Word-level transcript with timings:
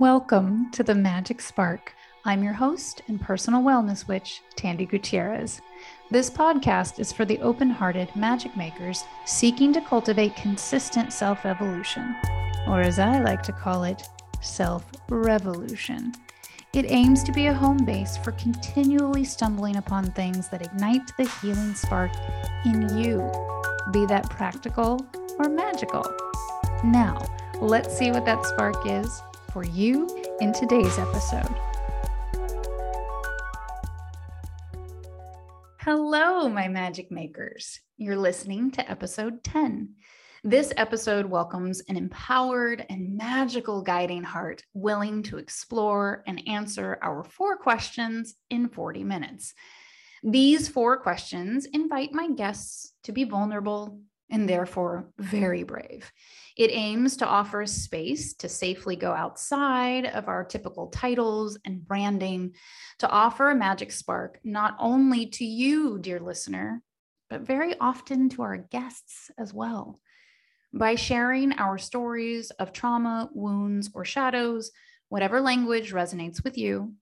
Welcome 0.00 0.70
to 0.74 0.84
the 0.84 0.94
Magic 0.94 1.40
Spark. 1.40 1.92
I'm 2.24 2.44
your 2.44 2.52
host 2.52 3.02
and 3.08 3.20
personal 3.20 3.62
wellness 3.64 4.06
witch, 4.06 4.42
Tandy 4.54 4.86
Gutierrez. 4.86 5.60
This 6.08 6.30
podcast 6.30 7.00
is 7.00 7.10
for 7.10 7.24
the 7.24 7.40
open 7.40 7.68
hearted 7.68 8.14
magic 8.14 8.56
makers 8.56 9.02
seeking 9.26 9.72
to 9.72 9.80
cultivate 9.80 10.36
consistent 10.36 11.12
self 11.12 11.44
evolution, 11.44 12.14
or 12.68 12.80
as 12.80 13.00
I 13.00 13.18
like 13.18 13.42
to 13.42 13.52
call 13.52 13.82
it, 13.82 14.08
self 14.40 14.84
revolution. 15.08 16.12
It 16.74 16.88
aims 16.88 17.24
to 17.24 17.32
be 17.32 17.46
a 17.46 17.52
home 17.52 17.84
base 17.84 18.16
for 18.18 18.30
continually 18.32 19.24
stumbling 19.24 19.78
upon 19.78 20.12
things 20.12 20.48
that 20.50 20.64
ignite 20.64 21.10
the 21.16 21.28
healing 21.42 21.74
spark 21.74 22.12
in 22.64 22.96
you, 22.96 23.18
be 23.92 24.06
that 24.06 24.30
practical 24.30 25.04
or 25.40 25.48
magical. 25.48 26.04
Now, 26.84 27.20
let's 27.60 27.98
see 27.98 28.12
what 28.12 28.24
that 28.26 28.46
spark 28.46 28.76
is 28.86 29.22
for 29.52 29.64
you 29.64 30.06
in 30.40 30.52
today's 30.52 30.98
episode. 30.98 31.54
Hello, 35.80 36.48
my 36.48 36.68
magic 36.68 37.10
makers. 37.10 37.80
You're 37.96 38.16
listening 38.16 38.70
to 38.72 38.90
episode 38.90 39.42
10. 39.44 39.94
This 40.44 40.72
episode 40.76 41.26
welcomes 41.26 41.80
an 41.88 41.96
empowered 41.96 42.84
and 42.90 43.16
magical 43.16 43.82
guiding 43.82 44.22
heart 44.22 44.62
willing 44.74 45.22
to 45.24 45.38
explore 45.38 46.22
and 46.26 46.46
answer 46.46 46.98
our 47.02 47.24
four 47.24 47.56
questions 47.56 48.34
in 48.50 48.68
40 48.68 49.02
minutes. 49.04 49.54
These 50.22 50.68
four 50.68 50.98
questions 50.98 51.64
invite 51.66 52.12
my 52.12 52.28
guests 52.30 52.92
to 53.04 53.12
be 53.12 53.24
vulnerable 53.24 54.00
and 54.30 54.48
therefore 54.48 55.10
very 55.18 55.62
brave. 55.62 56.10
It 56.56 56.70
aims 56.72 57.16
to 57.18 57.26
offer 57.26 57.62
a 57.62 57.66
space 57.66 58.34
to 58.34 58.48
safely 58.48 58.96
go 58.96 59.12
outside 59.12 60.06
of 60.06 60.28
our 60.28 60.44
typical 60.44 60.88
titles 60.88 61.58
and 61.64 61.86
branding, 61.86 62.54
to 62.98 63.08
offer 63.08 63.50
a 63.50 63.54
magic 63.54 63.92
spark 63.92 64.40
not 64.44 64.76
only 64.78 65.26
to 65.26 65.44
you, 65.44 65.98
dear 65.98 66.20
listener, 66.20 66.82
but 67.30 67.42
very 67.42 67.78
often 67.78 68.28
to 68.30 68.42
our 68.42 68.56
guests 68.56 69.30
as 69.38 69.54
well. 69.54 70.00
By 70.72 70.96
sharing 70.96 71.52
our 71.54 71.78
stories 71.78 72.50
of 72.52 72.72
trauma, 72.72 73.30
wounds, 73.32 73.90
or 73.94 74.04
shadows, 74.04 74.70
whatever 75.08 75.40
language 75.40 75.92
resonates 75.92 76.44
with 76.44 76.58
you, 76.58 76.94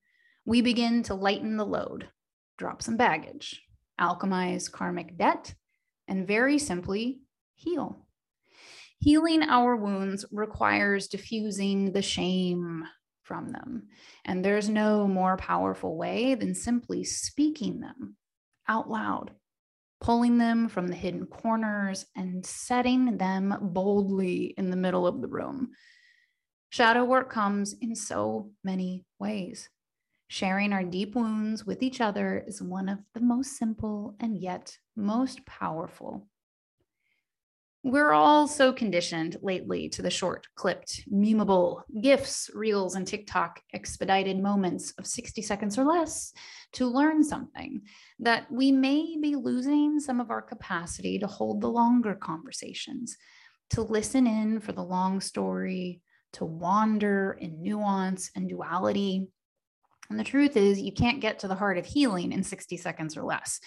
we 0.44 0.60
begin 0.60 1.02
to 1.04 1.14
lighten 1.14 1.56
the 1.56 1.66
load, 1.66 2.08
drop 2.58 2.82
some 2.82 2.96
baggage, 2.96 3.62
alchemize 4.00 4.70
karmic 4.70 5.16
debt, 5.16 5.54
and 6.08 6.26
very 6.26 6.58
simply 6.58 7.20
heal. 7.54 8.06
Healing 8.98 9.42
our 9.42 9.76
wounds 9.76 10.24
requires 10.30 11.08
diffusing 11.08 11.92
the 11.92 12.02
shame 12.02 12.84
from 13.22 13.50
them. 13.50 13.88
And 14.24 14.44
there's 14.44 14.68
no 14.68 15.06
more 15.06 15.36
powerful 15.36 15.96
way 15.96 16.34
than 16.34 16.54
simply 16.54 17.04
speaking 17.04 17.80
them 17.80 18.16
out 18.68 18.88
loud, 18.88 19.32
pulling 20.00 20.38
them 20.38 20.68
from 20.68 20.88
the 20.88 20.94
hidden 20.94 21.26
corners 21.26 22.06
and 22.16 22.44
setting 22.44 23.18
them 23.18 23.56
boldly 23.60 24.54
in 24.56 24.70
the 24.70 24.76
middle 24.76 25.06
of 25.06 25.20
the 25.20 25.28
room. 25.28 25.70
Shadow 26.70 27.04
work 27.04 27.30
comes 27.30 27.74
in 27.80 27.94
so 27.94 28.50
many 28.64 29.04
ways. 29.18 29.68
Sharing 30.28 30.72
our 30.72 30.84
deep 30.84 31.14
wounds 31.14 31.64
with 31.64 31.82
each 31.82 32.00
other 32.00 32.42
is 32.46 32.60
one 32.60 32.88
of 32.88 32.98
the 33.14 33.20
most 33.20 33.56
simple 33.56 34.16
and 34.20 34.36
yet 34.36 34.76
most 34.96 35.46
powerful 35.46 36.26
we're 37.86 38.10
all 38.10 38.48
so 38.48 38.72
conditioned 38.72 39.36
lately 39.42 39.88
to 39.90 40.02
the 40.02 40.10
short, 40.10 40.48
clipped, 40.56 41.08
memeable 41.08 41.82
GIFs, 42.02 42.50
reels, 42.52 42.96
and 42.96 43.06
TikTok 43.06 43.60
expedited 43.72 44.42
moments 44.42 44.92
of 44.98 45.06
60 45.06 45.40
seconds 45.40 45.78
or 45.78 45.84
less 45.84 46.32
to 46.72 46.88
learn 46.88 47.22
something 47.22 47.82
that 48.18 48.50
we 48.50 48.72
may 48.72 49.16
be 49.22 49.36
losing 49.36 50.00
some 50.00 50.20
of 50.20 50.32
our 50.32 50.42
capacity 50.42 51.20
to 51.20 51.28
hold 51.28 51.60
the 51.60 51.70
longer 51.70 52.16
conversations, 52.16 53.16
to 53.70 53.82
listen 53.82 54.26
in 54.26 54.58
for 54.58 54.72
the 54.72 54.82
long 54.82 55.20
story, 55.20 56.00
to 56.32 56.44
wander 56.44 57.38
in 57.40 57.62
nuance 57.62 58.32
and 58.34 58.48
duality. 58.48 59.28
And 60.08 60.18
the 60.18 60.24
truth 60.24 60.56
is, 60.56 60.80
you 60.80 60.92
can't 60.92 61.20
get 61.20 61.40
to 61.40 61.48
the 61.48 61.54
heart 61.54 61.78
of 61.78 61.86
healing 61.86 62.32
in 62.32 62.42
60 62.42 62.76
seconds 62.76 63.16
or 63.16 63.22
less. 63.22 63.60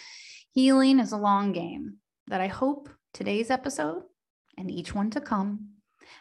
Healing 0.51 1.00
is 1.00 1.11
a 1.11 1.17
long 1.17 1.51
game 1.51 1.97
that 2.27 2.41
I 2.41 2.47
hope 2.47 2.89
today's 3.13 3.50
episode 3.50 4.03
and 4.57 4.69
each 4.69 4.94
one 4.94 5.09
to 5.11 5.22
come 5.22 5.69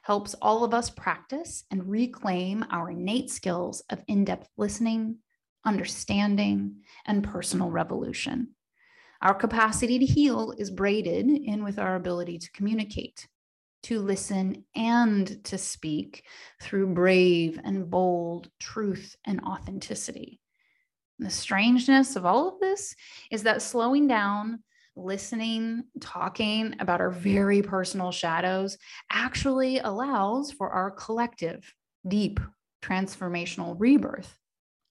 helps 0.03 0.34
all 0.34 0.65
of 0.65 0.75
us 0.75 0.91
practice 0.91 1.65
and 1.71 1.91
reclaim 1.91 2.65
our 2.71 2.91
innate 2.91 3.31
skills 3.31 3.83
of 3.91 4.03
in 4.06 4.25
depth 4.25 4.49
listening, 4.56 5.19
understanding, 5.65 6.77
and 7.06 7.25
personal 7.25 7.71
revolution. 7.71 8.49
Our 9.21 9.35
capacity 9.35 9.99
to 9.99 10.06
heal 10.06 10.55
is 10.56 10.71
braided 10.71 11.27
in 11.27 11.65
with 11.65 11.79
our 11.79 11.97
ability 11.97 12.39
to 12.39 12.53
communicate, 12.53 13.27
to 13.84 14.00
listen, 14.00 14.65
and 14.75 15.44
to 15.44 15.59
speak 15.59 16.25
through 16.61 16.94
brave 16.94 17.61
and 17.62 17.91
bold 17.91 18.50
truth 18.61 19.16
and 19.25 19.41
authenticity. 19.43 20.41
And 21.19 21.27
the 21.27 21.33
strangeness 21.33 22.17
of 22.17 22.27
all 22.27 22.49
of 22.49 22.61
this 22.61 22.94
is 23.31 23.43
that 23.44 23.62
slowing 23.62 24.06
down 24.06 24.62
listening, 24.97 25.84
talking 26.00 26.75
about 26.81 27.00
our 27.00 27.11
very 27.11 27.62
personal 27.62 28.11
shadows 28.11 28.77
actually 29.11 29.78
allows 29.78 30.50
for 30.50 30.71
our 30.71 30.91
collective, 30.91 31.72
deep, 32.06 32.41
transformational 32.83 33.77
rebirth 33.78 34.38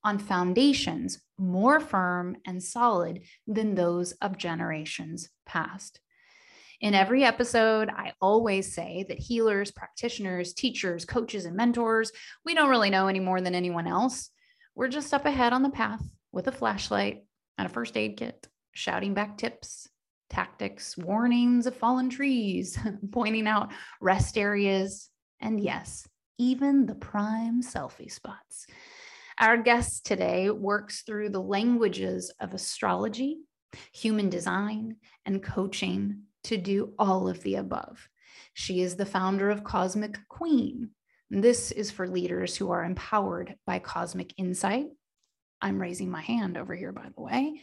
on 0.04 0.18
foundations 0.18 1.20
more 1.38 1.80
firm 1.80 2.38
and 2.46 2.64
solid 2.64 3.22
than 3.46 3.76
those 3.76 4.14
of 4.14 4.38
generations 4.38 5.30
past. 5.46 6.00
In 6.80 6.94
every 6.94 7.24
episode, 7.24 7.90
I 7.90 8.14
always 8.22 8.72
say 8.72 9.04
that 9.10 9.18
healers, 9.18 9.72
practitioners, 9.72 10.54
teachers, 10.54 11.06
coaches, 11.06 11.46
and 11.46 11.56
mentors, 11.56 12.12
we 12.46 12.54
don't 12.54 12.70
really 12.70 12.92
know 12.92 13.08
any 13.08 13.20
more 13.20 13.42
than 13.42 13.56
anyone 13.56 13.88
else. 13.88 14.30
We're 14.76 14.88
just 14.88 15.12
up 15.12 15.26
ahead 15.26 15.54
on 15.54 15.64
the 15.64 15.72
path 15.72 16.08
with 16.32 16.48
a 16.48 16.52
flashlight 16.52 17.24
and 17.58 17.66
a 17.66 17.70
first 17.70 17.98
aid 17.98 18.18
kit, 18.18 18.48
shouting 18.74 19.16
back 19.16 19.40
tips, 19.40 19.90
tactics, 20.30 20.96
warnings 20.96 21.66
of 21.66 21.76
fallen 21.76 22.12
trees, 22.12 22.78
pointing 23.12 23.48
out 23.48 23.72
rest 24.00 24.38
areas, 24.38 25.10
and 25.40 25.60
yes, 25.60 26.08
even 26.38 26.86
the 26.86 26.94
prime 26.94 27.64
selfie 27.64 28.12
spots. 28.12 28.68
Our 29.40 29.58
guest 29.58 30.06
today 30.06 30.52
works 30.52 31.02
through 31.02 31.30
the 31.30 31.42
languages 31.42 32.32
of 32.40 32.54
astrology, 32.54 33.40
human 33.92 34.30
design, 34.30 34.98
and 35.26 35.42
coaching 35.42 36.27
to 36.48 36.58
do 36.58 36.94
all 36.98 37.28
of 37.28 37.42
the 37.44 37.56
above. 37.56 38.08
She 38.54 38.82
is 38.82 38.96
the 38.96 39.06
founder 39.06 39.50
of 39.50 39.64
Cosmic 39.64 40.18
Queen. 40.30 40.92
This 41.30 41.72
is 41.72 41.92
for 41.92 42.08
leaders 42.08 42.56
who 42.56 42.72
are 42.72 42.86
empowered 42.86 43.56
by 43.66 43.80
cosmic 43.80 44.34
insight. 44.38 44.88
I'm 45.62 45.82
raising 45.82 46.10
my 46.10 46.22
hand 46.22 46.58
over 46.58 46.74
here, 46.74 46.94
by 46.94 47.10
the 47.14 47.22
way, 47.22 47.60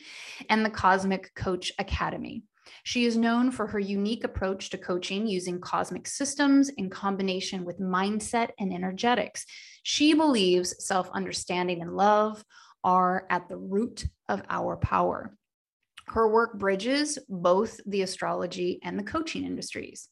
and 0.50 0.64
the 0.64 0.70
Cosmic 0.70 1.34
Coach 1.34 1.72
Academy. 1.78 2.42
She 2.82 3.06
is 3.06 3.16
known 3.16 3.50
for 3.50 3.66
her 3.66 3.78
unique 3.78 4.24
approach 4.24 4.68
to 4.70 4.78
coaching 4.78 5.26
using 5.26 5.60
cosmic 5.60 6.06
systems 6.06 6.68
in 6.68 6.90
combination 6.90 7.64
with 7.64 7.80
mindset 7.80 8.50
and 8.58 8.72
energetics. 8.72 9.46
She 9.82 10.12
believes 10.12 10.84
self 10.84 11.08
understanding 11.12 11.80
and 11.80 11.96
love 11.96 12.44
are 12.82 13.26
at 13.30 13.48
the 13.48 13.56
root 13.56 14.06
of 14.28 14.42
our 14.50 14.76
power. 14.76 15.34
Her 16.14 16.28
work 16.28 16.60
bridges 16.60 17.19
both 17.28 17.80
the 17.86 18.02
astrology 18.02 18.78
and 18.84 18.97
the 18.97 19.02
coaching 19.02 19.42
industries, 19.42 20.08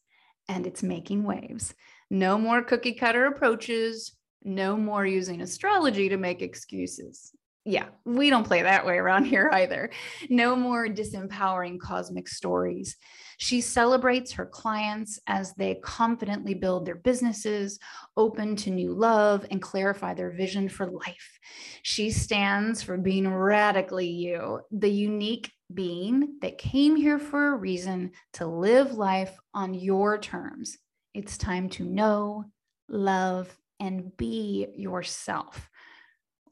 and 0.49 0.67
it's 0.67 0.83
making 0.83 1.23
waves. 1.23 1.77
No 2.11 2.39
more 2.39 2.61
cookie 2.61 2.95
cutter 2.95 3.27
approaches, 3.27 4.13
no 4.43 4.77
more 4.77 5.07
using 5.07 5.41
astrology 5.41 6.09
to 6.09 6.17
make 6.17 6.43
excuses 6.43 7.31
yeah, 7.65 7.87
we 8.05 8.29
don't 8.29 8.47
play 8.47 8.63
that 8.63 8.85
way 8.85 8.97
around 8.97 9.25
here 9.27 9.51
either. 9.53 9.91
No 10.29 10.57
more 10.57 10.89
disempowering 10.89 11.79
cosmic 11.79 12.29
stories. 12.29 12.97
She 13.39 13.61
celebrates 13.61 14.33
her 14.33 14.47
clients 14.47 15.21
as 15.27 15.55
they 15.55 15.77
confidently 15.77 16.55
build 16.55 16.87
their 16.87 16.97
businesses, 16.97 17.79
open 18.17 18.57
to 18.57 18.71
new 18.71 18.93
love, 18.93 19.47
and 19.51 19.63
clarify 19.63 20.15
their 20.15 20.31
vision 20.31 20.69
for 20.69 20.87
life. 20.87 21.39
She 21.83 22.11
stands 22.11 22.83
for 22.83 22.97
being 22.97 23.33
radically 23.33 24.09
you, 24.09 24.61
the 24.71 24.91
unique 24.91 25.51
being 25.75 26.39
that 26.41 26.59
came 26.59 26.97
here 26.97 27.19
for 27.19 27.49
a 27.49 27.57
reason 27.57 28.13
to 28.35 28.47
live 28.47 28.95
life 28.95 29.39
on 29.55 29.75
your 29.75 30.19
terms. 30.19 30.79
It's 31.15 31.37
time 31.37 31.69
to 31.71 31.85
know, 31.85 32.45
love, 32.89 33.55
and 33.81 34.17
be 34.17 34.69
yourself 34.77 35.69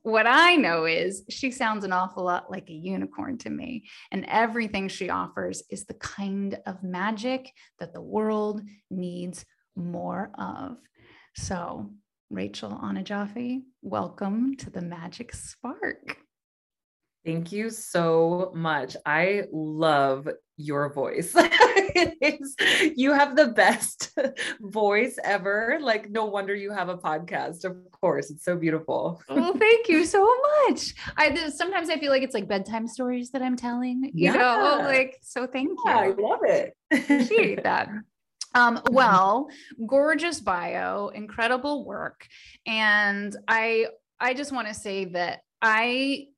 what 0.02 0.26
I 0.26 0.56
know 0.56 0.86
is 0.86 1.24
she 1.28 1.50
sounds 1.50 1.84
an 1.84 1.92
awful 1.92 2.24
lot 2.24 2.50
like 2.50 2.70
a 2.70 2.74
unicorn 2.74 3.36
to 3.38 3.50
me. 3.50 3.84
And 4.10 4.24
everything 4.26 4.88
she 4.88 5.10
offers 5.10 5.62
is 5.70 5.84
the 5.84 5.94
kind 5.94 6.58
of 6.66 6.82
magic 6.82 7.50
that 7.78 7.92
the 7.92 8.00
world 8.00 8.62
needs 8.90 9.44
more 9.76 10.30
of. 10.38 10.78
So, 11.36 11.90
Rachel 12.30 12.70
Onojafe, 12.82 13.62
welcome 13.82 14.56
to 14.56 14.70
the 14.70 14.80
Magic 14.80 15.34
Spark. 15.34 16.16
Thank 17.24 17.52
you 17.52 17.68
so 17.68 18.50
much. 18.54 18.96
I 19.04 19.44
love 19.52 20.28
your 20.56 20.92
voice. 20.92 21.34
you 22.96 23.12
have 23.12 23.36
the 23.36 23.52
best 23.54 24.18
voice 24.60 25.18
ever. 25.22 25.78
Like, 25.82 26.10
no 26.10 26.24
wonder 26.26 26.54
you 26.54 26.72
have 26.72 26.88
a 26.88 26.96
podcast. 26.96 27.64
Of 27.64 27.76
course, 27.92 28.30
it's 28.30 28.44
so 28.44 28.56
beautiful. 28.56 29.22
well, 29.28 29.52
thank 29.54 29.88
you 29.88 30.04
so 30.06 30.26
much. 30.66 30.94
I 31.16 31.50
sometimes 31.50 31.90
I 31.90 31.98
feel 31.98 32.10
like 32.10 32.22
it's 32.22 32.34
like 32.34 32.48
bedtime 32.48 32.86
stories 32.86 33.30
that 33.32 33.42
I'm 33.42 33.56
telling. 33.56 34.10
You 34.14 34.32
yeah. 34.32 34.32
know, 34.32 34.82
like 34.84 35.18
so. 35.22 35.46
Thank 35.46 35.78
yeah, 35.84 36.04
you. 36.04 36.12
I 36.12 36.28
love 36.28 36.40
it. 36.44 36.74
Appreciate 36.90 37.62
that. 37.64 37.88
Um, 38.54 38.80
well, 38.90 39.48
gorgeous 39.86 40.40
bio, 40.40 41.08
incredible 41.08 41.84
work. 41.84 42.26
And 42.66 43.36
I 43.46 43.88
I 44.18 44.34
just 44.34 44.52
want 44.52 44.68
to 44.68 44.74
say 44.74 45.06
that 45.06 45.40
I 45.62 46.28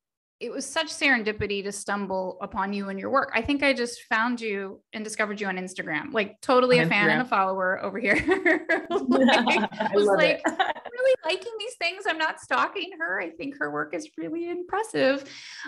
it 0.43 0.51
was 0.51 0.67
such 0.67 0.89
serendipity 0.89 1.63
to 1.63 1.71
stumble 1.71 2.37
upon 2.43 2.73
you 2.73 2.89
and 2.89 2.99
your 2.99 3.11
work. 3.11 3.31
I 3.33 3.41
think 3.43 3.63
I 3.63 3.73
just 3.73 4.03
found 4.03 4.41
you 4.41 4.81
and 4.93 5.05
discovered 5.05 5.41
you 5.41 5.47
on 5.47 5.57
Instagram. 5.57 6.13
Like 6.13 6.41
totally 6.41 6.81
on 6.81 6.87
a 6.87 6.89
fan 6.89 7.09
Instagram. 7.09 7.13
and 7.13 7.23
a 7.23 7.25
follower 7.25 7.81
over 7.81 8.01
here. 8.01 8.15
like, 8.91 9.71
I 9.71 9.91
was 9.95 10.07
like 10.07 10.43
really 10.49 11.15
liking 11.25 11.53
these 11.61 11.75
things. 11.77 12.05
I'm 12.09 12.19
not 12.19 12.41
stalking 12.41 12.91
her. 12.99 13.21
I 13.21 13.31
think 13.31 13.57
her 13.59 13.71
work 13.71 13.95
is 13.95 14.11
really 14.19 14.51
impressive. 14.51 15.25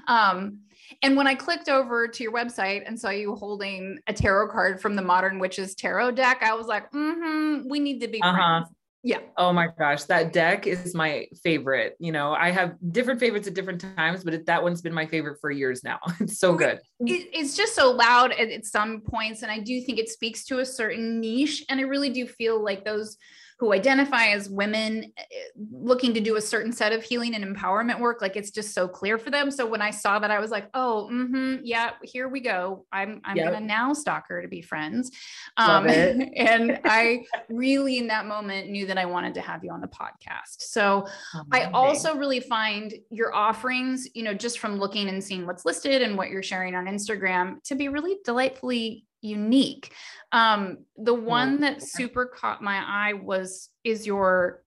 Um, 0.09 0.59
and 1.03 1.17
when 1.17 1.29
I 1.29 1.37
clicked 1.37 1.69
over 1.69 2.09
to 2.09 2.23
your 2.25 2.33
website 2.33 2.83
and 2.85 2.99
saw 2.99 3.11
you 3.11 3.37
holding 3.37 4.01
a 4.09 4.13
tarot 4.13 4.49
card 4.49 4.83
from 4.83 4.97
the 4.97 5.03
Modern 5.03 5.39
Witches 5.39 5.77
Tarot 5.77 6.11
deck, 6.13 6.43
I 6.43 6.53
was 6.55 6.67
like, 6.67 6.91
mm-hmm, 6.91 7.69
we 7.69 7.79
need 7.79 8.01
to 8.01 8.09
be 8.09 8.21
uh-huh. 8.21 8.63
friends. 8.63 8.75
Yeah. 9.07 9.19
Oh 9.37 9.53
my 9.53 9.69
gosh, 9.79 10.05
that 10.05 10.33
deck 10.33 10.67
is 10.67 10.95
my 10.95 11.27
favorite. 11.43 11.95
You 11.99 12.11
know, 12.11 12.33
I 12.33 12.51
have 12.51 12.77
different 12.91 13.21
favorites 13.21 13.47
at 13.47 13.53
different 13.53 13.85
times, 13.97 14.25
but 14.25 14.33
it, 14.33 14.47
that 14.47 14.63
one's 14.63 14.81
been 14.81 14.95
my 14.95 15.05
favorite 15.05 15.39
for 15.43 15.51
years 15.51 15.85
now. 15.85 15.99
It's 16.21 16.39
so 16.39 16.55
good. 16.55 16.81
It, 17.01 17.29
it's 17.35 17.55
just 17.55 17.75
so 17.75 17.91
loud 17.91 18.33
at, 18.33 18.49
at 18.49 18.65
some 18.65 19.03
points, 19.03 19.43
and 19.43 19.53
I 19.53 19.59
do 19.59 19.83
think 19.83 19.99
it 19.99 20.09
speaks 20.09 20.47
to 20.47 20.61
a 20.61 20.65
certain 20.65 21.21
niche, 21.21 21.67
and 21.69 21.81
I 21.81 21.83
really 21.83 22.09
do 22.09 22.27
feel 22.27 22.65
like 22.65 22.87
those 22.87 23.19
who 23.59 23.73
identify 23.73 24.27
as 24.29 24.49
women 24.49 25.13
eh, 25.17 25.23
looking 25.71 26.13
to 26.15 26.21
do 26.21 26.37
a 26.37 26.41
certain 26.41 26.73
set 26.73 26.93
of 26.93 27.03
healing 27.03 27.35
and 27.35 27.45
empowerment 27.45 28.01
work 28.01 28.21
like 28.21 28.37
it's 28.37 28.51
just 28.51 28.75
so 28.75 28.89
clear 28.89 29.19
for 29.19 29.31
them. 29.31 29.51
So 29.51 29.67
when 29.67 29.83
i 29.83 29.91
saw 29.91 30.19
that 30.19 30.31
i 30.31 30.39
was 30.39 30.51
like 30.51 30.69
oh 30.75 31.09
mm-hmm, 31.13 31.57
yeah 31.63 31.93
here 32.03 32.29
we 32.29 32.41
go. 32.41 32.87
I'm 32.93 33.21
i'm 33.25 33.37
yep. 33.37 33.53
gonna 33.53 33.65
now 33.65 33.93
stalk 33.93 34.25
her 34.29 34.43
to 34.43 34.49
be 34.49 34.63
friends. 34.63 35.11
Um, 35.57 35.89
and 35.89 36.81
i 36.85 37.25
really 37.49 37.99
in 37.99 38.09
that 38.09 38.27
moment 38.27 38.71
knew 38.71 38.87
that 38.87 38.99
i 38.99 39.05
wanted 39.05 39.35
to 39.35 39.41
have 39.41 39.65
you 39.65 39.71
on 39.71 39.81
the 39.81 39.89
podcast. 39.89 40.61
So 40.61 41.07
i 41.53 41.65
also 41.67 42.17
really 42.17 42.41
find 42.41 42.95
your 43.11 43.35
offerings 43.35 44.09
you 44.15 44.23
know 44.23 44.35
just 44.35 44.59
from 44.59 44.79
looking 44.79 45.09
and 45.09 45.23
seeing 45.23 45.47
what's 45.47 45.65
listed 45.65 46.03
and 46.03 46.17
what 46.17 46.31
you're 46.31 46.43
sharing 46.43 46.75
on 46.75 46.87
instagram 46.87 47.63
to 47.65 47.75
be 47.75 47.89
really 47.89 48.17
delightfully 48.25 49.05
unique. 49.25 49.93
Um, 50.33 50.85
the 50.97 51.15
one 51.15 51.61
that 51.61 51.83
super 51.83 52.27
caught 52.27 52.63
my 52.63 52.77
eye 52.77 53.15
was 53.15 53.71
is 53.83 54.07
your 54.07 54.63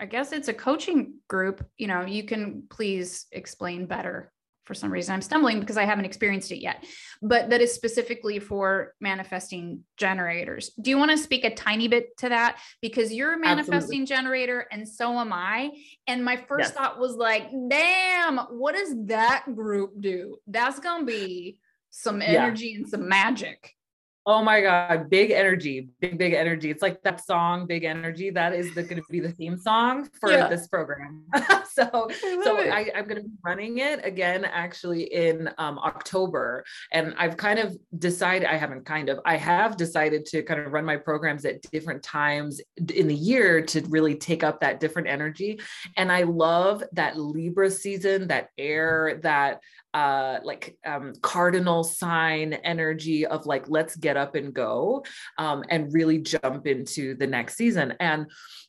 I 0.00 0.06
guess 0.06 0.32
it's 0.32 0.48
a 0.48 0.54
coaching 0.54 1.14
group. 1.28 1.66
You 1.76 1.88
know, 1.88 2.04
you 2.04 2.22
can 2.24 2.64
please 2.70 3.26
explain 3.32 3.86
better. 3.86 4.32
For 4.64 4.74
some 4.74 4.92
reason, 4.92 5.14
I'm 5.14 5.22
stumbling 5.22 5.60
because 5.60 5.78
I 5.78 5.86
haven't 5.86 6.04
experienced 6.04 6.52
it 6.52 6.60
yet, 6.60 6.84
but 7.22 7.48
that 7.48 7.62
is 7.62 7.72
specifically 7.72 8.38
for 8.38 8.92
manifesting 9.00 9.82
generators. 9.96 10.72
Do 10.78 10.90
you 10.90 10.98
want 10.98 11.10
to 11.10 11.16
speak 11.16 11.44
a 11.44 11.54
tiny 11.54 11.88
bit 11.88 12.14
to 12.18 12.28
that? 12.28 12.58
Because 12.82 13.10
you're 13.10 13.32
a 13.32 13.38
manifesting 13.38 14.02
Absolutely. 14.02 14.04
generator 14.04 14.66
and 14.70 14.86
so 14.86 15.18
am 15.18 15.32
I. 15.32 15.70
And 16.06 16.22
my 16.22 16.36
first 16.36 16.68
yes. 16.68 16.72
thought 16.72 17.00
was 17.00 17.16
like, 17.16 17.48
damn, 17.70 18.36
what 18.36 18.74
does 18.74 18.94
that 19.06 19.46
group 19.54 20.02
do? 20.02 20.36
That's 20.46 20.80
going 20.80 21.00
to 21.00 21.06
be 21.06 21.58
some 21.90 22.22
energy 22.22 22.68
yeah. 22.68 22.78
and 22.78 22.88
some 22.88 23.08
magic. 23.08 23.74
Oh 24.30 24.42
my 24.42 24.60
God, 24.60 25.08
big 25.08 25.30
energy, 25.30 25.88
big, 26.00 26.18
big 26.18 26.34
energy. 26.34 26.70
It's 26.70 26.82
like 26.82 27.00
that 27.00 27.24
song, 27.24 27.66
Big 27.66 27.84
Energy. 27.84 28.28
That 28.28 28.52
is 28.52 28.70
going 28.72 28.88
to 28.88 29.02
be 29.08 29.20
the 29.20 29.32
theme 29.32 29.56
song 29.56 30.06
for 30.20 30.30
yeah. 30.30 30.48
this 30.48 30.66
program. 30.68 31.24
so, 31.72 32.10
I 32.10 32.40
so 32.44 32.58
I, 32.58 32.90
am 32.94 33.04
going 33.04 33.22
to 33.22 33.26
be 33.26 33.34
running 33.42 33.78
it 33.78 34.04
again 34.04 34.44
actually 34.44 35.04
in 35.04 35.48
um, 35.56 35.78
October. 35.78 36.62
And 36.92 37.14
I've 37.16 37.38
kind 37.38 37.58
of 37.58 37.74
decided, 37.98 38.46
I 38.46 38.58
haven't 38.58 38.84
kind 38.84 39.08
of, 39.08 39.18
I 39.24 39.38
have 39.38 39.78
decided 39.78 40.26
to 40.26 40.42
kind 40.42 40.60
of 40.60 40.74
run 40.74 40.84
my 40.84 40.96
programs 40.98 41.46
at 41.46 41.62
different 41.70 42.02
times 42.02 42.60
in 42.94 43.08
the 43.08 43.14
year 43.14 43.62
to 43.62 43.80
really 43.88 44.14
take 44.14 44.44
up 44.44 44.60
that 44.60 44.78
different 44.78 45.08
energy. 45.08 45.58
And 45.96 46.12
I 46.12 46.24
love 46.24 46.84
that 46.92 47.18
Libra 47.18 47.70
season, 47.70 48.28
that 48.28 48.48
air, 48.58 49.20
that 49.22 49.60
uh 49.94 50.38
like 50.44 50.76
um 50.84 51.12
cardinal 51.22 51.82
sign 51.82 52.52
energy 52.52 53.26
of 53.26 53.46
like 53.46 53.68
let's 53.68 53.96
get 53.96 54.16
up 54.16 54.34
and 54.34 54.52
go 54.52 55.02
um 55.38 55.64
and 55.70 55.92
really 55.94 56.18
jump 56.18 56.66
into 56.66 57.14
the 57.14 57.26
next 57.26 57.56
season. 57.56 57.94
And 58.00 58.26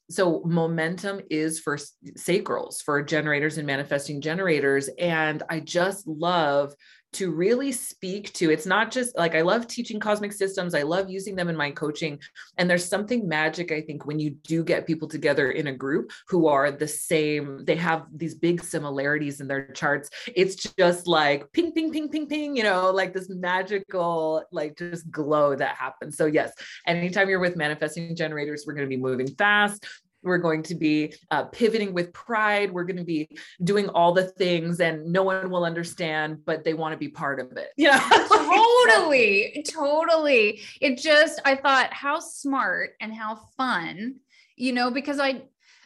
so 0.10 0.42
momentum 0.46 1.22
is 1.30 1.60
for 1.60 1.78
sacrals 2.18 2.82
for 2.84 3.04
generators 3.04 3.58
and 3.58 3.68
manifesting 3.68 4.22
generators. 4.22 4.90
And 4.98 5.44
i 5.50 5.60
just 5.60 6.08
love 6.08 6.74
to 7.14 7.32
really 7.32 7.72
speak 7.72 8.32
to 8.34 8.52
it's 8.52 8.66
not 8.66 8.92
just 8.92 9.18
like 9.18 9.36
I 9.36 9.42
love 9.42 9.68
teaching 9.68 10.00
cosmic 10.00 10.32
systems, 10.32 10.76
I 10.76 10.84
love 10.84 11.10
using 11.10 11.36
them 11.36 11.50
in 11.50 11.56
my 11.56 11.72
coaching. 11.72 12.20
And 12.58 12.70
there's 12.70 12.86
something 12.86 13.28
magic, 13.28 13.72
I 13.72 13.82
think, 13.82 14.06
when 14.06 14.20
you 14.20 14.32
do 14.32 14.64
get 14.64 14.86
people 14.86 15.08
together 15.08 15.52
in 15.52 15.68
a 15.68 15.74
group 15.74 16.12
who 16.28 16.48
are 16.48 16.72
the 16.72 16.88
same, 16.88 17.66
they 17.66 17.76
have 17.76 18.06
these 18.14 18.36
big 18.36 18.64
similarities 18.64 19.42
in 19.42 19.48
their 19.48 19.72
charts. 19.72 20.10
It's 20.36 20.56
just 20.78 21.08
like 21.08 21.52
ping, 21.52 21.72
ping, 21.74 21.92
ping, 21.92 22.10
ping, 22.10 22.28
ping, 22.28 22.56
you 22.56 22.64
know, 22.64 22.92
like 22.92 23.14
this 23.14 23.30
magical, 23.30 24.44
like 24.52 24.78
just 24.78 25.10
glow 25.10 25.56
that 25.56 25.76
happens. 25.76 26.18
So, 26.18 26.26
yes, 26.26 26.54
anytime 26.86 27.30
you're 27.30 27.40
with 27.40 27.56
manifesting 27.56 28.16
generators, 28.16 28.66
we're 28.68 28.74
going 28.74 28.88
to 28.88 28.96
be 28.96 29.02
moving 29.02 29.34
fast. 29.36 29.86
We're 30.24 30.38
going 30.38 30.64
to 30.64 30.76
be 30.76 31.14
uh, 31.32 31.46
pivoting 31.46 31.94
with 31.94 32.14
pride. 32.14 32.72
We're 32.72 32.84
going 32.84 32.98
to 32.98 33.04
be 33.04 33.30
doing 33.64 33.90
all 33.90 34.14
the 34.14 34.26
things, 34.26 34.80
and 34.80 35.12
no 35.12 35.24
one 35.24 35.50
will 35.50 35.66
understand, 35.66 36.46
but 36.46 36.64
they 36.64 36.74
want 36.74 36.94
to 36.94 36.98
be 36.98 37.10
part 37.10 37.40
of 37.40 37.52
it. 37.58 37.70
Yeah, 37.78 38.00
totally, 38.30 39.66
totally. 39.70 40.62
It 40.82 40.98
just, 40.98 41.42
I 41.46 41.56
thought, 41.56 41.94
how 41.94 42.20
smart 42.20 42.92
and 43.00 43.14
how 43.14 43.40
fun, 43.58 44.16
you 44.56 44.74
know, 44.74 44.92
because 44.92 45.20
I, 45.20 45.44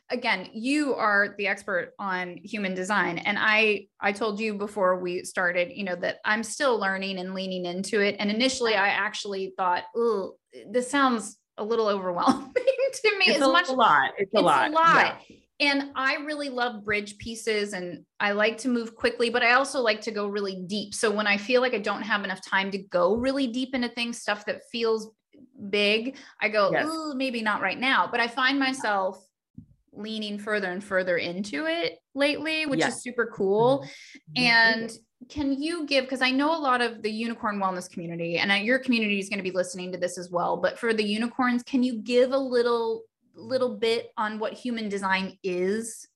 again 0.09 0.49
you 0.53 0.93
are 0.93 1.33
the 1.37 1.47
expert 1.47 1.93
on 1.97 2.37
human 2.43 2.73
design 2.73 3.17
and 3.19 3.37
i 3.39 3.87
i 4.01 4.11
told 4.11 4.39
you 4.39 4.53
before 4.53 4.99
we 4.99 5.23
started 5.23 5.71
you 5.73 5.83
know 5.83 5.95
that 5.95 6.17
i'm 6.25 6.43
still 6.43 6.77
learning 6.77 7.17
and 7.19 7.33
leaning 7.33 7.65
into 7.65 8.01
it 8.01 8.15
and 8.19 8.29
initially 8.29 8.75
i 8.75 8.89
actually 8.89 9.53
thought 9.57 9.83
oh 9.95 10.33
this 10.69 10.89
sounds 10.89 11.37
a 11.57 11.63
little 11.63 11.87
overwhelming 11.87 12.51
to 12.55 13.17
me. 13.17 13.25
It's 13.27 13.37
as 13.37 13.47
a 13.47 13.51
much, 13.51 13.69
lot. 13.69 14.11
It's, 14.17 14.31
it's 14.31 14.39
a 14.39 14.41
lot. 14.41 14.69
A 14.69 14.73
lot. 14.73 15.21
Yeah. 15.29 15.37
And 15.59 15.91
I 15.95 16.15
really 16.15 16.49
love 16.49 16.83
bridge 16.83 17.17
pieces 17.19 17.73
and 17.73 18.03
I 18.19 18.31
like 18.31 18.57
to 18.59 18.67
move 18.67 18.95
quickly, 18.95 19.29
but 19.29 19.43
I 19.43 19.53
also 19.53 19.81
like 19.81 20.01
to 20.01 20.11
go 20.11 20.27
really 20.27 20.63
deep. 20.67 20.93
So 20.93 21.11
when 21.11 21.27
I 21.27 21.37
feel 21.37 21.61
like 21.61 21.73
I 21.73 21.79
don't 21.79 22.01
have 22.01 22.23
enough 22.23 22.43
time 22.45 22.71
to 22.71 22.77
go 22.77 23.15
really 23.15 23.47
deep 23.47 23.73
into 23.73 23.87
things, 23.89 24.19
stuff 24.19 24.45
that 24.47 24.61
feels 24.71 25.11
big, 25.69 26.17
I 26.41 26.49
go, 26.49 26.71
yes. 26.71 26.89
maybe 27.15 27.41
not 27.41 27.61
right 27.61 27.79
now. 27.79 28.07
But 28.11 28.19
I 28.19 28.27
find 28.27 28.59
myself 28.59 29.23
leaning 29.93 30.39
further 30.39 30.71
and 30.71 30.83
further 30.83 31.17
into 31.17 31.65
it 31.65 31.99
lately, 32.15 32.65
which 32.65 32.79
yes. 32.79 32.97
is 32.97 33.03
super 33.03 33.31
cool. 33.33 33.87
Mm-hmm. 34.35 34.43
And 34.43 34.91
can 35.29 35.61
you 35.61 35.85
give 35.85 36.05
because 36.05 36.21
i 36.21 36.31
know 36.31 36.55
a 36.55 36.59
lot 36.59 36.81
of 36.81 37.01
the 37.01 37.11
unicorn 37.11 37.59
wellness 37.59 37.89
community 37.89 38.37
and 38.37 38.65
your 38.65 38.79
community 38.79 39.19
is 39.19 39.29
going 39.29 39.39
to 39.39 39.43
be 39.43 39.51
listening 39.51 39.91
to 39.91 39.97
this 39.97 40.17
as 40.17 40.29
well 40.29 40.57
but 40.57 40.77
for 40.77 40.93
the 40.93 41.03
unicorns 41.03 41.63
can 41.63 41.83
you 41.83 41.95
give 41.95 42.31
a 42.31 42.37
little 42.37 43.03
little 43.35 43.77
bit 43.77 44.11
on 44.17 44.39
what 44.39 44.53
human 44.53 44.89
design 44.89 45.37
is 45.43 46.07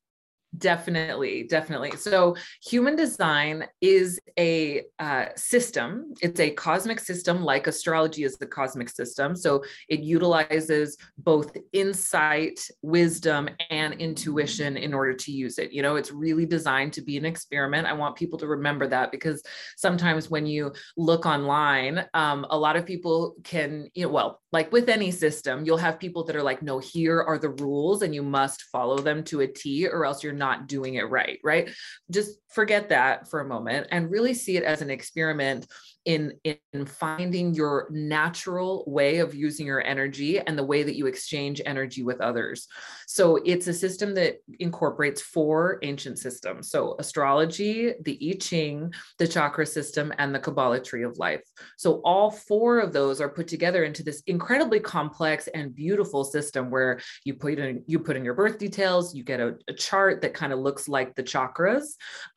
Definitely, 0.58 1.44
definitely. 1.44 1.92
So, 1.98 2.36
human 2.64 2.96
design 2.96 3.66
is 3.82 4.20
a 4.40 4.84
uh, 4.98 5.26
system. 5.36 6.14
It's 6.22 6.40
a 6.40 6.52
cosmic 6.52 7.00
system, 7.00 7.44
like 7.44 7.68
astrology 7.68 8.24
is 8.24 8.38
the 8.38 8.48
cosmic 8.48 8.90
system. 8.90 9.36
So, 9.36 9.64
it 9.90 10.00
utilizes 10.00 10.98
both 11.18 11.56
insight, 11.74 12.66
wisdom, 12.82 13.50
and 13.70 13.94
intuition 13.96 14.78
in 14.78 14.94
order 14.94 15.14
to 15.14 15.32
use 15.32 15.60
it. 15.60 15.72
You 15.72 15.82
know, 15.82 15.96
it's 15.96 16.12
really 16.12 16.46
designed 16.46 16.94
to 16.94 17.02
be 17.02 17.18
an 17.18 17.26
experiment. 17.26 17.86
I 17.86 17.94
want 17.94 18.16
people 18.16 18.40
to 18.40 18.48
remember 18.48 18.88
that 18.88 19.12
because 19.12 19.44
sometimes 19.76 20.30
when 20.30 20.46
you 20.46 20.74
look 20.96 21.26
online, 21.26 22.06
um, 22.14 22.46
a 22.50 22.58
lot 22.58 22.78
of 22.78 22.86
people 22.86 23.36
can, 23.44 23.90
you 23.94 24.04
know, 24.04 24.10
well, 24.10 24.42
like 24.52 24.72
with 24.72 24.88
any 24.90 25.12
system, 25.12 25.66
you'll 25.66 25.78
have 25.78 26.00
people 26.00 26.24
that 26.24 26.36
are 26.36 26.44
like, 26.44 26.64
no, 26.64 26.80
here 26.80 27.22
are 27.22 27.38
the 27.38 27.50
rules 27.50 28.02
and 28.02 28.16
you 28.16 28.24
must 28.24 28.64
follow 28.72 28.98
them 28.98 29.24
to 29.26 29.42
a 29.42 29.48
T 29.48 29.88
or 29.88 30.06
else 30.06 30.24
you're 30.24 30.34
not 30.34 30.47
doing 30.68 30.96
it 30.96 31.10
right. 31.10 31.40
Right. 31.44 31.70
Just 32.10 32.38
forget 32.50 32.90
that 32.90 33.30
for 33.30 33.40
a 33.40 33.48
moment 33.48 33.88
and 33.92 34.12
really 34.12 34.34
see 34.34 34.58
it 34.58 34.64
as 34.64 34.82
an 34.82 34.90
experiment 34.90 35.68
in 36.08 36.32
in 36.72 36.86
finding 36.86 37.54
your 37.54 37.90
natural 37.92 38.86
way 38.88 39.18
of 39.18 39.36
using 39.36 39.66
your 39.66 39.86
energy 39.86 40.40
and 40.40 40.58
the 40.58 40.64
way 40.64 40.82
that 40.82 40.96
you 40.96 41.06
exchange 41.06 41.62
energy 41.66 42.02
with 42.02 42.22
others. 42.22 42.68
So 43.08 43.40
it's 43.46 43.68
a 43.68 43.74
system 43.74 44.16
that 44.16 44.38
incorporates 44.60 45.22
four 45.22 45.80
ancient 45.84 46.18
systems. 46.18 46.72
So 46.72 46.96
astrology 46.98 47.94
the 48.04 48.18
i 48.30 48.38
ching 48.40 48.94
the 49.20 49.28
chakra 49.28 49.66
system 49.66 50.14
and 50.18 50.34
the 50.34 50.40
kabbalah 50.40 50.82
tree 50.82 51.04
of 51.04 51.18
life. 51.18 51.42
So 51.76 52.02
all 52.06 52.32
four 52.32 52.80
of 52.80 52.94
those 52.94 53.20
are 53.20 53.30
put 53.30 53.48
together 53.48 53.84
into 53.84 54.02
this 54.02 54.24
incredibly 54.28 54.80
complex 54.80 55.48
and 55.48 55.76
beautiful 55.76 56.24
system 56.24 56.72
where 56.72 57.02
you 57.26 57.34
put 57.34 57.60
in 57.60 57.84
you 57.86 58.00
put 58.00 58.16
in 58.16 58.24
your 58.24 58.34
birth 58.34 58.58
details 58.58 59.14
you 59.14 59.24
get 59.24 59.42
a, 59.42 59.58
a 59.68 59.74
chart 59.74 60.22
that 60.22 60.34
kind 60.34 60.54
of 60.54 60.60
looks 60.60 60.88
like 60.88 61.16
the 61.16 61.24
chakras 61.24 61.84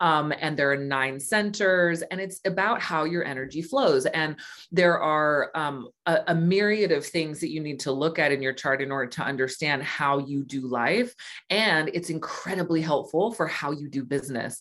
um, 0.01 0.33
and 0.41 0.57
there 0.57 0.73
are 0.73 0.77
nine 0.77 1.21
centers 1.21 2.03
and 2.03 2.21
it's 2.21 2.41
about 2.45 2.81
how 2.81 3.05
your 3.05 3.25
energy 3.25 3.60
flows 3.63 4.07
and 4.07 4.37
there 4.73 4.99
are 4.99 5.51
um, 5.55 5.89
a, 6.07 6.21
a 6.29 6.35
myriad 6.35 6.93
of 6.93 7.05
things 7.05 7.41
that 7.41 7.51
you 7.51 7.61
need 7.61 7.81
to 7.81 7.93
look 7.93 8.19
at 8.19 8.33
in 8.33 8.43
your 8.43 8.53
chart 8.53 8.83
in 8.83 8.93
order 8.93 9.09
to 9.09 9.23
understand 9.23 9.83
how 9.83 10.19
you 10.19 10.45
do 10.45 10.67
life 10.67 11.15
and 11.51 11.91
it's 11.93 12.11
incredibly 12.11 12.81
helpful 12.81 13.33
for 13.33 13.47
how 13.47 13.71
you 13.71 13.89
do 13.89 14.05
business 14.05 14.61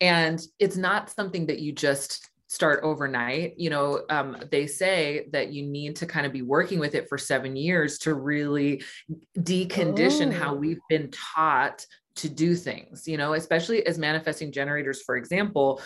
and 0.00 0.40
it's 0.58 0.76
not 0.76 1.10
something 1.10 1.46
that 1.46 1.60
you 1.60 1.72
just 1.72 2.30
start 2.48 2.80
overnight. 2.82 3.58
You 3.58 3.70
know, 3.70 4.02
um, 4.10 4.42
they 4.50 4.66
say 4.66 5.28
that 5.32 5.52
you 5.52 5.62
need 5.62 5.96
to 5.96 6.06
kind 6.06 6.26
of 6.26 6.32
be 6.32 6.42
working 6.42 6.78
with 6.78 6.94
it 6.94 7.08
for 7.08 7.18
seven 7.18 7.54
years 7.54 7.98
to 7.98 8.14
really 8.14 8.82
decondition 9.38 10.28
oh. 10.28 10.38
how 10.38 10.54
we've 10.54 10.80
been 10.88 11.10
taught 11.10 11.84
to 12.16 12.28
do 12.28 12.56
things, 12.56 13.06
you 13.06 13.16
know, 13.16 13.34
especially 13.34 13.86
as 13.86 13.98
manifesting 13.98 14.50
generators, 14.50 15.02
for 15.02 15.16
example 15.16 15.80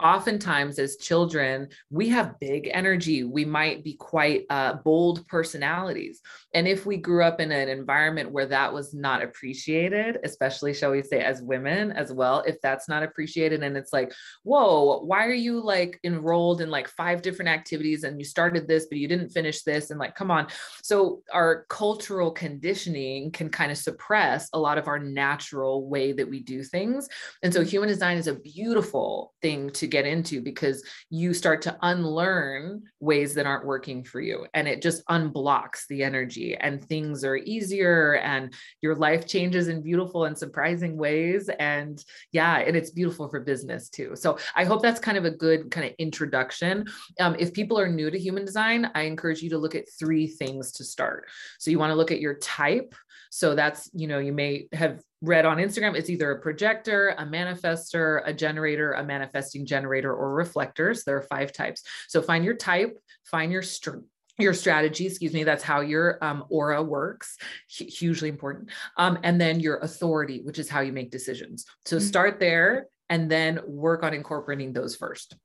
oftentimes 0.00 0.78
as 0.78 0.96
children 0.96 1.68
we 1.90 2.08
have 2.08 2.38
big 2.40 2.70
energy. 2.72 3.24
We 3.24 3.44
might 3.44 3.84
be 3.84 3.94
quite 3.94 4.46
uh, 4.50 4.74
bold 4.84 5.26
personalities. 5.28 6.20
And 6.54 6.66
if 6.66 6.86
we 6.86 6.96
grew 6.96 7.22
up 7.22 7.40
in 7.40 7.52
an 7.52 7.68
environment 7.68 8.30
where 8.30 8.46
that 8.46 8.72
was 8.72 8.94
not 8.94 9.22
appreciated 9.22 10.18
especially 10.24 10.74
shall 10.74 10.90
we 10.90 11.02
say 11.02 11.20
as 11.20 11.42
women 11.42 11.92
as 11.92 12.12
well 12.12 12.42
if 12.46 12.60
that's 12.60 12.88
not 12.88 13.02
appreciated 13.02 13.62
and 13.62 13.76
it's 13.76 13.92
like 13.92 14.12
whoa 14.42 15.00
why 15.00 15.26
are 15.26 15.32
you 15.32 15.60
like 15.62 15.98
enrolled 16.04 16.60
in 16.60 16.70
like 16.70 16.88
five 16.88 17.22
different 17.22 17.48
activities 17.48 18.04
and 18.04 18.18
you 18.18 18.24
started 18.24 18.66
this 18.66 18.86
but 18.86 18.98
you 18.98 19.08
didn't 19.08 19.30
finish 19.30 19.62
this? 19.62 19.90
And 19.90 19.98
like 19.98 20.14
come 20.14 20.30
on. 20.30 20.48
So 20.82 21.22
our 21.32 21.66
cultural 21.68 22.30
conditioning 22.30 23.30
can 23.30 23.48
kind 23.48 23.70
of 23.70 23.78
suppress 23.78 24.48
a 24.52 24.58
lot 24.58 24.78
of 24.78 24.88
our 24.88 24.98
natural 24.98 25.88
way 25.88 26.12
that 26.12 26.28
we 26.28 26.40
do 26.40 26.62
things. 26.62 27.08
And 27.42 27.52
so 27.52 27.64
human 27.64 27.88
design 27.88 28.16
is 28.16 28.26
a 28.26 28.34
beautiful 28.34 29.32
thing 29.42 29.70
to 29.70 29.81
to 29.82 29.86
get 29.88 30.06
into 30.06 30.40
because 30.40 30.84
you 31.10 31.34
start 31.34 31.60
to 31.62 31.76
unlearn 31.82 32.82
ways 33.00 33.34
that 33.34 33.46
aren't 33.46 33.66
working 33.66 34.04
for 34.04 34.20
you. 34.20 34.46
And 34.54 34.66
it 34.66 34.80
just 34.80 35.04
unblocks 35.06 35.86
the 35.88 36.02
energy 36.02 36.56
and 36.56 36.82
things 36.82 37.24
are 37.24 37.36
easier 37.36 38.14
and 38.14 38.54
your 38.80 38.94
life 38.94 39.26
changes 39.26 39.66
in 39.66 39.82
beautiful 39.82 40.24
and 40.24 40.38
surprising 40.38 40.96
ways. 40.96 41.50
And 41.58 42.02
yeah 42.30 42.58
and 42.58 42.76
it's 42.76 42.90
beautiful 42.90 43.28
for 43.28 43.40
business 43.40 43.88
too. 43.88 44.12
So 44.14 44.38
i 44.54 44.64
hope 44.64 44.82
that's 44.82 45.00
kind 45.00 45.18
of 45.18 45.24
a 45.24 45.30
good 45.30 45.70
kind 45.70 45.86
of 45.86 45.92
introduction. 45.98 46.86
Um, 47.18 47.34
if 47.38 47.52
people 47.52 47.78
are 47.78 47.88
new 47.88 48.10
to 48.10 48.18
human 48.18 48.44
design 48.44 48.90
i 48.94 49.02
encourage 49.02 49.42
you 49.42 49.50
to 49.50 49.58
look 49.58 49.74
at 49.74 49.84
three 49.98 50.28
things 50.28 50.72
to 50.72 50.84
start. 50.84 51.28
So 51.58 51.70
you 51.70 51.78
want 51.78 51.90
to 51.90 51.96
look 51.96 52.12
at 52.12 52.20
your 52.20 52.34
type 52.34 52.94
so 53.34 53.54
that's, 53.54 53.88
you 53.94 54.06
know, 54.06 54.18
you 54.18 54.30
may 54.30 54.66
have 54.74 55.00
read 55.22 55.46
on 55.46 55.56
Instagram, 55.56 55.96
it's 55.96 56.10
either 56.10 56.32
a 56.32 56.38
projector, 56.38 57.14
a 57.16 57.24
manifester, 57.24 58.20
a 58.26 58.32
generator, 58.34 58.92
a 58.92 59.02
manifesting 59.02 59.64
generator, 59.64 60.12
or 60.12 60.34
reflectors. 60.34 61.04
There 61.04 61.16
are 61.16 61.22
five 61.22 61.50
types. 61.50 61.82
So 62.08 62.20
find 62.20 62.44
your 62.44 62.56
type, 62.56 62.98
find 63.24 63.50
your 63.50 63.62
str- 63.62 64.00
your 64.38 64.52
strategy, 64.52 65.06
excuse 65.06 65.32
me, 65.32 65.44
that's 65.44 65.62
how 65.62 65.80
your 65.80 66.22
um, 66.22 66.44
aura 66.50 66.82
works, 66.82 67.38
H- 67.80 67.98
hugely 67.98 68.28
important. 68.28 68.68
Um, 68.98 69.18
and 69.22 69.40
then 69.40 69.60
your 69.60 69.78
authority, 69.78 70.42
which 70.42 70.58
is 70.58 70.68
how 70.68 70.80
you 70.80 70.92
make 70.92 71.10
decisions. 71.10 71.64
So 71.86 71.96
mm-hmm. 71.96 72.04
start 72.04 72.38
there 72.38 72.88
and 73.08 73.30
then 73.30 73.60
work 73.66 74.02
on 74.02 74.12
incorporating 74.12 74.74
those 74.74 74.94
first. 74.94 75.36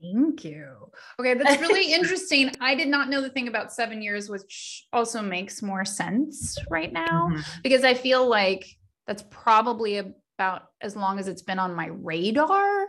Thank 0.00 0.44
you. 0.44 0.90
Okay, 1.18 1.34
that's 1.34 1.60
really 1.60 1.92
interesting. 1.94 2.50
I 2.60 2.74
did 2.74 2.88
not 2.88 3.08
know 3.08 3.20
the 3.20 3.30
thing 3.30 3.48
about 3.48 3.72
seven 3.72 4.02
years, 4.02 4.28
which 4.28 4.86
also 4.92 5.22
makes 5.22 5.62
more 5.62 5.84
sense 5.84 6.58
right 6.70 6.92
now 6.92 7.28
mm-hmm. 7.30 7.60
because 7.62 7.84
I 7.84 7.94
feel 7.94 8.28
like 8.28 8.66
that's 9.06 9.24
probably 9.30 10.02
about 10.38 10.64
as 10.80 10.96
long 10.96 11.18
as 11.18 11.28
it's 11.28 11.42
been 11.42 11.58
on 11.58 11.74
my 11.74 11.86
radar. 11.86 12.84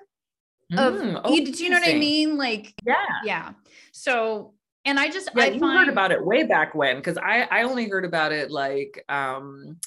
Of 0.78 0.96
mm, 0.96 1.22
oh, 1.24 1.34
you, 1.34 1.50
do 1.50 1.64
you 1.64 1.70
know 1.70 1.80
what 1.80 1.88
I 1.88 1.94
mean? 1.94 2.38
Like, 2.38 2.74
yeah, 2.86 2.96
yeah. 3.24 3.52
So, 3.94 4.54
and 4.84 5.00
I 5.00 5.10
just 5.10 5.30
yeah, 5.34 5.44
I 5.44 5.48
you 5.48 5.60
find, 5.62 5.80
heard 5.80 5.88
about 5.88 6.12
it 6.12 6.26
way 6.26 6.44
back 6.44 6.76
when 6.76 6.98
because 6.98 7.18
I 7.18 7.48
I 7.50 7.64
only 7.64 7.88
heard 7.88 8.04
about 8.04 8.34
it 8.34 8.52
like 8.52 9.02
um 9.08 9.80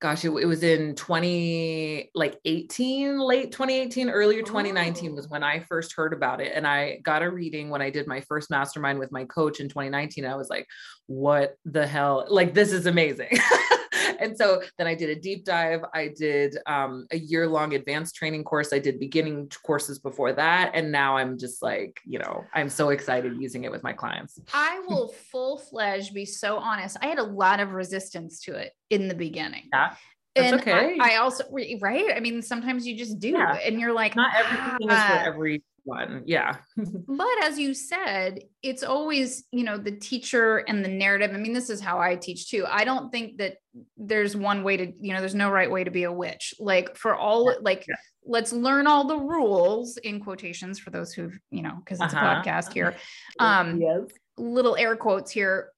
gosh, 0.00 0.24
it, 0.24 0.30
it, 0.30 0.46
was 0.46 0.62
in 0.62 0.94
20 0.94 2.10
like 2.14 2.38
18, 2.44 3.18
late 3.18 3.50
2018, 3.52 4.10
earlier 4.10 4.42
2019 4.42 5.14
was 5.14 5.26
oh. 5.26 5.28
when 5.28 5.42
I 5.42 5.60
first 5.60 5.94
heard 5.94 6.12
about 6.12 6.40
it. 6.40 6.52
And 6.54 6.66
I 6.66 6.98
got 7.02 7.22
a 7.22 7.30
reading 7.30 7.70
when 7.70 7.82
I 7.82 7.90
did 7.90 8.06
my 8.06 8.20
first 8.20 8.50
mastermind 8.50 8.98
with 8.98 9.10
my 9.12 9.24
coach 9.24 9.60
in 9.60 9.68
2019. 9.68 10.26
I 10.26 10.36
was 10.36 10.50
like, 10.50 10.66
what 11.06 11.56
the 11.64 11.86
hell? 11.86 12.26
Like, 12.28 12.52
this 12.52 12.72
is 12.72 12.86
amazing. 12.86 13.38
and 14.20 14.36
so 14.36 14.62
then 14.78 14.86
I 14.86 14.94
did 14.94 15.10
a 15.10 15.20
deep 15.20 15.44
dive. 15.44 15.82
I 15.94 16.12
did 16.16 16.56
um, 16.66 17.06
a 17.10 17.18
year 17.18 17.46
long 17.46 17.74
advanced 17.74 18.14
training 18.14 18.44
course. 18.44 18.72
I 18.72 18.78
did 18.78 18.98
beginning 18.98 19.50
courses 19.62 19.98
before 19.98 20.32
that. 20.32 20.72
And 20.74 20.90
now 20.92 21.16
I'm 21.16 21.38
just 21.38 21.62
like, 21.62 22.00
you 22.04 22.18
know, 22.18 22.44
I'm 22.54 22.68
so 22.68 22.90
excited 22.90 23.40
using 23.40 23.64
it 23.64 23.70
with 23.70 23.82
my 23.82 23.92
clients. 23.92 24.38
I 24.52 24.82
will 24.88 25.08
full 25.08 25.58
fledged 25.58 26.14
be 26.14 26.24
so 26.24 26.58
honest. 26.58 26.96
I 27.02 27.06
had 27.06 27.18
a 27.18 27.24
lot 27.24 27.60
of 27.60 27.72
resistance 27.72 28.40
to 28.42 28.54
it 28.54 28.72
in 28.90 29.08
the 29.08 29.14
beginning. 29.14 29.68
Yeah. 29.72 29.94
That's 30.34 30.52
and 30.52 30.60
okay. 30.60 30.98
I, 31.00 31.14
I, 31.14 31.16
also 31.16 31.44
right. 31.80 32.12
I 32.14 32.20
mean, 32.20 32.42
sometimes 32.42 32.86
you 32.86 32.94
just 32.94 33.18
do, 33.18 33.30
yeah. 33.30 33.54
and 33.54 33.80
you're 33.80 33.94
like, 33.94 34.14
not 34.14 34.34
everything 34.36 34.90
ah. 34.90 35.14
is 35.14 35.22
for 35.22 35.28
every 35.28 35.62
one. 35.86 36.22
Yeah. 36.26 36.56
but 36.76 37.44
as 37.44 37.58
you 37.58 37.72
said, 37.72 38.40
it's 38.62 38.82
always, 38.82 39.44
you 39.52 39.64
know, 39.64 39.78
the 39.78 39.92
teacher 39.92 40.58
and 40.58 40.84
the 40.84 40.88
narrative. 40.88 41.30
I 41.32 41.38
mean, 41.38 41.52
this 41.52 41.70
is 41.70 41.80
how 41.80 41.98
I 41.98 42.16
teach 42.16 42.50
too. 42.50 42.66
I 42.68 42.84
don't 42.84 43.10
think 43.10 43.38
that 43.38 43.56
there's 43.96 44.36
one 44.36 44.62
way 44.62 44.76
to, 44.76 44.92
you 45.00 45.14
know, 45.14 45.20
there's 45.20 45.34
no 45.34 45.50
right 45.50 45.70
way 45.70 45.84
to 45.84 45.90
be 45.90 46.02
a 46.02 46.12
witch. 46.12 46.54
Like 46.58 46.96
for 46.96 47.14
all, 47.14 47.54
like, 47.62 47.86
yeah. 47.88 47.94
let's 48.24 48.52
learn 48.52 48.86
all 48.86 49.06
the 49.06 49.18
rules 49.18 49.96
in 49.98 50.20
quotations 50.20 50.78
for 50.78 50.90
those 50.90 51.12
who've, 51.12 51.38
you 51.50 51.62
know, 51.62 51.76
because 51.84 52.00
it's 52.00 52.12
uh-huh. 52.12 52.42
a 52.44 52.48
podcast 52.48 52.72
here. 52.72 52.94
Um, 53.38 53.80
yes. 53.80 54.10
Little 54.38 54.76
air 54.76 54.96
quotes 54.96 55.30
here 55.30 55.70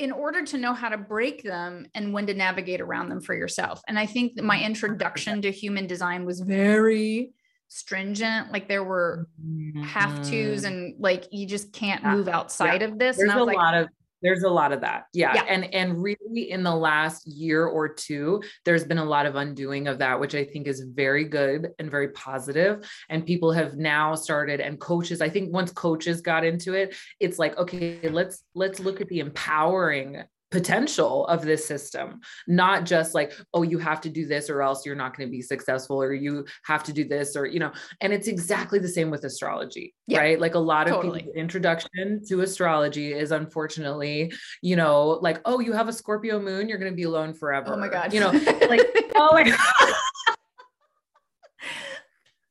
in 0.00 0.12
order 0.12 0.42
to 0.46 0.56
know 0.56 0.72
how 0.72 0.88
to 0.88 0.96
break 0.96 1.42
them 1.42 1.86
and 1.94 2.14
when 2.14 2.26
to 2.26 2.32
navigate 2.32 2.80
around 2.80 3.10
them 3.10 3.20
for 3.20 3.34
yourself. 3.34 3.82
And 3.86 3.98
I 3.98 4.06
think 4.06 4.36
that 4.36 4.44
my 4.44 4.58
introduction 4.64 5.42
to 5.42 5.50
human 5.52 5.86
design 5.86 6.24
was 6.24 6.40
very 6.40 7.32
stringent. 7.70 8.52
Like 8.52 8.68
there 8.68 8.84
were 8.84 9.26
mm-hmm. 9.42 9.82
have 9.82 10.28
tos 10.28 10.64
and 10.64 10.94
like 10.98 11.26
you 11.30 11.46
just 11.46 11.72
can't 11.72 12.04
move 12.04 12.28
outside 12.28 12.82
yeah. 12.82 12.88
of 12.88 12.98
this. 12.98 13.16
There's 13.16 13.32
a 13.32 13.42
like, 13.42 13.56
lot 13.56 13.74
of 13.74 13.88
there's 14.22 14.42
a 14.42 14.50
lot 14.50 14.72
of 14.72 14.82
that. 14.82 15.04
Yeah. 15.14 15.34
yeah. 15.34 15.44
And 15.48 15.72
and 15.72 16.02
really 16.02 16.50
in 16.50 16.62
the 16.62 16.74
last 16.74 17.26
year 17.26 17.64
or 17.64 17.88
two, 17.88 18.42
there's 18.64 18.84
been 18.84 18.98
a 18.98 19.04
lot 19.04 19.24
of 19.24 19.36
undoing 19.36 19.88
of 19.88 19.98
that, 20.00 20.20
which 20.20 20.34
I 20.34 20.44
think 20.44 20.66
is 20.66 20.80
very 20.80 21.24
good 21.24 21.70
and 21.78 21.90
very 21.90 22.08
positive. 22.08 22.86
And 23.08 23.24
people 23.24 23.52
have 23.52 23.76
now 23.76 24.14
started 24.14 24.60
and 24.60 24.78
coaches, 24.78 25.22
I 25.22 25.30
think 25.30 25.52
once 25.52 25.72
coaches 25.72 26.20
got 26.20 26.44
into 26.44 26.74
it, 26.74 26.94
it's 27.18 27.38
like, 27.38 27.56
okay, 27.56 28.00
let's 28.10 28.42
let's 28.54 28.80
look 28.80 29.00
at 29.00 29.08
the 29.08 29.20
empowering 29.20 30.22
potential 30.50 31.26
of 31.26 31.42
this 31.42 31.64
system 31.64 32.20
not 32.46 32.84
just 32.84 33.14
like 33.14 33.32
oh 33.54 33.62
you 33.62 33.78
have 33.78 34.00
to 34.00 34.08
do 34.08 34.26
this 34.26 34.50
or 34.50 34.62
else 34.62 34.84
you're 34.84 34.94
not 34.94 35.16
going 35.16 35.28
to 35.28 35.30
be 35.30 35.42
successful 35.42 36.02
or 36.02 36.12
you 36.12 36.44
have 36.64 36.82
to 36.82 36.92
do 36.92 37.04
this 37.04 37.36
or 37.36 37.46
you 37.46 37.60
know 37.60 37.72
and 38.00 38.12
it's 38.12 38.28
exactly 38.28 38.78
the 38.78 38.88
same 38.88 39.10
with 39.10 39.24
astrology 39.24 39.94
yeah, 40.06 40.18
right? 40.18 40.40
Like 40.40 40.56
a 40.56 40.58
lot 40.58 40.88
of 40.88 40.94
totally. 40.94 41.20
people's 41.20 41.36
introduction 41.36 42.20
to 42.26 42.40
astrology 42.40 43.12
is 43.12 43.30
unfortunately 43.30 44.32
you 44.60 44.74
know 44.74 45.18
like 45.22 45.40
oh 45.44 45.60
you 45.60 45.72
have 45.72 45.88
a 45.88 45.92
scorpio 45.92 46.40
moon 46.40 46.68
you're 46.68 46.78
going 46.78 46.90
to 46.90 46.96
be 46.96 47.04
alone 47.04 47.32
forever 47.32 47.74
oh 47.74 47.76
my 47.76 47.88
god. 47.88 48.12
you 48.12 48.20
know 48.20 48.30
like 48.68 48.82
oh 49.14 49.30
my 49.32 49.44
god 49.44 49.94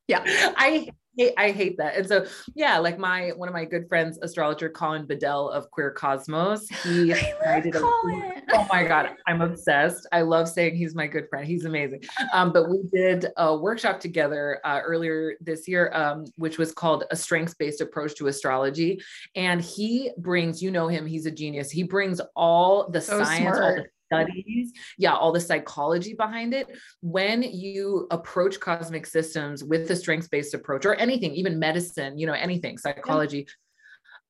yeah. 0.09 0.23
I 0.57 0.89
hate, 1.19 1.33
I 1.37 1.51
hate 1.51 1.77
that. 1.77 1.95
And 1.95 2.07
so, 2.07 2.25
yeah, 2.55 2.77
like 2.77 2.97
my 2.97 3.29
one 3.35 3.47
of 3.47 3.53
my 3.53 3.65
good 3.65 3.87
friends, 3.87 4.17
astrologer 4.21 4.69
Colin 4.69 5.05
Bedell 5.05 5.49
of 5.49 5.69
Queer 5.71 5.91
Cosmos, 5.91 6.67
he 6.83 7.13
I, 7.45 7.59
did 7.59 7.75
a, 7.75 7.81
oh 7.81 8.67
my 8.71 8.85
god, 8.85 9.15
I'm 9.27 9.41
obsessed. 9.41 10.07
I 10.11 10.21
love 10.21 10.47
saying 10.47 10.75
he's 10.75 10.95
my 10.95 11.07
good 11.07 11.27
friend. 11.29 11.45
He's 11.45 11.65
amazing. 11.65 12.03
Um, 12.33 12.51
but 12.53 12.69
we 12.69 12.81
did 12.93 13.27
a 13.37 13.55
workshop 13.55 13.99
together 13.99 14.59
uh, 14.63 14.81
earlier 14.83 15.35
this 15.41 15.67
year, 15.67 15.91
um, 15.93 16.25
which 16.35 16.57
was 16.57 16.71
called 16.71 17.03
a 17.11 17.15
strengths 17.15 17.53
based 17.53 17.81
approach 17.81 18.15
to 18.15 18.27
astrology, 18.27 19.01
and 19.35 19.61
he 19.61 20.11
brings, 20.17 20.61
you 20.61 20.71
know 20.71 20.87
him, 20.87 21.05
he's 21.05 21.25
a 21.25 21.31
genius. 21.31 21.69
He 21.69 21.83
brings 21.83 22.21
all 22.35 22.89
the 22.89 23.01
so 23.01 23.23
science, 23.23 23.41
smart. 23.41 23.63
all 23.63 23.75
the 23.75 23.85
studies, 24.09 24.73
yeah, 24.97 25.13
all 25.13 25.31
the 25.31 25.39
psychology 25.39 26.13
behind 26.13 26.53
it. 26.53 26.67
When 27.01 27.43
you 27.43 28.07
approach 28.11 28.59
cosmic 28.59 29.05
systems 29.05 29.63
with 29.63 29.89
a 29.91 29.95
strengths-based 29.95 30.53
approach 30.53 30.85
or 30.85 30.95
anything, 30.95 31.33
even 31.33 31.59
medicine, 31.59 32.17
you 32.17 32.27
know, 32.27 32.33
anything, 32.33 32.77
psychology, 32.77 33.47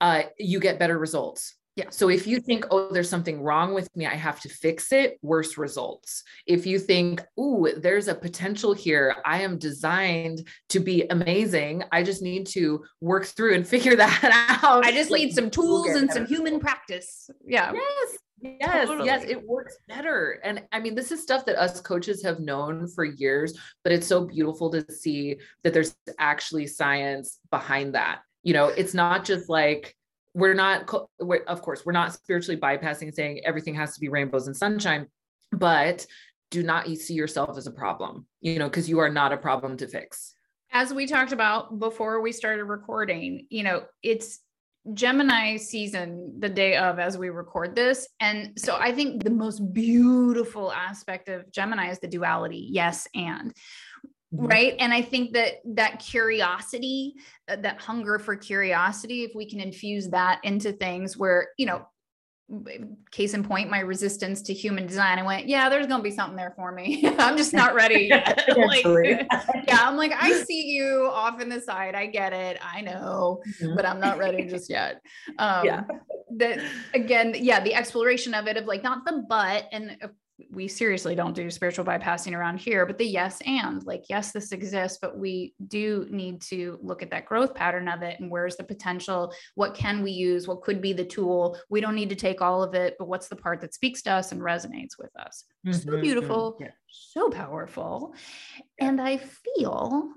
uh, 0.01 0.24
you 0.38 0.59
get 0.59 0.79
better 0.79 0.98
results 0.98 1.55
yeah. 1.79 1.86
So 1.91 2.09
if 2.09 2.27
you 2.27 2.41
think, 2.41 2.65
oh, 2.71 2.91
there's 2.91 3.09
something 3.09 3.41
wrong 3.41 3.74
with 3.74 3.88
me, 3.95 4.05
I 4.05 4.15
have 4.15 4.41
to 4.41 4.50
fix 4.50 4.91
it, 4.91 5.17
worse 5.21 5.57
results. 5.57 6.24
If 6.45 6.65
you 6.65 6.77
think, 6.77 7.21
oh, 7.38 7.69
there's 7.77 8.09
a 8.09 8.15
potential 8.15 8.74
here, 8.74 9.15
I 9.25 9.43
am 9.43 9.57
designed 9.57 10.45
to 10.69 10.81
be 10.81 11.05
amazing. 11.09 11.86
I 11.93 12.03
just 12.03 12.21
need 12.21 12.48
to 12.48 12.83
work 13.00 13.25
through 13.25 13.55
and 13.55 13.65
figure 13.75 13.95
that 13.95 14.59
out. 14.62 14.86
I 14.86 14.91
just 14.91 15.09
like, 15.09 15.21
need 15.21 15.33
some 15.33 15.50
tools 15.50 15.88
and 15.91 16.12
some 16.12 16.25
human 16.25 16.59
practice. 16.59 17.29
Yeah. 17.45 17.71
Yes. 17.74 18.17
Yes, 18.41 18.88
totally. 18.88 19.05
yes, 19.05 19.24
it 19.27 19.41
works 19.46 19.77
better. 19.88 20.39
And 20.43 20.63
I 20.72 20.79
mean, 20.79 20.96
this 20.96 21.12
is 21.12 21.22
stuff 21.22 21.46
that 21.46 21.58
us 21.58 21.81
coaches 21.81 22.24
have 22.24 22.39
known 22.39 22.88
for 22.88 23.03
years, 23.03 23.58
but 23.84 23.91
it's 23.91 24.08
so 24.08 24.25
beautiful 24.25 24.69
to 24.72 24.91
see 24.91 25.38
that 25.63 25.74
there's 25.74 25.96
actually 26.17 26.67
science 26.67 27.39
behind 27.51 27.96
that. 27.96 28.19
You 28.43 28.53
know, 28.53 28.67
it's 28.67 28.93
not 28.93 29.25
just 29.25 29.50
like, 29.50 29.96
we're 30.34 30.53
not 30.53 30.91
we're, 31.19 31.43
of 31.43 31.62
course 31.62 31.86
we're 31.86 31.91
not 31.91 32.13
spiritually 32.13 32.60
bypassing 32.60 33.13
saying 33.13 33.41
everything 33.46 33.74
has 33.74 33.93
to 33.93 34.00
be 34.00 34.10
rainbows 34.10 34.48
and 34.48 34.55
sunshine 34.55 35.08
but 35.51 36.05
do 36.51 36.63
not 36.63 36.88
see 36.98 37.13
yourself 37.13 37.58
as 37.58 37.67
a 37.67 37.72
problem 37.72 38.25
you 38.41 38.60
know 38.60 38.69
because 38.69 38.88
you 38.88 39.00
are 39.00 39.10
not 39.10 39.34
a 39.34 39.38
problem 39.38 39.75
to 39.75 39.88
fix 39.88 40.36
as 40.72 40.93
we 40.93 41.08
talked 41.08 41.31
about 41.31 41.79
before 41.79 42.22
we 42.22 42.31
started 42.31 42.65
recording 42.65 43.48
you 43.50 43.63
know 43.63 43.84
it's 44.03 44.39
Gemini 44.93 45.57
season 45.57 46.36
the 46.39 46.50
day 46.50 46.77
of 46.77 47.00
as 47.00 47.17
we 47.17 47.29
record 47.29 47.75
this. 47.75 48.07
And 48.19 48.53
so 48.57 48.77
I 48.79 48.91
think 48.91 49.24
the 49.24 49.29
most 49.29 49.74
beautiful 49.74 50.71
aspect 50.71 51.29
of 51.29 51.51
Gemini 51.51 51.91
is 51.91 52.00
the 52.00 52.07
duality, 52.07 52.67
yes, 52.71 53.07
and 53.13 53.53
Mm-hmm. 54.31 54.45
right 54.45 54.75
and 54.77 54.93
i 54.93 55.01
think 55.01 55.33
that 55.33 55.53
that 55.65 55.98
curiosity 55.98 57.15
uh, 57.48 57.55
that 57.55 57.81
hunger 57.81 58.19
for 58.19 58.36
curiosity 58.36 59.24
if 59.24 59.31
we 59.33 59.50
can 59.50 59.59
infuse 59.59 60.07
that 60.09 60.39
into 60.43 60.71
things 60.71 61.17
where 61.17 61.48
you 61.57 61.65
know 61.65 61.88
case 63.11 63.33
in 63.33 63.43
point 63.43 63.69
my 63.69 63.79
resistance 63.79 64.41
to 64.43 64.53
human 64.53 64.87
design. 64.87 65.19
I 65.19 65.23
went 65.23 65.47
yeah 65.47 65.69
there's 65.69 65.87
gonna 65.87 66.03
be 66.03 66.11
something 66.11 66.35
there 66.35 66.53
for 66.55 66.71
me. 66.71 67.03
I'm 67.19 67.37
just 67.37 67.53
not 67.53 67.75
ready 67.75 68.05
yet. 68.09 68.47
Like, 68.59 68.85
yeah 69.67 69.79
i'm 69.81 69.95
like 69.95 70.11
i 70.19 70.31
see 70.43 70.67
you 70.67 71.09
off 71.11 71.41
in 71.41 71.49
the 71.49 71.61
side. 71.61 71.95
I 71.95 72.07
get 72.07 72.33
it. 72.33 72.59
I 72.61 72.81
know 72.81 73.41
mm-hmm. 73.47 73.75
but 73.75 73.85
i'm 73.85 73.99
not 73.99 74.17
ready 74.17 74.45
just 74.47 74.69
yet. 74.69 75.01
Um 75.37 75.65
yeah 75.65 75.83
that 76.37 76.59
again 76.93 77.33
yeah 77.37 77.59
the 77.59 77.73
exploration 77.73 78.33
of 78.33 78.47
it 78.47 78.57
of 78.57 78.65
like 78.65 78.83
not 78.83 79.05
the 79.05 79.25
but 79.27 79.65
and 79.71 79.97
we 80.51 80.67
seriously 80.67 81.15
don't 81.15 81.36
do 81.36 81.50
spiritual 81.50 81.86
bypassing 81.86 82.36
around 82.36 82.60
here, 82.60 82.86
but 82.86 82.98
the 82.98 83.05
yes 83.05 83.41
and 83.46 83.84
like, 83.86 84.03
yes, 84.10 84.31
this 84.31 84.51
exists, 84.51 84.98
but 85.01 85.17
we 85.17 85.53
do 85.67 86.08
need 86.10 86.41
to 86.41 86.79
look 86.81 87.01
at 87.01 87.12
that 87.12 87.25
growth 87.25 87.53
pattern 87.53 87.88
of 87.88 88.01
it 88.01 88.19
and 88.19 88.29
where's 88.29 88.55
the 88.55 88.63
potential? 88.63 89.34
What 89.55 89.74
can 89.74 90.01
we 90.03 90.12
use? 90.12 90.48
What 90.48 90.62
could 90.62 90.81
be 90.81 90.93
the 90.93 91.05
tool? 91.05 91.58
We 91.69 91.81
don't 91.81 91.96
need 91.96 92.10
to 92.10 92.15
take 92.15 92.41
all 92.41 92.63
of 92.63 92.74
it, 92.74 92.96
but 92.98 93.08
what's 93.08 93.27
the 93.27 93.36
part 93.36 93.62
that 93.62 93.74
speaks 93.74 94.01
to 94.03 94.12
us 94.12 94.31
and 94.31 94.41
resonates 94.41 94.98
with 94.98 95.12
us? 95.19 95.43
Mm-hmm. 95.65 95.77
So 95.77 95.91
mm-hmm. 95.91 96.01
beautiful, 96.01 96.58
yeah. 96.60 96.67
so 96.88 97.29
powerful. 97.29 98.13
And 98.79 99.01
I 99.01 99.17
feel 99.17 100.10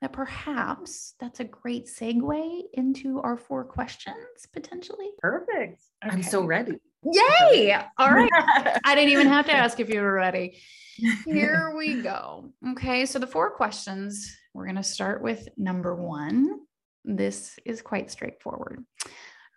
that 0.00 0.12
perhaps 0.12 1.14
that's 1.18 1.40
a 1.40 1.44
great 1.44 1.86
segue 1.86 2.62
into 2.74 3.20
our 3.20 3.36
four 3.36 3.64
questions 3.64 4.16
potentially. 4.52 5.08
Perfect. 5.18 5.82
Okay. 6.04 6.14
I'm 6.14 6.22
so 6.22 6.44
ready. 6.44 6.78
Yay! 7.12 7.76
All 7.98 8.10
right. 8.10 8.30
I 8.84 8.94
didn't 8.94 9.12
even 9.12 9.28
have 9.28 9.46
to 9.46 9.52
ask 9.52 9.80
if 9.80 9.88
you 9.88 10.00
were 10.00 10.12
ready. 10.12 10.60
Here 11.26 11.74
we 11.76 12.02
go. 12.02 12.52
Okay. 12.70 13.06
So 13.06 13.18
the 13.18 13.26
four 13.26 13.50
questions, 13.50 14.36
we're 14.54 14.64
going 14.64 14.76
to 14.76 14.82
start 14.82 15.22
with 15.22 15.48
number 15.56 15.94
one. 15.94 16.60
This 17.04 17.58
is 17.64 17.82
quite 17.82 18.10
straightforward. 18.10 18.84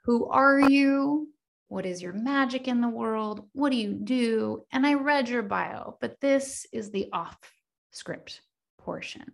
Who 0.06 0.28
are 0.30 0.60
you? 0.60 1.30
What 1.68 1.86
is 1.86 2.02
your 2.02 2.14
magic 2.14 2.68
in 2.68 2.82
the 2.82 2.90
world? 2.90 3.48
What 3.54 3.72
do 3.72 3.78
you 3.78 3.94
do? 3.94 4.66
And 4.72 4.86
I 4.86 4.96
read 4.96 5.30
your 5.30 5.44
bio, 5.44 5.98
but 6.02 6.20
this 6.20 6.66
is 6.74 6.92
the 6.92 7.10
off 7.14 7.38
script 7.92 8.42
portion. 8.80 9.26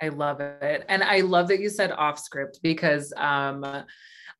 I 0.00 0.08
love 0.08 0.40
it. 0.40 0.84
And 0.88 1.02
I 1.02 1.20
love 1.20 1.48
that 1.48 1.60
you 1.60 1.68
said 1.68 1.92
off 1.92 2.18
script 2.18 2.60
because 2.62 3.12
um, 3.16 3.84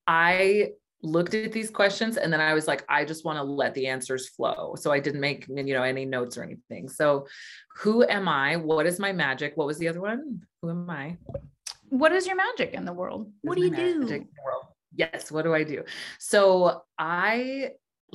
I 0.07 0.71
looked 1.03 1.35
at 1.35 1.53
these 1.53 1.71
questions 1.71 2.17
and 2.17 2.33
then 2.33 2.41
I 2.41 2.55
was 2.55 2.67
like, 2.67 2.85
I 2.89 3.05
just 3.05 3.25
want 3.25 3.39
to 3.39 3.43
let 3.43 3.75
the 3.75 3.87
answers 3.87 4.29
flow. 4.29 4.75
So 4.77 4.91
I 4.91 4.99
didn't 4.99 5.21
make, 5.21 5.47
you 5.49 5.75
know, 5.75 5.83
any 5.83 6.05
notes 6.05 6.37
or 6.37 6.43
anything. 6.43 6.89
So 6.89 7.27
who 7.77 8.05
am 8.05 8.29
I? 8.29 8.57
What 8.57 8.87
is 8.87 8.99
my 8.99 9.13
magic? 9.13 9.53
What 9.57 9.67
was 9.67 9.79
the 9.79 9.89
other 9.89 10.01
one? 10.01 10.43
Who 10.61 10.71
am 10.71 10.91
I? 10.91 11.17
What 11.89 12.13
is 12.13 12.27
your 12.27 12.37
magic 12.37 12.75
in 12.75 12.85
the 12.85 12.93
world? 12.93 13.33
What, 13.43 13.57
do 13.57 13.65
you 13.65 13.71
do? 13.71 14.27
Yes. 14.95 15.31
What 15.31 15.43
do 15.43 15.55
I 15.55 15.63
do? 15.63 15.85
So 16.19 16.83
I, 16.99 17.71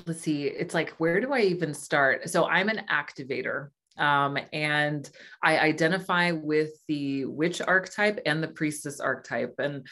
let's 0.05 0.19
see, 0.19 0.47
it's 0.47 0.73
like, 0.73 0.91
where 0.97 1.21
do 1.21 1.31
I 1.31 1.39
even 1.39 1.73
start? 1.73 2.29
So 2.29 2.45
I'm 2.45 2.69
an 2.69 2.81
activator. 2.91 3.69
Um, 3.95 4.39
and 4.51 5.07
I 5.43 5.59
identify 5.59 6.31
with 6.31 6.71
the 6.87 7.25
witch 7.25 7.61
archetype 7.61 8.19
and 8.25 8.41
the 8.41 8.47
priestess 8.47 8.99
archetype. 8.99 9.55
And 9.59 9.85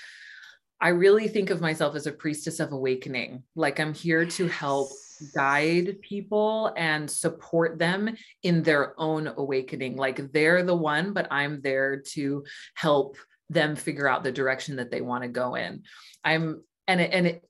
I 0.81 0.89
really 0.89 1.27
think 1.27 1.51
of 1.51 1.61
myself 1.61 1.95
as 1.95 2.07
a 2.07 2.11
priestess 2.11 2.59
of 2.59 2.71
awakening. 2.71 3.43
Like 3.55 3.79
I'm 3.79 3.93
here 3.93 4.25
to 4.25 4.47
help 4.47 4.89
guide 5.35 6.01
people 6.01 6.73
and 6.75 7.09
support 7.09 7.77
them 7.77 8.15
in 8.41 8.63
their 8.63 8.99
own 8.99 9.27
awakening. 9.27 9.95
Like 9.95 10.31
they're 10.31 10.63
the 10.63 10.75
one, 10.75 11.13
but 11.13 11.27
I'm 11.29 11.61
there 11.61 12.01
to 12.13 12.43
help 12.73 13.17
them 13.51 13.75
figure 13.75 14.07
out 14.07 14.23
the 14.23 14.31
direction 14.31 14.77
that 14.77 14.89
they 14.89 15.01
want 15.01 15.23
to 15.23 15.29
go 15.29 15.53
in. 15.53 15.83
I'm 16.23 16.63
and 16.87 16.99
it, 16.99 17.11
and 17.13 17.27
it, 17.27 17.43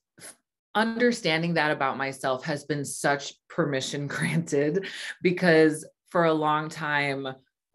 understanding 0.76 1.54
that 1.54 1.72
about 1.72 1.98
myself 1.98 2.44
has 2.44 2.66
been 2.66 2.84
such 2.84 3.34
permission 3.48 4.08
granted 4.08 4.88
because 5.22 5.88
for 6.10 6.26
a 6.26 6.34
long 6.34 6.68
time 6.68 7.28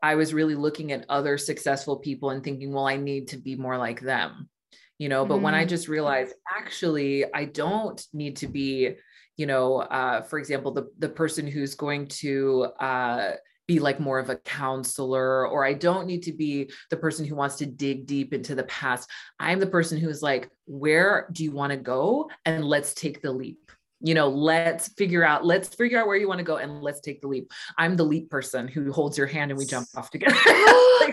I 0.02 0.16
was 0.16 0.34
really 0.34 0.54
looking 0.54 0.92
at 0.92 1.06
other 1.08 1.38
successful 1.38 1.96
people 1.96 2.28
and 2.28 2.44
thinking, 2.44 2.74
well, 2.74 2.86
I 2.86 2.98
need 2.98 3.28
to 3.28 3.38
be 3.38 3.56
more 3.56 3.78
like 3.78 4.00
them 4.00 4.50
you 4.98 5.08
know 5.08 5.24
but 5.24 5.34
mm-hmm. 5.34 5.44
when 5.44 5.54
i 5.54 5.60
mm-hmm. 5.60 5.68
just 5.68 5.88
realized 5.88 6.34
actually 6.56 7.24
i 7.34 7.44
don't 7.44 8.06
need 8.12 8.36
to 8.36 8.46
be 8.46 8.94
you 9.36 9.46
know 9.46 9.76
uh, 9.78 10.22
for 10.22 10.38
example 10.38 10.72
the 10.72 10.88
the 10.98 11.08
person 11.08 11.46
who's 11.46 11.74
going 11.74 12.06
to 12.06 12.64
uh, 12.80 13.32
be 13.66 13.80
like 13.80 13.98
more 13.98 14.18
of 14.18 14.30
a 14.30 14.36
counselor 14.36 15.46
or 15.46 15.64
i 15.64 15.74
don't 15.74 16.06
need 16.06 16.22
to 16.22 16.32
be 16.32 16.70
the 16.90 16.96
person 16.96 17.24
who 17.24 17.34
wants 17.34 17.56
to 17.56 17.66
dig 17.66 18.06
deep 18.06 18.32
into 18.32 18.54
the 18.54 18.64
past. 18.64 19.10
I'm 19.38 19.58
the 19.58 19.66
person 19.66 19.98
who's 19.98 20.22
like 20.22 20.50
where 20.66 21.28
do 21.32 21.44
you 21.44 21.52
want 21.52 21.72
to 21.72 21.76
go? 21.76 22.30
And 22.44 22.64
let's 22.64 22.94
take 22.94 23.22
the 23.22 23.32
leap. 23.32 23.70
You 24.00 24.14
know 24.14 24.28
let's 24.28 24.88
figure 24.88 25.24
out 25.24 25.44
let's 25.44 25.68
figure 25.68 25.98
out 25.98 26.06
where 26.06 26.16
you 26.16 26.28
want 26.28 26.38
to 26.38 26.44
go 26.44 26.56
and 26.56 26.82
let's 26.82 27.00
take 27.00 27.20
the 27.20 27.28
leap. 27.28 27.50
I'm 27.76 27.96
the 27.96 28.04
leap 28.04 28.30
person 28.30 28.68
who 28.68 28.92
holds 28.92 29.18
your 29.18 29.26
hand 29.26 29.50
and 29.50 29.58
we 29.58 29.66
jump 29.66 29.88
off 29.96 30.10
together. 30.10 30.36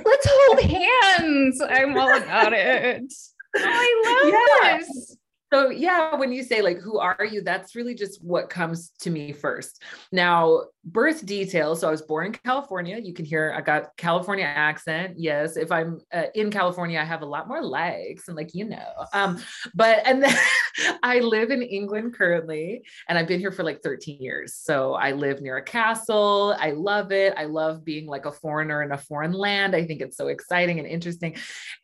Let's 0.06 0.28
hold 0.30 0.60
hands. 0.62 1.62
I'm 1.62 1.98
all 1.98 2.18
about 2.18 2.54
it 2.54 3.14
I 3.56 4.32
love 4.64 4.80
this. 4.80 5.18
So 5.54 5.70
yeah, 5.70 6.16
when 6.16 6.32
you 6.32 6.42
say 6.42 6.64
like 6.64 6.80
who 6.80 6.98
are 6.98 7.28
you, 7.30 7.44
that's 7.44 7.76
really 7.76 7.94
just 7.94 8.24
what 8.24 8.50
comes 8.50 8.92
to 9.02 9.12
me 9.12 9.32
first. 9.32 9.84
Now, 10.12 10.64
birth 10.84 11.28
details. 11.28 11.82
So 11.82 11.88
I 11.88 11.92
was 11.92 12.02
born 12.02 12.26
in 12.26 12.34
California. 12.34 12.98
You 12.98 13.14
can 13.14 13.24
hear 13.24 13.54
I 13.56 13.62
got 13.62 13.96
California 13.96 14.46
accent. 14.46 15.14
Yes, 15.16 15.56
if 15.56 15.72
I'm 15.72 16.02
uh, 16.12 16.24
in 16.34 16.50
California, 16.50 17.00
I 17.00 17.04
have 17.04 17.22
a 17.22 17.28
lot 17.28 17.48
more 17.48 17.64
legs 17.64 18.24
and 18.28 18.36
like 18.36 18.56
you 18.56 18.66
know. 18.66 19.06
Um, 19.14 19.40
but 19.76 20.02
and 20.08 20.24
then 20.24 20.36
I 21.04 21.20
live 21.20 21.52
in 21.52 21.62
England 21.62 22.16
currently, 22.16 22.82
and 23.08 23.16
I've 23.16 23.28
been 23.28 23.40
here 23.40 23.52
for 23.52 23.64
like 23.64 23.84
13 23.84 24.24
years. 24.24 24.56
So 24.56 24.96
I 24.96 25.12
live 25.12 25.40
near 25.40 25.58
a 25.58 25.64
castle. 25.64 26.56
I 26.60 26.72
love 26.72 27.12
it. 27.12 27.36
I 27.38 27.46
love 27.46 27.86
being 27.86 28.08
like 28.08 28.26
a 28.26 28.32
foreigner 28.32 28.82
in 28.82 28.92
a 28.92 28.98
foreign 28.98 29.34
land. 29.34 29.76
I 29.76 29.86
think 29.86 30.02
it's 30.02 30.18
so 30.18 30.30
exciting 30.30 30.80
and 30.80 30.88
interesting. 30.88 31.36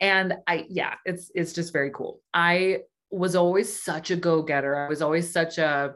And 0.01 0.33
I 0.47 0.65
yeah, 0.69 0.95
it's 1.05 1.29
it's 1.35 1.53
just 1.53 1.71
very 1.71 1.91
cool. 1.91 2.19
I 2.33 2.79
was 3.11 3.35
always 3.35 3.81
such 3.81 4.11
a 4.11 4.15
go-getter. 4.15 4.75
I 4.75 4.87
was 4.87 5.01
always 5.01 5.31
such 5.31 5.57
a 5.57 5.95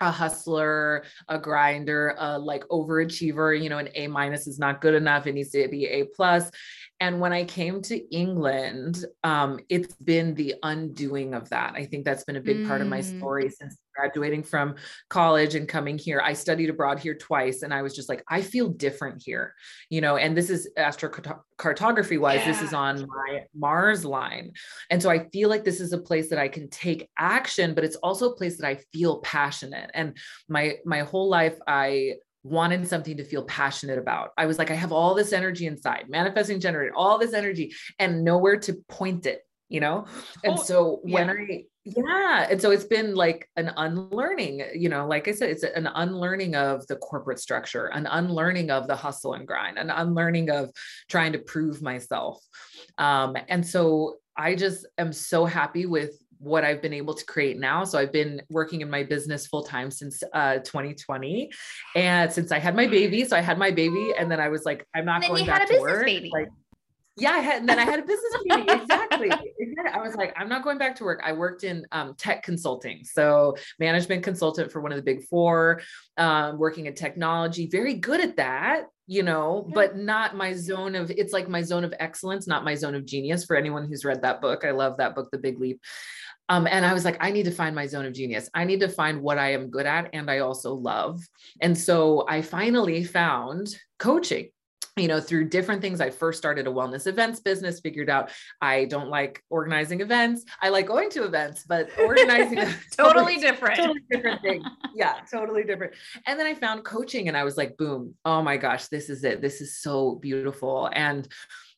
a 0.00 0.10
hustler, 0.10 1.04
a 1.28 1.38
grinder, 1.38 2.14
a 2.18 2.38
like 2.38 2.64
overachiever, 2.68 3.60
you 3.60 3.68
know, 3.68 3.78
an 3.78 3.88
A 3.94 4.08
minus 4.08 4.46
is 4.46 4.58
not 4.58 4.80
good 4.80 4.94
enough. 4.94 5.26
It 5.26 5.34
needs 5.34 5.50
to 5.50 5.68
be 5.68 5.86
A 5.86 6.04
plus. 6.04 6.50
And 7.04 7.20
when 7.20 7.34
I 7.34 7.44
came 7.44 7.82
to 7.82 8.16
England, 8.16 9.04
um, 9.24 9.60
it's 9.68 9.94
been 9.96 10.34
the 10.34 10.54
undoing 10.62 11.34
of 11.34 11.50
that. 11.50 11.74
I 11.76 11.84
think 11.84 12.06
that's 12.06 12.24
been 12.24 12.36
a 12.36 12.40
big 12.40 12.56
mm. 12.56 12.66
part 12.66 12.80
of 12.80 12.86
my 12.86 13.00
mm. 13.00 13.18
story 13.18 13.50
since 13.50 13.76
graduating 13.94 14.42
from 14.42 14.76
college 15.10 15.54
and 15.54 15.68
coming 15.68 15.98
here. 15.98 16.22
I 16.24 16.32
studied 16.32 16.70
abroad 16.70 16.98
here 16.98 17.14
twice, 17.14 17.60
and 17.60 17.74
I 17.74 17.82
was 17.82 17.94
just 17.94 18.08
like, 18.08 18.24
I 18.26 18.40
feel 18.40 18.70
different 18.70 19.22
here, 19.22 19.54
you 19.90 20.00
know. 20.00 20.16
And 20.16 20.34
this 20.34 20.48
is 20.48 20.70
astrocartography 20.78 22.18
wise, 22.18 22.40
yeah. 22.40 22.46
this 22.46 22.62
is 22.62 22.72
on 22.72 23.06
my 23.06 23.42
Mars 23.54 24.06
line. 24.06 24.52
And 24.88 25.02
so 25.02 25.10
I 25.10 25.28
feel 25.28 25.50
like 25.50 25.62
this 25.62 25.82
is 25.82 25.92
a 25.92 25.98
place 25.98 26.30
that 26.30 26.38
I 26.38 26.48
can 26.48 26.70
take 26.70 27.10
action, 27.18 27.74
but 27.74 27.84
it's 27.84 27.96
also 27.96 28.30
a 28.30 28.36
place 28.36 28.56
that 28.56 28.66
I 28.66 28.76
feel 28.94 29.18
passionate. 29.18 29.90
And 29.92 30.16
my 30.48 30.76
my 30.86 31.00
whole 31.00 31.28
life, 31.28 31.58
I 31.68 32.14
wanted 32.44 32.86
something 32.86 33.16
to 33.16 33.24
feel 33.24 33.42
passionate 33.44 33.98
about. 33.98 34.30
I 34.36 34.46
was 34.46 34.58
like, 34.58 34.70
I 34.70 34.74
have 34.74 34.92
all 34.92 35.14
this 35.14 35.32
energy 35.32 35.66
inside, 35.66 36.04
manifesting 36.08 36.60
generator, 36.60 36.92
all 36.94 37.18
this 37.18 37.32
energy, 37.32 37.74
and 37.98 38.22
nowhere 38.22 38.58
to 38.60 38.74
point 38.88 39.26
it, 39.26 39.40
you 39.68 39.80
know? 39.80 40.04
And 40.44 40.58
oh, 40.58 40.62
so 40.62 41.00
when 41.02 41.26
yeah. 41.26 41.32
I, 41.32 41.64
yeah. 41.84 42.46
And 42.50 42.60
so 42.60 42.70
it's 42.70 42.84
been 42.84 43.14
like 43.14 43.48
an 43.56 43.72
unlearning, 43.76 44.62
you 44.74 44.88
know, 44.88 45.06
like 45.06 45.26
I 45.28 45.32
said, 45.32 45.50
it's 45.50 45.64
an 45.64 45.86
unlearning 45.86 46.54
of 46.54 46.86
the 46.86 46.96
corporate 46.96 47.38
structure, 47.38 47.86
an 47.86 48.06
unlearning 48.06 48.70
of 48.70 48.86
the 48.86 48.96
hustle 48.96 49.34
and 49.34 49.46
grind, 49.46 49.78
an 49.78 49.90
unlearning 49.90 50.50
of 50.50 50.70
trying 51.08 51.32
to 51.32 51.38
prove 51.38 51.82
myself. 51.82 52.42
Um, 52.96 53.36
and 53.48 53.66
so 53.66 54.16
I 54.36 54.54
just 54.54 54.86
am 54.98 55.12
so 55.12 55.44
happy 55.44 55.86
with 55.86 56.18
what 56.44 56.62
I've 56.62 56.82
been 56.82 56.92
able 56.92 57.14
to 57.14 57.24
create 57.24 57.58
now. 57.58 57.84
So 57.84 57.98
I've 57.98 58.12
been 58.12 58.42
working 58.50 58.82
in 58.82 58.90
my 58.90 59.02
business 59.02 59.46
full 59.46 59.64
time 59.64 59.90
since 59.90 60.22
uh, 60.32 60.58
2020, 60.58 61.50
and 61.96 62.32
since 62.32 62.52
I 62.52 62.58
had 62.58 62.76
my 62.76 62.86
baby. 62.86 63.24
So 63.24 63.36
I 63.36 63.40
had 63.40 63.58
my 63.58 63.70
baby, 63.70 64.12
and 64.18 64.30
then 64.30 64.40
I 64.40 64.48
was 64.48 64.64
like, 64.64 64.86
I'm 64.94 65.04
not 65.04 65.22
going 65.22 65.46
back 65.46 65.68
to 65.68 65.80
work. 65.80 66.04
Baby. 66.04 66.30
Like, 66.32 66.48
yeah, 67.16 67.30
I 67.30 67.38
had, 67.38 67.60
and 67.60 67.68
then 67.68 67.78
I 67.78 67.84
had 67.84 68.00
a 68.00 68.02
business 68.02 68.32
baby. 68.44 68.72
Exactly. 68.72 69.30
I 69.92 70.00
was 70.00 70.14
like, 70.16 70.34
I'm 70.36 70.48
not 70.48 70.64
going 70.64 70.78
back 70.78 70.96
to 70.96 71.04
work. 71.04 71.20
I 71.24 71.32
worked 71.32 71.64
in 71.64 71.86
um, 71.92 72.14
tech 72.16 72.42
consulting, 72.42 73.04
so 73.04 73.56
management 73.78 74.22
consultant 74.22 74.70
for 74.70 74.80
one 74.80 74.92
of 74.92 74.96
the 74.96 75.02
big 75.02 75.24
four, 75.24 75.80
um, 76.16 76.58
working 76.58 76.86
in 76.86 76.94
technology. 76.94 77.66
Very 77.66 77.94
good 77.94 78.20
at 78.20 78.36
that 78.36 78.86
you 79.06 79.22
know, 79.22 79.68
but 79.74 79.96
not 79.96 80.36
my 80.36 80.54
zone 80.54 80.94
of 80.94 81.10
it's 81.10 81.32
like 81.32 81.48
my 81.48 81.60
zone 81.62 81.84
of 81.84 81.92
excellence, 82.00 82.46
not 82.46 82.64
my 82.64 82.74
zone 82.74 82.94
of 82.94 83.04
genius. 83.04 83.44
For 83.44 83.56
anyone 83.56 83.86
who's 83.86 84.04
read 84.04 84.22
that 84.22 84.40
book, 84.40 84.64
I 84.64 84.70
love 84.70 84.96
that 84.96 85.14
book, 85.14 85.30
The 85.30 85.38
Big 85.38 85.60
Leap. 85.60 85.80
Um, 86.48 86.66
and 86.66 86.84
I 86.84 86.92
was 86.92 87.04
like, 87.04 87.16
I 87.20 87.30
need 87.30 87.44
to 87.44 87.50
find 87.50 87.74
my 87.74 87.86
zone 87.86 88.04
of 88.04 88.12
genius. 88.12 88.50
I 88.54 88.64
need 88.64 88.80
to 88.80 88.88
find 88.88 89.22
what 89.22 89.38
I 89.38 89.52
am 89.52 89.70
good 89.70 89.86
at 89.86 90.10
and 90.12 90.30
I 90.30 90.38
also 90.40 90.74
love. 90.74 91.20
And 91.60 91.76
so 91.76 92.26
I 92.28 92.42
finally 92.42 93.04
found 93.04 93.74
coaching 93.98 94.48
you 94.96 95.08
know, 95.08 95.20
through 95.20 95.48
different 95.48 95.82
things. 95.82 96.00
I 96.00 96.10
first 96.10 96.38
started 96.38 96.68
a 96.68 96.70
wellness 96.70 97.08
events 97.08 97.40
business, 97.40 97.80
figured 97.80 98.08
out 98.08 98.30
I 98.60 98.84
don't 98.84 99.08
like 99.08 99.42
organizing 99.50 100.00
events. 100.00 100.44
I 100.62 100.68
like 100.68 100.86
going 100.86 101.10
to 101.10 101.24
events, 101.24 101.64
but 101.66 101.88
organizing 101.98 102.60
totally, 102.96 103.38
different. 103.38 103.76
Totally 103.76 104.02
different 104.10 104.42
thing. 104.42 104.64
yeah, 104.94 105.16
totally 105.30 105.64
different. 105.64 105.94
And 106.26 106.38
then 106.38 106.46
I 106.46 106.54
found 106.54 106.84
coaching 106.84 107.26
and 107.26 107.36
I 107.36 107.42
was 107.42 107.56
like, 107.56 107.76
boom, 107.76 108.14
oh 108.24 108.40
my 108.42 108.56
gosh, 108.56 108.86
this 108.86 109.10
is 109.10 109.24
it. 109.24 109.40
This 109.40 109.60
is 109.60 109.76
so 109.76 110.14
beautiful. 110.14 110.88
And 110.92 111.26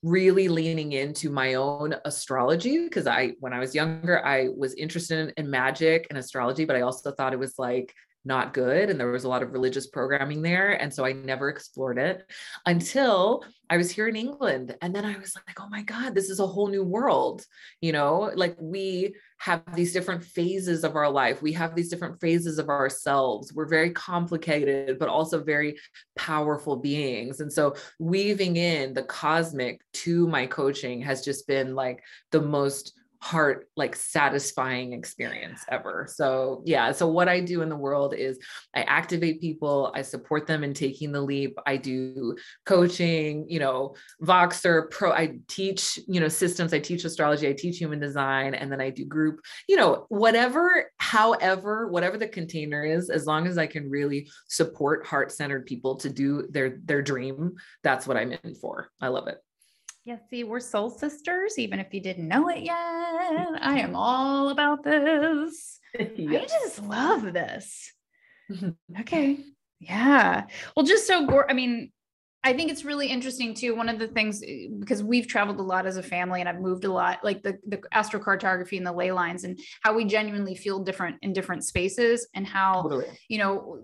really 0.07 0.47
leaning 0.47 0.93
into 0.93 1.31
my 1.31 1.55
own 1.55 1.93
astrology 2.05 2.85
because 2.85 3.09
I, 3.09 3.33
when 3.41 3.53
I 3.53 3.59
was 3.59 3.75
younger, 3.75 4.25
I 4.25 4.51
was 4.57 4.73
interested 4.75 5.35
in, 5.37 5.51
magic 5.51 6.07
and 6.11 6.19
astrology, 6.19 6.65
but 6.65 6.77
I 6.77 6.83
also 6.83 7.11
thought 7.11 7.33
it 7.33 7.39
was 7.41 7.59
like 7.59 7.93
not 8.27 8.53
good 8.53 8.91
and 8.91 8.99
there 8.99 9.11
was 9.11 9.25
a 9.25 9.29
lot 9.29 9.43
of 9.43 9.53
religious 9.53 9.87
programming 9.87 10.43
there 10.43 10.73
and 10.73 10.93
so 10.93 11.05
i 11.05 11.13
never 11.13 11.49
explored 11.49 11.99
it 11.99 12.25
until 12.67 13.45
i 13.71 13.77
was 13.77 13.91
here 13.91 14.09
in 14.09 14.17
england 14.17 14.77
and 14.83 14.95
then 14.95 15.05
i 15.05 15.17
was 15.19 15.35
like 15.47 15.61
oh 15.61 15.69
my 15.69 15.83
god 15.83 16.15
this 16.15 16.29
is 16.29 16.41
a 16.41 16.47
whole 16.47 16.69
new 16.69 16.85
world 16.85 17.45
you 17.81 17.93
know? 17.93 18.31
Like 18.35 18.57
we 18.59 19.15
have 19.39 19.63
these 19.75 19.93
different 19.93 20.25
phases 20.25 20.83
of 20.83 20.97
our 20.97 21.11
life. 21.11 21.43
We 21.43 21.53
have 21.53 21.75
these 21.75 21.91
different 21.91 22.21
phases 22.21 22.59
of 22.59 22.69
ourselves. 22.69 23.53
We're 23.53 23.69
very 23.69 23.91
complicated 23.91 24.99
but 24.99 25.09
also 25.09 25.43
very 25.43 25.79
powerful 26.17 26.77
beings 26.77 27.41
and 27.41 27.53
so 27.53 27.75
weaving 27.99 28.57
in 28.57 28.95
the 28.95 29.03
cosmic 29.03 29.81
to 29.93 30.27
my 30.27 30.47
coaching 30.47 31.03
has 31.03 31.25
just 31.25 31.47
been 31.47 31.75
like 31.75 32.03
the 32.33 32.41
most 32.41 32.93
heart 33.21 33.69
like 33.77 33.97
satisfying 33.97 34.93
experience 34.93 35.65
ever. 35.69 36.07
So, 36.09 36.63
yeah, 36.65 36.93
so 36.93 37.09
what 37.09 37.29
I 37.29 37.41
do 37.41 37.63
in 37.63 37.69
the 37.69 37.77
world 37.77 38.15
is 38.15 38.39
I 38.75 38.83
activate 38.83 39.41
people, 39.41 39.93
I 39.95 40.03
support 40.03 40.47
them 40.47 40.65
in 40.65 40.75
taking 40.75 41.13
the 41.13 41.21
leap. 41.21 41.59
I 41.67 41.77
do 41.77 42.37
coaching, 42.65 43.47
you 43.49 43.59
know, 43.59 43.95
Voxer 44.23 44.91
pro 44.91 45.13
I 45.13 45.39
teach, 45.49 45.99
you 46.07 46.21
know, 46.21 46.29
systems, 46.29 46.73
I 46.73 46.79
teach 46.79 47.05
astrology, 47.05 47.49
I 47.49 47.53
teach 47.53 47.79
human 47.79 48.01
design 48.01 48.55
and 48.55 48.71
then 48.71 48.81
I 48.81 48.91
do 48.91 49.05
group, 49.05 49.41
you 49.69 49.77
know, 49.77 50.07
whatever 50.09 50.91
however, 50.99 51.89
whatever 51.89 52.19
the 52.19 52.29
container 52.29 52.85
is 52.85 53.11
as 53.11 53.27
long 53.27 53.47
as 53.47 53.59
I 53.59 53.67
can 53.67 53.89
really 53.89 54.29
support 54.49 55.07
heart-centered 55.07 55.67
people 55.67 55.97
to 55.97 56.11
do 56.11 56.47
their 56.51 56.79
their 56.85 57.03
dream, 57.03 57.55
that's 57.83 58.07
what 58.07 58.17
I'm 58.17 58.33
in 58.33 58.55
for. 58.55 58.89
I 59.01 59.09
love 59.09 59.29
it. 59.29 59.39
Yeah, 60.07 60.19
see, 60.31 60.45
we're 60.45 60.61
soul 60.61 60.89
sisters, 60.89 61.59
even 61.59 61.81
if 61.81 61.93
you 61.93 62.01
didn't 62.01 62.29
know 62.29 62.49
it 62.49 62.61
yet. 62.63 62.77
I 62.77 63.81
am 63.81 63.97
all 63.97 64.51
about 64.51 64.85
this. 64.85 65.81
yes. 65.99 66.43
I 66.43 66.47
just 66.47 66.83
love 66.85 67.33
this. 67.33 67.93
okay. 69.01 69.39
Yeah. 69.81 70.45
Well, 70.77 70.87
just 70.87 71.09
so, 71.09 71.27
I 71.49 71.55
mean, 71.55 71.91
I 72.45 72.53
think 72.53 72.71
it's 72.71 72.85
really 72.85 73.09
interesting 73.09 73.53
too. 73.53 73.75
One 73.75 73.89
of 73.89 73.99
the 73.99 74.07
things 74.07 74.45
eh, 74.47 74.69
because 74.79 75.03
we've 75.03 75.27
traveled 75.27 75.59
a 75.59 75.65
lot 75.65 75.87
as 75.87 75.97
a 75.97 76.05
family 76.05 76.39
and 76.39 76.49
I've 76.49 76.61
moved 76.61 76.85
a 76.85 76.93
lot, 76.93 77.25
like 77.25 77.43
the 77.43 77.59
the 77.67 77.79
astrocartography 77.93 78.77
and 78.77 78.87
the 78.87 78.93
ley 78.93 79.11
lines 79.11 79.43
and 79.43 79.59
how 79.83 79.93
we 79.95 80.05
genuinely 80.05 80.55
feel 80.55 80.85
different 80.85 81.17
in 81.23 81.33
different 81.33 81.65
spaces 81.65 82.29
and 82.33 82.47
how 82.47 82.83
totally. 82.83 83.07
you 83.29 83.39
know 83.39 83.83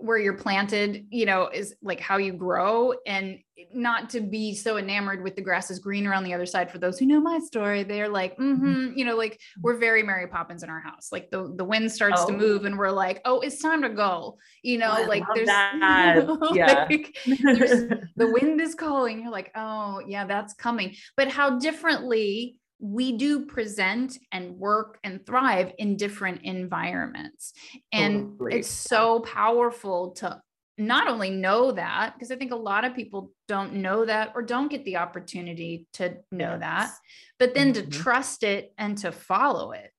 where 0.00 0.18
you're 0.18 0.36
planted, 0.36 1.06
you 1.10 1.26
know, 1.26 1.48
is 1.48 1.74
like 1.82 2.00
how 2.00 2.16
you 2.16 2.32
grow 2.32 2.94
and 3.06 3.38
not 3.74 4.10
to 4.10 4.20
be 4.20 4.54
so 4.54 4.78
enamored 4.78 5.22
with 5.22 5.36
the 5.36 5.42
grass 5.42 5.70
is 5.70 5.78
greener 5.78 6.14
on 6.14 6.24
the 6.24 6.32
other 6.32 6.46
side. 6.46 6.70
For 6.70 6.78
those 6.78 6.98
who 6.98 7.06
know 7.06 7.20
my 7.20 7.38
story, 7.40 7.82
they're 7.82 8.08
like, 8.08 8.36
mm-hmm, 8.36 8.64
mm-hmm. 8.64 8.98
you 8.98 9.04
know, 9.04 9.16
like 9.16 9.38
we're 9.60 9.76
very 9.76 10.02
Mary 10.02 10.26
Poppins 10.26 10.62
in 10.62 10.70
our 10.70 10.80
house. 10.80 11.08
Like 11.12 11.30
the, 11.30 11.52
the 11.56 11.64
wind 11.64 11.92
starts 11.92 12.22
oh. 12.22 12.28
to 12.28 12.32
move 12.32 12.64
and 12.64 12.78
we're 12.78 12.90
like, 12.90 13.20
oh, 13.24 13.40
it's 13.40 13.60
time 13.60 13.82
to 13.82 13.90
go. 13.90 14.38
You 14.62 14.78
know, 14.78 14.94
oh, 14.98 15.02
like 15.06 15.24
there's, 15.34 15.48
you 15.72 15.78
know, 15.78 16.38
yeah. 16.52 16.86
like, 16.88 17.16
there's 17.26 17.88
the 18.16 18.30
wind 18.30 18.60
is 18.60 18.74
calling. 18.74 19.22
You're 19.22 19.32
like, 19.32 19.50
oh 19.54 20.00
yeah, 20.06 20.24
that's 20.24 20.54
coming. 20.54 20.94
But 21.16 21.28
how 21.28 21.58
differently 21.58 22.56
we 22.80 23.12
do 23.16 23.46
present 23.46 24.18
and 24.32 24.56
work 24.58 24.98
and 25.04 25.24
thrive 25.26 25.72
in 25.78 25.96
different 25.96 26.42
environments. 26.42 27.52
And 27.92 28.38
oh, 28.40 28.46
it's 28.46 28.70
so 28.70 29.20
powerful 29.20 30.12
to 30.12 30.40
not 30.78 31.08
only 31.08 31.30
know 31.30 31.72
that, 31.72 32.14
because 32.14 32.30
I 32.30 32.36
think 32.36 32.52
a 32.52 32.56
lot 32.56 32.86
of 32.86 32.94
people 32.94 33.32
don't 33.46 33.74
know 33.74 34.06
that 34.06 34.32
or 34.34 34.42
don't 34.42 34.70
get 34.70 34.84
the 34.84 34.96
opportunity 34.96 35.86
to 35.94 36.16
know 36.32 36.52
yes. 36.52 36.60
that, 36.60 36.90
but 37.38 37.54
then 37.54 37.74
mm-hmm. 37.74 37.90
to 37.90 37.98
trust 37.98 38.42
it 38.42 38.72
and 38.78 38.96
to 38.98 39.12
follow 39.12 39.72
it. 39.72 39.90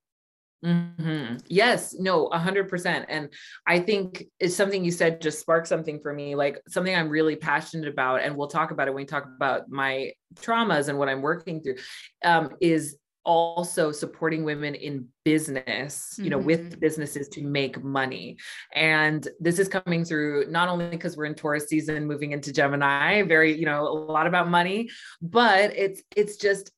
Mm-hmm. 0.63 1.37
Yes, 1.47 1.95
no, 1.97 2.27
a 2.27 2.37
hundred 2.37 2.69
percent. 2.69 3.05
And 3.09 3.29
I 3.65 3.79
think 3.79 4.25
it's 4.39 4.55
something 4.55 4.85
you 4.85 4.91
said 4.91 5.21
just 5.21 5.39
sparked 5.39 5.67
something 5.67 5.99
for 5.99 6.13
me, 6.13 6.35
like 6.35 6.61
something 6.67 6.95
I'm 6.95 7.09
really 7.09 7.35
passionate 7.35 7.87
about. 7.87 8.21
And 8.21 8.35
we'll 8.35 8.47
talk 8.47 8.71
about 8.71 8.87
it 8.87 8.91
when 8.91 9.03
we 9.03 9.07
talk 9.07 9.25
about 9.25 9.69
my 9.69 10.11
traumas 10.35 10.87
and 10.87 10.99
what 10.99 11.09
I'm 11.09 11.21
working 11.21 11.61
through, 11.61 11.77
um, 12.23 12.51
is 12.61 12.97
also 13.23 13.91
supporting 13.91 14.43
women 14.43 14.73
in 14.73 15.07
business 15.23 16.15
you 16.17 16.29
know 16.29 16.37
mm-hmm. 16.37 16.47
with 16.47 16.79
businesses 16.79 17.27
to 17.27 17.43
make 17.43 17.83
money 17.83 18.35
and 18.73 19.27
this 19.39 19.59
is 19.59 19.67
coming 19.67 20.03
through 20.03 20.45
not 20.49 20.67
only 20.67 20.89
because 20.89 21.15
we're 21.15 21.25
in 21.25 21.35
taurus 21.35 21.67
season 21.67 22.07
moving 22.07 22.31
into 22.31 22.51
gemini 22.51 23.21
very 23.21 23.55
you 23.55 23.65
know 23.65 23.83
a 23.83 23.93
lot 23.93 24.25
about 24.25 24.49
money 24.49 24.89
but 25.21 25.71
it's 25.75 26.01
it's 26.15 26.37
just 26.37 26.71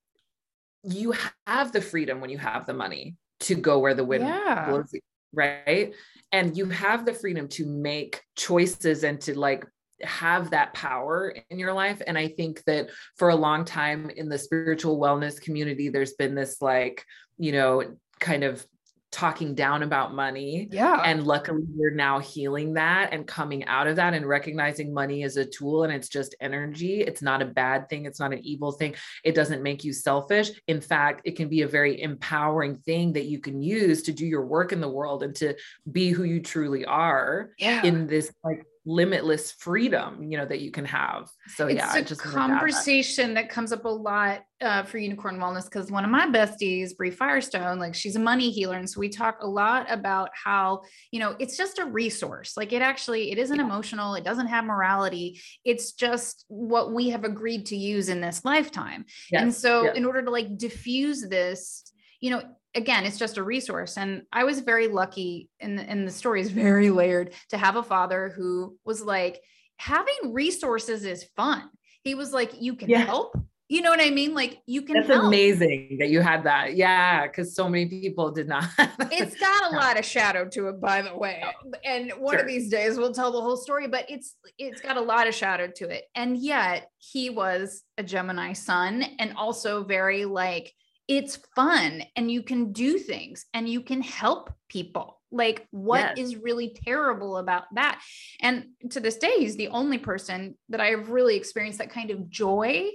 you 0.84 1.14
have 1.48 1.72
the 1.72 1.80
freedom 1.80 2.20
when 2.20 2.30
you 2.30 2.38
have 2.38 2.66
the 2.66 2.74
money 2.74 3.16
to 3.44 3.56
go 3.56 3.80
where 3.80 3.94
the 3.94 4.04
wind 4.04 4.24
yeah. 4.24 4.70
blows 4.70 4.94
right 5.34 5.94
and 6.32 6.58
you 6.58 6.66
have 6.66 7.06
the 7.06 7.14
freedom 7.14 7.48
to 7.48 7.66
make 7.66 8.22
choices 8.36 9.04
and 9.04 9.20
to 9.22 9.38
like 9.38 9.66
have 10.02 10.50
that 10.52 10.74
power 10.74 11.36
in 11.50 11.60
your 11.60 11.74
life 11.74 12.02
and 12.06 12.18
i 12.18 12.28
think 12.28 12.64
that 12.66 12.90
for 13.18 13.30
a 13.30 13.36
long 13.36 13.64
time 13.64 14.10
in 14.10 14.30
the 14.30 14.38
spiritual 14.38 15.00
wellness 15.00 15.40
community 15.42 15.90
there's 15.90 16.14
been 16.14 16.36
this 16.36 16.62
like 16.62 17.04
you 17.38 17.52
know 17.52 17.84
kind 18.20 18.44
of 18.44 18.66
talking 19.14 19.54
down 19.54 19.84
about 19.84 20.14
money. 20.14 20.68
Yeah. 20.72 21.02
And 21.06 21.26
luckily 21.26 21.64
we're 21.76 21.92
now 21.92 22.20
healing 22.20 22.74
that 22.74 23.14
and 23.14 23.28
coming 23.28 23.64
out 23.66 23.86
of 23.86 23.96
that 23.98 24.16
and 24.16 24.26
recognizing 24.26 24.92
money 24.92 25.24
as 25.24 25.38
a 25.38 25.46
tool 25.46 25.84
and 25.84 25.94
it's 25.94 26.10
just 26.10 26.36
energy. 26.42 27.02
It's 27.02 27.22
not 27.22 27.42
a 27.42 27.46
bad 27.46 27.88
thing. 27.90 28.06
It's 28.06 28.20
not 28.20 28.34
an 28.34 28.40
evil 28.44 28.72
thing. 28.72 28.96
It 29.24 29.36
doesn't 29.36 29.62
make 29.62 29.84
you 29.84 29.94
selfish. 29.94 30.50
In 30.68 30.82
fact, 30.82 31.22
it 31.26 31.36
can 31.36 31.48
be 31.48 31.62
a 31.62 31.68
very 31.68 32.02
empowering 32.02 32.76
thing 32.78 33.14
that 33.14 33.26
you 33.26 33.40
can 33.40 33.62
use 33.62 34.02
to 34.04 34.12
do 34.12 34.26
your 34.26 34.46
work 34.46 34.72
in 34.72 34.82
the 34.82 34.90
world 34.90 35.22
and 35.22 35.36
to 35.36 35.56
be 35.92 36.10
who 36.10 36.24
you 36.24 36.42
truly 36.42 36.84
are 36.84 37.52
yeah. 37.60 37.84
in 37.84 38.08
this 38.08 38.34
like 38.44 38.66
limitless 38.86 39.52
freedom 39.54 40.22
you 40.24 40.38
know 40.38 40.46
that 40.46 40.60
you 40.60 40.70
can 40.70 40.84
have 40.84 41.30
so 41.56 41.68
it's 41.68 41.78
yeah 41.78 41.96
a 41.96 42.04
just 42.04 42.22
conversation 42.22 43.34
that. 43.34 43.44
that. 43.44 43.50
comes 43.50 43.72
up 43.72 43.86
a 43.86 43.90
lot 43.90 44.44
uh, 44.60 44.84
for 44.84 44.98
unicorn 44.98 45.38
wellness 45.38 45.66
because 45.66 45.90
one 45.90 46.04
of 46.04 46.10
my 46.10 46.28
besties 46.28 46.96
brie 46.96 47.10
firestone 47.10 47.80
like 47.80 47.96
she's 47.96 48.18
a 48.18 48.20
money 48.20 48.50
healer 48.52 48.76
and 48.76 48.90
so 48.90 49.00
we 49.00 49.08
talk 49.08 49.38
a 49.42 49.48
lot 49.48 49.86
about 49.90 50.30
how 50.34 50.82
you 51.12 51.20
know 51.20 51.34
it's 51.40 51.56
just 51.56 51.80
a 51.80 51.86
resource 51.86 52.58
like 52.58 52.74
it 52.74 52.82
actually 52.82 53.32
it 53.32 53.38
isn't 53.38 53.62
emotional 53.62 54.16
it 54.16 54.24
doesn't 54.26 54.48
have 54.48 54.66
morality 54.66 55.40
it's 55.64 55.94
just 55.94 56.44
what 56.50 56.94
we 56.94 57.10
have 57.10 57.24
agreed 57.24 57.66
to 57.66 57.78
use 57.78 58.10
in 58.10 58.20
this 58.20 58.44
lifetime 58.44 59.06
yes. 59.32 59.42
and 59.42 59.54
so 59.54 59.84
yes. 59.84 59.96
in 59.96 60.04
order 60.04 60.22
to 60.22 60.30
like 60.30 60.58
diffuse 60.58 61.28
this 61.30 61.84
you 62.24 62.30
know, 62.30 62.42
again, 62.76 63.06
it's 63.06 63.18
just 63.18 63.38
a 63.38 63.44
resource. 63.44 63.98
And 63.98 64.24
I 64.32 64.44
was 64.44 64.60
very 64.60 64.88
lucky, 64.88 65.50
and, 65.60 65.80
and 65.80 66.08
the 66.08 66.12
story 66.12 66.42
is 66.42 66.50
very 66.66 66.90
layered 66.90 67.34
to 67.50 67.58
have 67.58 67.76
a 67.76 67.84
father 67.84 68.34
who 68.36 68.78
was 68.86 69.02
like, 69.02 69.42
having 69.78 70.34
resources 70.34 71.06
is 71.06 71.26
fun. 71.36 71.70
He 72.04 72.16
was 72.16 72.34
like, 72.34 72.62
you 72.62 72.76
can 72.76 72.90
yeah. 72.90 73.00
help. 73.00 73.36
You 73.70 73.82
know 73.82 73.90
what 73.90 74.02
I 74.02 74.10
mean? 74.10 74.36
Like 74.36 74.60
you 74.68 74.84
can. 74.84 74.96
That's 74.96 75.08
help. 75.08 75.24
amazing 75.26 75.98
that 76.00 76.10
you 76.10 76.22
had 76.22 76.44
that. 76.44 76.76
Yeah, 76.76 77.26
because 77.26 77.56
so 77.56 77.68
many 77.68 77.88
people 77.88 78.30
did 78.30 78.48
not. 78.48 78.66
it's 78.78 79.36
got 79.40 79.74
a 79.74 79.76
lot 79.76 79.98
of 79.98 80.06
shadow 80.06 80.48
to 80.50 80.68
it, 80.68 80.82
by 80.82 81.02
the 81.02 81.16
way. 81.18 81.42
And 81.84 82.12
one 82.20 82.36
sure. 82.36 82.42
of 82.42 82.48
these 82.48 82.70
days 82.70 82.98
we'll 82.98 83.14
tell 83.14 83.32
the 83.32 83.42
whole 83.42 83.58
story, 83.58 83.88
but 83.88 84.06
it's 84.10 84.36
it's 84.60 84.82
got 84.82 84.98
a 84.98 85.02
lot 85.02 85.28
of 85.28 85.34
shadow 85.34 85.72
to 85.78 85.90
it. 85.90 86.04
And 86.14 86.38
yet 86.38 86.88
he 86.98 87.30
was 87.30 87.84
a 87.98 88.04
Gemini 88.04 88.54
sun, 88.54 89.02
and 89.18 89.34
also 89.38 89.84
very 89.84 90.26
like 90.26 90.72
it's 91.08 91.40
fun, 91.56 92.04
and 92.16 92.32
you 92.32 92.44
can 92.44 92.72
do 92.72 92.98
things, 92.98 93.46
and 93.54 93.68
you 93.68 93.82
can 93.82 94.02
help 94.02 94.54
people 94.70 95.20
like, 95.34 95.68
what 95.72 96.18
yes. 96.18 96.28
is 96.28 96.36
really 96.36 96.78
terrible 96.86 97.38
about 97.38 97.64
that? 97.74 98.02
And 98.40 98.68
to 98.92 99.00
this 99.00 99.18
day, 99.18 99.34
he's 99.40 99.56
the 99.56 99.70
only 99.70 99.98
person 99.98 100.56
that 100.70 100.80
I 100.80 100.92
have 100.92 101.10
really 101.10 101.36
experienced 101.36 101.80
that 101.80 101.90
kind 101.90 102.12
of 102.12 102.30
joy 102.30 102.90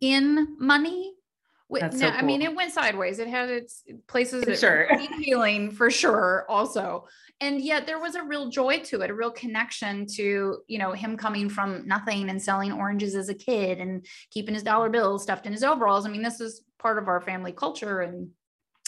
in 0.00 0.56
money. 0.58 1.12
With, 1.68 1.82
now, 1.82 1.90
so 1.90 2.10
cool. 2.10 2.18
I 2.18 2.22
mean, 2.22 2.40
it 2.40 2.54
went 2.54 2.72
sideways. 2.72 3.18
It 3.18 3.28
had 3.28 3.50
its 3.50 3.82
places 4.06 4.44
that 4.44 4.58
sure. 4.58 4.88
healing 5.20 5.70
for 5.70 5.90
sure, 5.90 6.46
also. 6.48 7.06
And 7.40 7.60
yet 7.60 7.86
there 7.86 8.00
was 8.00 8.14
a 8.14 8.22
real 8.22 8.48
joy 8.48 8.80
to 8.84 9.02
it, 9.02 9.10
a 9.10 9.14
real 9.14 9.30
connection 9.30 10.06
to, 10.14 10.58
you 10.66 10.78
know, 10.78 10.92
him 10.92 11.16
coming 11.16 11.48
from 11.48 11.86
nothing 11.86 12.30
and 12.30 12.42
selling 12.42 12.72
oranges 12.72 13.14
as 13.14 13.28
a 13.28 13.34
kid 13.34 13.78
and 13.78 14.04
keeping 14.30 14.54
his 14.54 14.62
dollar 14.62 14.88
bills 14.88 15.22
stuffed 15.22 15.46
in 15.46 15.52
his 15.52 15.62
overalls. 15.62 16.06
I 16.06 16.08
mean, 16.08 16.22
this 16.22 16.40
is 16.40 16.62
part 16.78 16.98
of 16.98 17.06
our 17.06 17.20
family 17.20 17.52
culture 17.52 18.00
and 18.00 18.30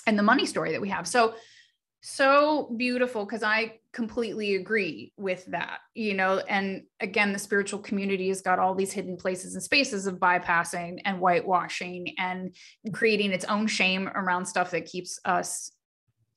and 0.07 0.19
the 0.19 0.23
money 0.23 0.47
story 0.47 0.73
that 0.73 0.81
we 0.81 0.89
have. 0.89 1.07
So 1.07 1.35
so 2.03 2.73
beautiful 2.77 3.25
because 3.25 3.43
I 3.43 3.81
completely 3.93 4.57
agree 4.57 5.13
with 5.17 5.45
that, 5.47 5.81
you 5.95 6.15
know. 6.15 6.39
And 6.49 6.85
again, 7.01 7.33
the 7.33 7.39
spiritual 7.39 7.81
community 7.81 8.29
has 8.29 8.41
got 8.41 8.59
all 8.59 8.75
these 8.75 8.93
hidden 8.93 9.17
places 9.17 9.55
and 9.55 9.63
spaces 9.63 10.07
of 10.07 10.17
bypassing 10.17 11.01
and 11.05 11.19
whitewashing 11.19 12.15
and 12.19 12.55
creating 12.93 13.33
its 13.33 13.45
own 13.45 13.67
shame 13.67 14.09
around 14.09 14.47
stuff 14.47 14.71
that 14.71 14.87
keeps 14.87 15.19
us 15.25 15.73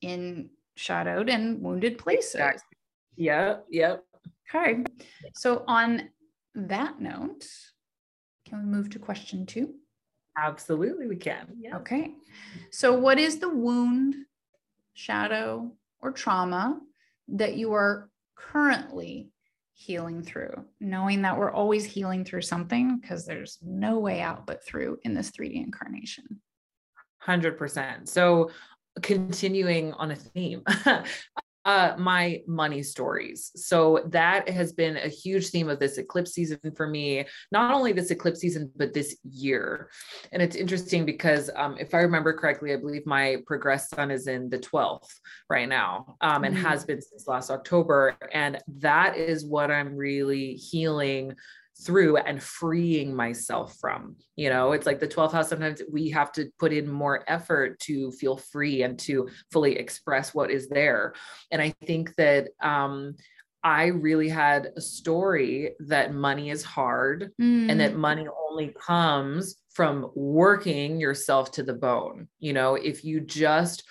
in 0.02 0.50
shadowed 0.76 1.30
and 1.30 1.62
wounded 1.62 1.96
places. 1.98 2.40
Yeah, 3.16 3.58
yeah. 3.70 3.96
Okay. 4.54 4.84
So, 5.34 5.64
on 5.66 6.10
that 6.54 7.00
note, 7.00 7.46
can 8.46 8.58
we 8.58 8.64
move 8.66 8.90
to 8.90 8.98
question 8.98 9.46
two? 9.46 9.74
Absolutely, 10.36 11.06
we 11.06 11.16
can. 11.16 11.46
Yeah. 11.58 11.78
Okay. 11.78 12.12
So, 12.70 12.92
what 12.92 13.18
is 13.18 13.38
the 13.38 13.48
wound 13.48 14.14
shadow, 14.94 15.72
or 16.00 16.12
trauma 16.12 16.80
that 17.28 17.56
you 17.56 17.72
are 17.72 18.08
currently 18.36 19.30
healing 19.74 20.22
through, 20.22 20.64
knowing 20.80 21.22
that 21.22 21.36
we're 21.36 21.50
always 21.50 21.84
healing 21.84 22.24
through 22.24 22.42
something 22.42 22.98
because 22.98 23.26
there's 23.26 23.58
no 23.62 23.98
way 23.98 24.20
out 24.20 24.46
but 24.46 24.64
through 24.64 24.98
in 25.02 25.14
this 25.14 25.30
3D 25.30 25.56
incarnation. 25.56 26.40
100%. 27.26 28.08
So, 28.08 28.50
continuing 29.02 29.92
on 29.94 30.12
a 30.12 30.16
theme, 30.16 30.62
uh, 31.64 31.94
my 31.98 32.42
money 32.46 32.82
stories. 32.82 33.50
So 33.56 34.04
that 34.08 34.48
has 34.48 34.72
been 34.72 34.96
a 34.96 35.08
huge 35.08 35.48
theme 35.48 35.68
of 35.68 35.78
this 35.78 35.98
eclipse 35.98 36.32
season 36.32 36.58
for 36.76 36.86
me, 36.86 37.24
not 37.52 37.74
only 37.74 37.92
this 37.92 38.10
eclipse 38.10 38.40
season, 38.40 38.70
but 38.76 38.92
this 38.92 39.16
year. 39.28 39.90
And 40.32 40.42
it's 40.42 40.56
interesting 40.56 41.04
because 41.04 41.50
um, 41.56 41.76
if 41.78 41.94
I 41.94 41.98
remember 41.98 42.32
correctly, 42.32 42.72
I 42.72 42.76
believe 42.76 43.06
my 43.06 43.38
progressed 43.46 43.90
sun 43.90 44.10
is 44.10 44.26
in 44.26 44.50
the 44.50 44.58
12th 44.58 45.08
right 45.48 45.68
now 45.68 46.16
um, 46.20 46.44
and 46.44 46.54
mm-hmm. 46.54 46.64
has 46.64 46.84
been 46.84 47.00
since 47.00 47.26
last 47.26 47.50
October. 47.50 48.16
And 48.32 48.60
that 48.78 49.16
is 49.16 49.44
what 49.44 49.70
I'm 49.70 49.94
really 49.96 50.54
healing 50.54 51.34
through 51.82 52.16
and 52.18 52.42
freeing 52.42 53.14
myself 53.14 53.76
from. 53.80 54.16
You 54.36 54.48
know, 54.48 54.72
it's 54.72 54.86
like 54.86 55.00
the 55.00 55.08
12th 55.08 55.32
house. 55.32 55.48
Sometimes 55.48 55.82
we 55.90 56.10
have 56.10 56.32
to 56.32 56.50
put 56.58 56.72
in 56.72 56.90
more 56.90 57.24
effort 57.26 57.78
to 57.80 58.12
feel 58.12 58.36
free 58.36 58.82
and 58.82 58.98
to 59.00 59.28
fully 59.52 59.76
express 59.76 60.34
what 60.34 60.50
is 60.50 60.68
there. 60.68 61.14
And 61.50 61.60
I 61.60 61.74
think 61.86 62.14
that, 62.16 62.48
um, 62.60 63.16
I 63.64 63.86
really 63.86 64.28
had 64.28 64.72
a 64.76 64.80
story 64.80 65.70
that 65.80 66.12
money 66.12 66.50
is 66.50 66.62
hard 66.62 67.32
mm. 67.40 67.70
and 67.70 67.80
that 67.80 67.94
mm. 67.94 67.96
money 67.96 68.26
only 68.50 68.74
comes 68.78 69.56
from 69.72 70.10
working 70.14 71.00
yourself 71.00 71.50
to 71.52 71.62
the 71.62 71.72
bone. 71.72 72.28
You 72.38 72.52
know, 72.52 72.74
if 72.74 73.04
you 73.04 73.20
just 73.20 73.84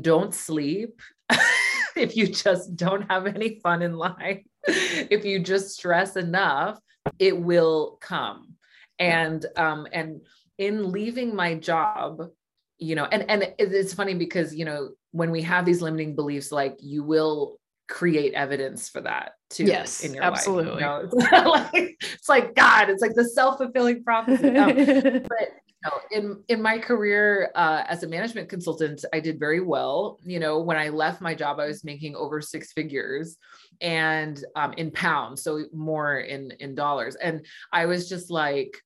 don't 0.00 0.34
sleep, 0.34 1.02
if 1.96 2.16
you 2.16 2.28
just 2.28 2.74
don't 2.76 3.10
have 3.10 3.26
any 3.26 3.60
fun 3.60 3.82
in 3.82 3.94
life, 3.94 4.42
if 4.66 5.24
you 5.26 5.38
just 5.38 5.76
stress 5.76 6.16
enough, 6.16 6.80
it 7.18 7.38
will 7.38 7.98
come. 8.00 8.54
And 8.98 9.44
um 9.56 9.86
and 9.92 10.20
in 10.58 10.92
leaving 10.92 11.34
my 11.34 11.54
job 11.54 12.20
you 12.80 12.94
know 12.94 13.04
and 13.04 13.30
and 13.30 13.54
it's 13.58 13.94
funny 13.94 14.14
because 14.14 14.54
you 14.54 14.64
know 14.64 14.90
when 15.12 15.30
we 15.30 15.42
have 15.42 15.64
these 15.64 15.82
limiting 15.82 16.14
beliefs 16.16 16.50
like 16.50 16.76
you 16.80 17.02
will 17.02 17.58
create 17.88 18.32
evidence 18.34 18.88
for 18.88 19.00
that 19.00 19.32
too 19.50 19.64
yes 19.64 20.02
in 20.04 20.14
your 20.14 20.22
absolutely 20.22 20.82
life, 20.82 21.08
you 21.12 21.18
know? 21.18 21.68
it's, 21.72 21.72
like, 21.72 21.96
it's 22.00 22.28
like 22.28 22.54
god 22.54 22.88
it's 22.88 23.02
like 23.02 23.14
the 23.14 23.24
self-fulfilling 23.24 24.02
prophecy. 24.02 24.48
Um, 24.56 24.74
but 25.28 25.48
in 26.10 26.42
in 26.48 26.60
my 26.60 26.78
career 26.78 27.50
uh, 27.54 27.84
as 27.88 28.02
a 28.02 28.08
management 28.08 28.48
consultant, 28.48 29.04
I 29.12 29.20
did 29.20 29.38
very 29.38 29.60
well. 29.60 30.18
You 30.22 30.38
know, 30.38 30.60
when 30.60 30.76
I 30.76 30.90
left 30.90 31.20
my 31.20 31.34
job, 31.34 31.58
I 31.58 31.66
was 31.66 31.84
making 31.84 32.16
over 32.16 32.40
six 32.40 32.72
figures, 32.72 33.36
and 33.80 34.42
um, 34.56 34.72
in 34.74 34.90
pounds, 34.90 35.42
so 35.42 35.64
more 35.72 36.20
in 36.20 36.52
in 36.60 36.74
dollars. 36.74 37.16
And 37.16 37.46
I 37.72 37.86
was 37.86 38.08
just 38.08 38.30
like, 38.30 38.76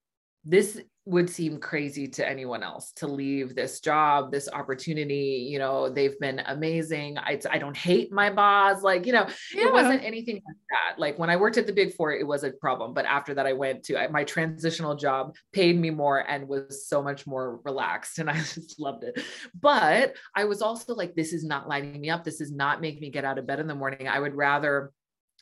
this 0.45 0.81
would 1.07 1.29
seem 1.29 1.59
crazy 1.59 2.09
to 2.09 2.27
anyone 2.27 2.63
else 2.63 2.93
to 2.93 3.07
leave 3.07 3.55
this 3.55 3.81
job, 3.81 4.33
this 4.33 4.49
opportunity. 4.51 5.47
You 5.51 5.59
know, 5.59 5.91
they've 5.91 6.19
been 6.19 6.41
amazing. 6.47 7.19
I, 7.19 7.39
I 7.51 7.59
don't 7.59 7.77
hate 7.77 8.11
my 8.11 8.31
boss. 8.31 8.83
Like, 8.83 9.05
you 9.05 9.13
know, 9.13 9.27
yeah. 9.55 9.67
it 9.67 9.73
wasn't 9.73 10.03
anything 10.03 10.37
like 10.37 10.57
that. 10.71 10.99
Like 10.99 11.19
when 11.19 11.29
I 11.29 11.37
worked 11.37 11.59
at 11.59 11.67
the 11.67 11.75
big 11.75 11.95
four, 11.95 12.13
it 12.13 12.27
was 12.27 12.43
a 12.43 12.53
problem. 12.53 12.95
But 12.95 13.05
after 13.05 13.35
that, 13.35 13.47
I 13.47 13.53
went 13.53 13.85
to 13.85 13.99
I, 13.99 14.09
my 14.09 14.25
transitional 14.25 14.95
job, 14.95 15.37
paid 15.53 15.79
me 15.79 15.91
more 15.91 16.21
and 16.21 16.49
was 16.49 16.87
so 16.87 17.03
much 17.03 17.27
more 17.27 17.61
relaxed. 17.65 18.19
And 18.19 18.31
I 18.31 18.35
just 18.39 18.81
loved 18.81 19.05
it. 19.05 19.21
But 19.61 20.17
I 20.35 20.45
was 20.45 20.63
also 20.63 20.95
like, 20.95 21.15
this 21.15 21.35
is 21.35 21.45
not 21.45 21.69
lighting 21.69 22.01
me 22.01 22.09
up. 22.09 22.25
This 22.25 22.41
is 22.41 22.51
not 22.51 22.81
making 22.81 23.01
me 23.01 23.11
get 23.11 23.27
out 23.27 23.39
of 23.39 23.47
bed 23.47 23.61
in 23.61 23.67
the 23.67 23.75
morning. 23.75 24.09
I 24.09 24.19
would 24.19 24.35
rather 24.35 24.91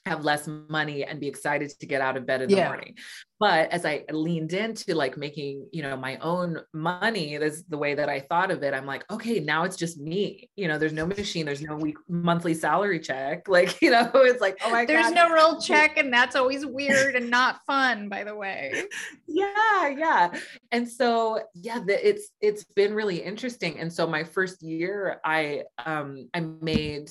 have 0.07 0.25
less 0.25 0.49
money 0.69 1.05
and 1.05 1.21
be 1.21 1.29
excited 1.29 1.71
to 1.79 1.87
get 1.87 2.01
out 2.01 2.17
of 2.17 2.27
bed 2.27 2.43
in 2.43 2.49
the 2.49 2.57
morning. 2.57 2.97
But 3.39 3.73
as 3.73 3.85
I 3.85 4.05
leaned 4.11 4.53
into 4.53 4.95
like 4.95 5.17
making, 5.17 5.67
you 5.73 5.83
know, 5.83 5.97
my 5.97 6.17
own 6.19 6.61
money, 6.73 7.37
that's 7.39 7.63
the 7.65 7.79
way 7.79 7.95
that 7.95 8.09
I 8.09 8.21
thought 8.21 8.53
of 8.53 8.63
it. 8.63 8.73
I'm 8.73 8.87
like, 8.87 9.05
okay, 9.11 9.41
now 9.41 9.65
it's 9.65 9.77
just 9.77 9.99
me. 9.99 10.49
You 10.55 10.69
know, 10.69 10.79
there's 10.79 10.93
no 10.93 11.07
machine, 11.07 11.45
there's 11.45 11.61
no 11.61 11.75
week 11.77 11.97
monthly 12.09 12.55
salary 12.55 13.01
check. 13.01 13.49
Like, 13.53 13.83
you 13.83 13.91
know, 13.91 14.11
it's 14.15 14.41
like, 14.41 14.57
oh 14.65 14.71
my 14.71 14.87
god 14.87 14.89
there's 14.89 15.11
God. 15.11 15.15
no 15.15 15.31
real 15.31 15.61
check, 15.61 15.99
and 15.99 16.11
that's 16.11 16.35
always 16.35 16.65
weird 16.65 17.17
and 17.17 17.29
not 17.29 17.61
fun, 17.67 18.09
by 18.09 18.25
the 18.25 18.35
way. 18.35 18.85
Yeah, 19.29 19.89
yeah. 19.89 20.33
And 20.71 20.89
so 20.89 21.41
yeah, 21.55 21.81
the, 21.81 22.09
it's 22.09 22.31
it's 22.41 22.65
been 22.65 22.95
really 22.95 23.19
interesting. 23.23 23.79
And 23.79 23.93
so 23.93 24.07
my 24.07 24.25
first 24.25 24.63
year, 24.63 25.21
I 25.25 25.65
um 25.85 26.29
I 26.33 26.41
made 26.41 27.11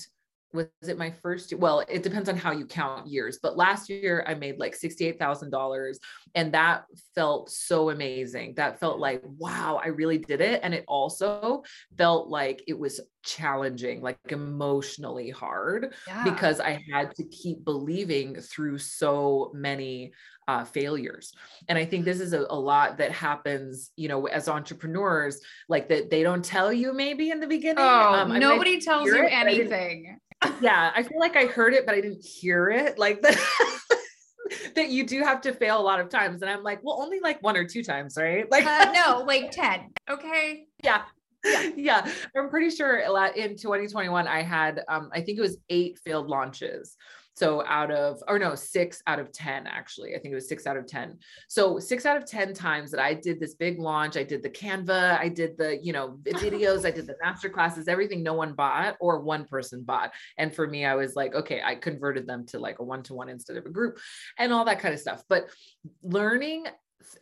was 0.54 0.68
it 0.88 0.98
my 0.98 1.12
first 1.12 1.54
well 1.56 1.84
it 1.88 2.04
depends 2.04 2.30
on 2.30 2.38
how 2.38 2.52
you 2.52 2.66
count 2.66 3.08
years 3.08 3.40
but 3.42 3.58
last 3.58 3.90
year 3.90 4.24
i 4.28 4.34
made 4.34 4.58
like 4.60 4.78
$68000 4.78 5.96
and 6.36 6.54
that 6.54 6.86
felt 7.14 7.50
so 7.50 7.90
amazing. 7.90 8.54
That 8.56 8.80
felt 8.80 9.00
like 9.00 9.22
wow 9.38 9.82
i 9.84 9.88
really 9.88 10.18
did 10.18 10.42
it 10.42 10.62
and 10.64 10.74
it 10.74 10.84
also 10.88 11.64
felt 11.98 12.30
like 12.30 12.64
it 12.68 12.78
was 12.78 13.00
challenging 13.24 14.02
like 14.02 14.18
emotionally 14.30 15.30
hard 15.30 15.94
yeah. 16.08 16.24
because 16.24 16.60
i 16.60 16.84
had 16.92 17.14
to 17.16 17.24
keep 17.26 17.64
believing 17.64 18.36
through 18.36 18.78
so 18.78 19.52
many 19.54 20.12
uh, 20.48 20.66
failures. 20.66 21.34
And 21.68 21.78
i 21.78 21.86
think 21.86 22.04
this 22.04 22.20
is 22.20 22.34
a, 22.34 22.42
a, 22.50 22.60
lot 22.60 22.98
that 22.98 23.12
happens 23.12 23.92
you 23.96 24.08
know 24.10 24.28
as 24.28 24.50
entrepreneurs 24.50 25.40
like 25.70 25.88
that 25.90 26.10
they 26.10 26.24
don't 26.24 26.44
tell 26.44 26.74
you 26.74 26.94
maybe 26.94 27.30
in 27.30 27.40
the 27.40 27.48
beginning 27.48 27.78
oh 27.80 28.14
um, 28.14 28.38
nobody 28.40 28.80
tells 28.82 29.08
you 29.08 29.24
it, 29.24 29.32
anything 29.32 30.20
yeah, 30.62 30.92
I 30.96 31.04
feel 31.04 31.20
like 31.20 31.36
I 31.36 31.46
heard 31.46 31.74
it, 31.74 31.86
but 31.86 31.96
I 31.96 32.02
didn't 32.02 32.24
hear 32.24 32.70
it. 32.70 32.98
Like 32.98 33.22
that, 33.22 33.38
that 34.76 34.90
you 34.90 35.06
do 35.06 35.22
have 35.22 35.42
to 35.42 35.54
fail 35.54 35.80
a 35.80 35.84
lot 35.84 36.00
of 36.00 36.10
times. 36.10 36.42
And 36.42 36.50
I'm 36.50 36.64
like, 36.64 36.80
well, 36.84 37.02
only 37.02 37.20
like 37.20 37.42
one 37.44 37.56
or 37.58 37.66
two 37.66 37.84
times, 37.84 38.16
right? 38.18 38.50
Like, 38.50 38.66
uh, 38.66 38.92
no, 38.92 39.24
like 39.26 39.52
10. 39.52 39.92
Okay. 40.10 40.66
Yeah. 40.84 41.04
Yeah. 41.44 41.72
yeah. 41.76 42.12
I'm 42.38 42.52
pretty 42.52 42.70
sure 42.70 43.00
in 43.00 43.58
2021, 43.58 44.28
I 44.28 44.44
had, 44.44 44.84
um, 44.88 45.10
I 45.12 45.22
think 45.22 45.40
it 45.40 45.42
was 45.42 45.58
eight 45.70 45.98
failed 46.06 46.28
launches. 46.28 46.96
So 47.36 47.65
out 47.65 47.91
of, 47.91 48.22
or 48.28 48.38
no, 48.38 48.56
six 48.56 49.02
out 49.08 49.20
of 49.20 49.32
10, 49.32 49.65
actually, 49.65 50.15
I 50.15 50.20
think 50.20 50.32
it 50.34 50.36
was 50.36 50.50
six 50.50 50.67
out 50.67 50.78
of 50.78 50.86
10. 50.86 51.17
So 51.48 51.80
six 51.80 52.06
out 52.06 52.17
of 52.17 52.26
10 52.26 52.54
times 52.54 52.91
that 52.91 53.00
I 53.00 53.13
did 53.13 53.39
this 53.39 53.56
big 53.56 53.80
launch, 53.80 54.17
I 54.17 54.24
did 54.24 54.44
the 54.44 54.50
Canva, 54.50 55.20
I 55.20 55.30
did 55.30 55.58
the, 55.58 55.80
you 55.82 55.94
know, 55.94 56.17
videos, 56.24 56.86
I 56.86 56.91
did 56.91 57.08
the 57.08 57.15
master 57.22 57.50
classes, 57.50 57.88
everything 57.88 58.22
no 58.22 58.34
one 58.34 58.54
bought 58.54 58.98
or 59.00 59.22
one 59.22 59.46
person 59.46 59.84
bought. 59.84 60.12
And 60.38 60.54
for 60.54 60.67
me, 60.67 60.86
I 60.86 60.96
was 60.96 61.15
like, 61.15 61.34
okay, 61.34 61.62
I 61.63 61.76
converted 61.76 62.28
them 62.28 62.46
to 62.48 62.60
like 62.60 62.80
a 62.80 62.84
one-to-one 62.84 63.30
instead 63.30 63.58
of 63.58 63.65
a 63.65 63.70
group 63.70 64.00
and 64.38 64.52
all 64.52 64.65
that 64.65 64.80
kind 64.80 64.94
of 64.94 65.00
stuff. 65.00 65.24
But 65.30 65.48
learning 66.04 66.65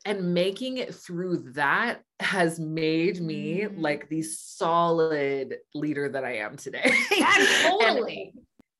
and 0.06 0.34
making 0.34 0.78
it 0.78 0.94
through 0.94 1.52
that 1.54 2.02
has 2.20 2.60
made 2.60 3.22
me 3.22 3.62
mm. 3.62 3.80
like 3.80 4.10
the 4.10 4.22
solid 4.22 5.58
leader 5.74 6.10
that 6.10 6.24
I 6.24 6.38
am 6.38 6.58
today. 6.58 6.92
Yeah, 7.12 7.34
totally. 7.62 8.34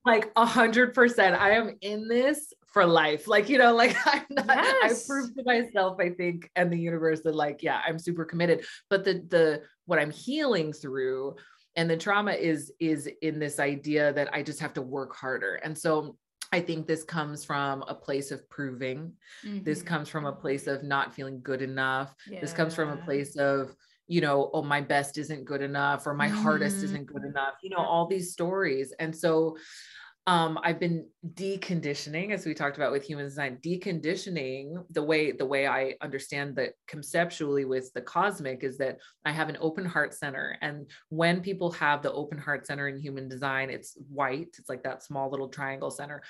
Like 0.10 0.32
a 0.36 0.46
hundred 0.46 0.94
percent. 0.94 1.36
I 1.36 1.52
am 1.52 1.78
in 1.82 2.08
this 2.08 2.54
for 2.68 2.86
life. 2.86 3.28
Like, 3.28 3.50
you 3.50 3.58
know, 3.58 3.76
like 3.84 3.96
I'm 4.06 4.26
not, 4.30 4.48
yes. 4.48 5.06
I 5.06 5.08
proved 5.08 5.36
to 5.38 5.44
myself, 5.44 5.98
I 6.00 6.10
think, 6.10 6.50
and 6.56 6.72
the 6.72 6.80
universe 6.80 7.22
that 7.22 7.36
like, 7.36 7.64
yeah, 7.64 7.82
I'm 7.86 8.00
super 8.00 8.26
committed. 8.26 8.66
But 8.90 9.04
the 9.04 9.26
the 9.28 9.62
what 9.86 10.00
I'm 10.00 10.12
healing 10.12 10.74
through 10.74 11.36
and 11.76 11.90
the 11.90 11.98
trauma 11.98 12.34
is 12.34 12.72
is 12.80 13.10
in 13.22 13.40
this 13.40 13.60
idea 13.60 14.14
that 14.14 14.34
I 14.34 14.44
just 14.44 14.60
have 14.60 14.74
to 14.74 14.82
work 14.82 15.16
harder. 15.16 15.56
And 15.56 15.78
so 15.78 16.18
I 16.52 16.62
think 16.62 16.88
this 16.88 17.04
comes 17.04 17.46
from 17.46 17.84
a 17.88 17.94
place 17.94 18.32
of 18.32 18.50
proving. 18.50 19.14
Mm-hmm. 19.46 19.64
This 19.64 19.82
comes 19.84 20.10
from 20.10 20.26
a 20.26 20.32
place 20.32 20.66
of 20.68 20.84
not 20.84 21.14
feeling 21.14 21.42
good 21.42 21.62
enough. 21.62 22.16
Yeah. 22.28 22.42
This 22.42 22.54
comes 22.54 22.74
from 22.74 22.90
a 22.90 22.98
place 22.98 23.36
of, 23.36 23.76
you 24.08 24.22
know, 24.22 24.50
oh, 24.54 24.64
my 24.64 24.82
best 24.82 25.20
isn't 25.20 25.46
good 25.46 25.62
enough 25.62 26.08
or 26.08 26.16
my 26.16 26.28
mm-hmm. 26.28 26.42
hardest 26.42 26.84
isn't 26.84 27.06
good 27.06 27.24
enough, 27.24 27.54
you 27.62 27.70
know, 27.70 27.78
all 27.78 28.08
these 28.08 28.32
stories. 28.32 28.92
And 29.00 29.16
so 29.16 29.58
um, 30.30 30.60
I've 30.62 30.80
been 30.80 31.08
deconditioning, 31.34 32.32
as 32.32 32.46
we 32.46 32.54
talked 32.54 32.78
about 32.78 32.92
with 32.92 33.04
human 33.04 33.26
design, 33.26 33.58
deconditioning 33.66 34.76
the 34.92 35.02
way 35.02 35.32
the 35.32 35.46
way 35.46 35.66
I 35.66 35.96
understand 36.02 36.56
that 36.58 36.74
conceptually 36.88 37.66
with 37.66 37.92
the 37.94 38.02
cosmic 38.02 38.64
is 38.64 38.78
that 38.78 39.00
I 39.26 39.32
have 39.32 39.50
an 39.50 39.58
open 39.60 39.86
heart 39.86 40.14
center, 40.14 40.56
and 40.62 40.86
when 41.10 41.42
people 41.42 41.72
have 41.72 42.04
the 42.04 42.14
open 42.14 42.38
heart 42.38 42.68
center 42.68 42.88
in 42.88 43.00
human 43.00 43.28
design, 43.28 43.72
it's 43.72 43.98
white. 44.08 44.50
It's 44.60 44.70
like 44.70 44.84
that 44.84 45.02
small 45.02 45.32
little 45.32 45.50
triangle 45.50 45.90
center. 45.90 46.22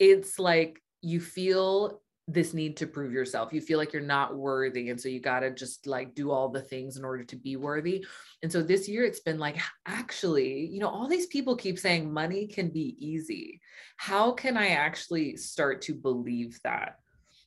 It's 0.00 0.40
like 0.40 0.82
you 1.00 1.20
feel 1.20 2.00
this 2.28 2.52
need 2.52 2.76
to 2.76 2.86
prove 2.86 3.12
yourself. 3.12 3.52
You 3.52 3.60
feel 3.60 3.78
like 3.78 3.92
you're 3.92 4.02
not 4.02 4.36
worthy. 4.36 4.90
And 4.90 5.00
so 5.00 5.08
you 5.08 5.20
got 5.20 5.40
to 5.40 5.50
just 5.52 5.86
like 5.86 6.14
do 6.14 6.32
all 6.32 6.48
the 6.48 6.60
things 6.60 6.96
in 6.96 7.04
order 7.04 7.22
to 7.22 7.36
be 7.36 7.54
worthy. 7.56 8.04
And 8.42 8.50
so 8.50 8.62
this 8.62 8.88
year 8.88 9.04
it's 9.04 9.20
been 9.20 9.38
like, 9.38 9.58
actually, 9.86 10.66
you 10.66 10.80
know, 10.80 10.88
all 10.88 11.06
these 11.06 11.26
people 11.26 11.54
keep 11.56 11.78
saying 11.78 12.12
money 12.12 12.48
can 12.48 12.70
be 12.70 12.96
easy. 12.98 13.60
How 13.96 14.32
can 14.32 14.56
I 14.56 14.68
actually 14.70 15.36
start 15.36 15.82
to 15.82 15.94
believe 15.94 16.58
that? 16.64 16.96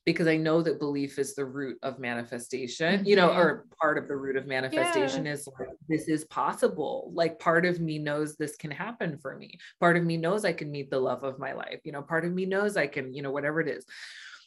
Because 0.06 0.26
I 0.26 0.38
know 0.38 0.62
that 0.62 0.78
belief 0.78 1.18
is 1.18 1.34
the 1.34 1.44
root 1.44 1.76
of 1.82 1.98
manifestation, 1.98 3.04
you 3.04 3.16
know, 3.16 3.28
mm-hmm. 3.28 3.38
or 3.38 3.66
part 3.78 3.98
of 3.98 4.08
the 4.08 4.16
root 4.16 4.34
of 4.34 4.46
manifestation 4.46 5.26
yeah. 5.26 5.32
is 5.32 5.46
like, 5.58 5.68
this 5.90 6.08
is 6.08 6.24
possible. 6.24 7.12
Like 7.14 7.38
part 7.38 7.66
of 7.66 7.80
me 7.80 7.98
knows 7.98 8.34
this 8.34 8.56
can 8.56 8.70
happen 8.70 9.18
for 9.18 9.36
me. 9.36 9.58
Part 9.78 9.98
of 9.98 10.04
me 10.04 10.16
knows 10.16 10.46
I 10.46 10.54
can 10.54 10.70
meet 10.70 10.90
the 10.90 10.98
love 10.98 11.22
of 11.22 11.38
my 11.38 11.52
life. 11.52 11.80
You 11.84 11.92
know, 11.92 12.00
part 12.00 12.24
of 12.24 12.32
me 12.32 12.46
knows 12.46 12.78
I 12.78 12.86
can, 12.86 13.12
you 13.12 13.20
know, 13.20 13.30
whatever 13.30 13.60
it 13.60 13.68
is. 13.68 13.84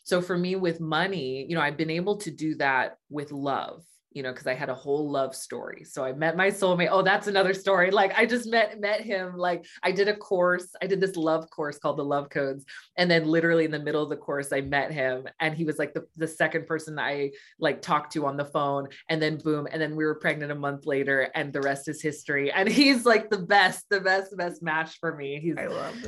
So 0.03 0.21
for 0.21 0.37
me 0.37 0.55
with 0.55 0.79
money, 0.79 1.45
you 1.47 1.55
know, 1.55 1.61
I've 1.61 1.77
been 1.77 1.89
able 1.89 2.17
to 2.17 2.31
do 2.31 2.55
that 2.55 2.97
with 3.09 3.31
love 3.31 3.83
you 4.13 4.23
know, 4.23 4.31
because 4.31 4.47
I 4.47 4.53
had 4.53 4.69
a 4.69 4.75
whole 4.75 5.09
love 5.09 5.35
story. 5.35 5.83
So 5.83 6.03
I 6.03 6.13
met 6.13 6.37
my 6.37 6.49
soulmate. 6.49 6.89
Oh, 6.91 7.01
that's 7.01 7.27
another 7.27 7.53
story. 7.53 7.91
Like 7.91 8.13
I 8.15 8.25
just 8.25 8.49
met 8.49 8.79
met 8.79 9.01
him. 9.01 9.37
Like 9.37 9.65
I 9.81 9.91
did 9.91 10.07
a 10.07 10.15
course. 10.15 10.67
I 10.81 10.87
did 10.87 11.01
this 11.01 11.15
love 11.15 11.49
course 11.49 11.77
called 11.79 11.97
the 11.97 12.05
Love 12.05 12.29
Codes, 12.29 12.65
and 12.97 13.09
then 13.09 13.25
literally 13.25 13.65
in 13.65 13.71
the 13.71 13.79
middle 13.79 14.03
of 14.03 14.09
the 14.09 14.15
course, 14.15 14.53
I 14.53 14.61
met 14.61 14.91
him, 14.91 15.27
and 15.39 15.55
he 15.55 15.65
was 15.65 15.77
like 15.77 15.93
the 15.93 16.05
the 16.15 16.27
second 16.27 16.67
person 16.67 16.99
I 16.99 17.31
like 17.59 17.81
talked 17.81 18.13
to 18.13 18.25
on 18.25 18.37
the 18.37 18.45
phone. 18.45 18.87
And 19.09 19.21
then 19.21 19.37
boom, 19.37 19.67
and 19.71 19.81
then 19.81 19.95
we 19.95 20.05
were 20.05 20.15
pregnant 20.15 20.51
a 20.51 20.55
month 20.55 20.85
later, 20.85 21.29
and 21.35 21.51
the 21.51 21.61
rest 21.61 21.87
is 21.87 22.01
history. 22.01 22.51
And 22.51 22.69
he's 22.83 23.05
like 23.05 23.29
the 23.29 23.39
best, 23.39 23.85
the 23.89 24.01
best, 24.01 24.35
best 24.37 24.61
match 24.61 24.99
for 24.99 25.15
me. 25.15 25.39
He's 25.39 25.55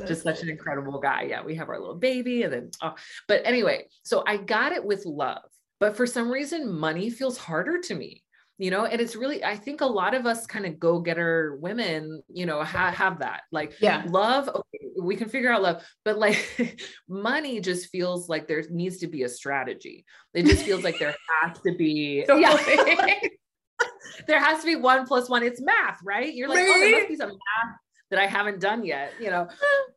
just 0.07 0.23
such 0.23 0.41
an 0.41 0.49
incredible 0.49 0.99
guy. 0.99 1.23
Yeah, 1.23 1.43
we 1.43 1.55
have 1.55 1.69
our 1.69 1.79
little 1.79 1.95
baby, 1.95 2.43
and 2.43 2.53
then 2.53 2.71
oh, 2.81 2.95
but 3.27 3.41
anyway, 3.45 3.85
so 4.03 4.23
I 4.25 4.37
got 4.37 4.71
it 4.71 4.83
with 4.83 5.05
love 5.05 5.41
but 5.79 5.95
for 5.97 6.05
some 6.07 6.31
reason, 6.31 6.71
money 6.71 7.09
feels 7.09 7.37
harder 7.37 7.79
to 7.81 7.95
me 7.95 8.23
you 8.57 8.71
know 8.71 8.85
and 8.85 9.01
it's 9.01 9.15
really 9.15 9.43
i 9.43 9.55
think 9.55 9.81
a 9.81 9.85
lot 9.85 10.13
of 10.13 10.25
us 10.25 10.45
kind 10.45 10.65
of 10.65 10.79
go 10.79 10.99
getter 10.99 11.57
women 11.61 12.21
you 12.29 12.45
know 12.45 12.63
ha- 12.63 12.91
have 12.91 13.19
that 13.19 13.41
like 13.51 13.73
yeah. 13.81 14.03
love 14.07 14.47
okay, 14.47 14.87
we 15.01 15.15
can 15.15 15.27
figure 15.27 15.51
out 15.51 15.61
love 15.61 15.83
but 16.05 16.17
like 16.17 16.81
money 17.09 17.59
just 17.59 17.89
feels 17.89 18.29
like 18.29 18.47
there 18.47 18.63
needs 18.69 18.97
to 18.97 19.07
be 19.07 19.23
a 19.23 19.29
strategy. 19.29 20.05
It 20.33 20.45
just 20.45 20.63
feels 20.63 20.83
like 20.83 20.99
there 20.99 21.15
has 21.43 21.59
to 21.61 21.75
be 21.75 22.25
yeah. 22.27 22.57
there 24.27 24.39
has 24.39 24.61
to 24.61 24.65
be 24.65 24.75
one 24.75 25.05
plus 25.05 25.29
one. 25.29 25.43
It's 25.43 25.61
math 25.61 25.99
right? 26.03 26.33
You're 26.33 26.47
like 26.47 26.59
right? 26.59 26.69
oh 26.69 26.79
there 26.79 26.91
must 26.91 27.09
be 27.09 27.15
some 27.17 27.29
math 27.29 27.75
that 28.11 28.19
i 28.19 28.27
haven't 28.27 28.59
done 28.59 28.85
yet 28.85 29.13
you 29.19 29.31
know? 29.31 29.47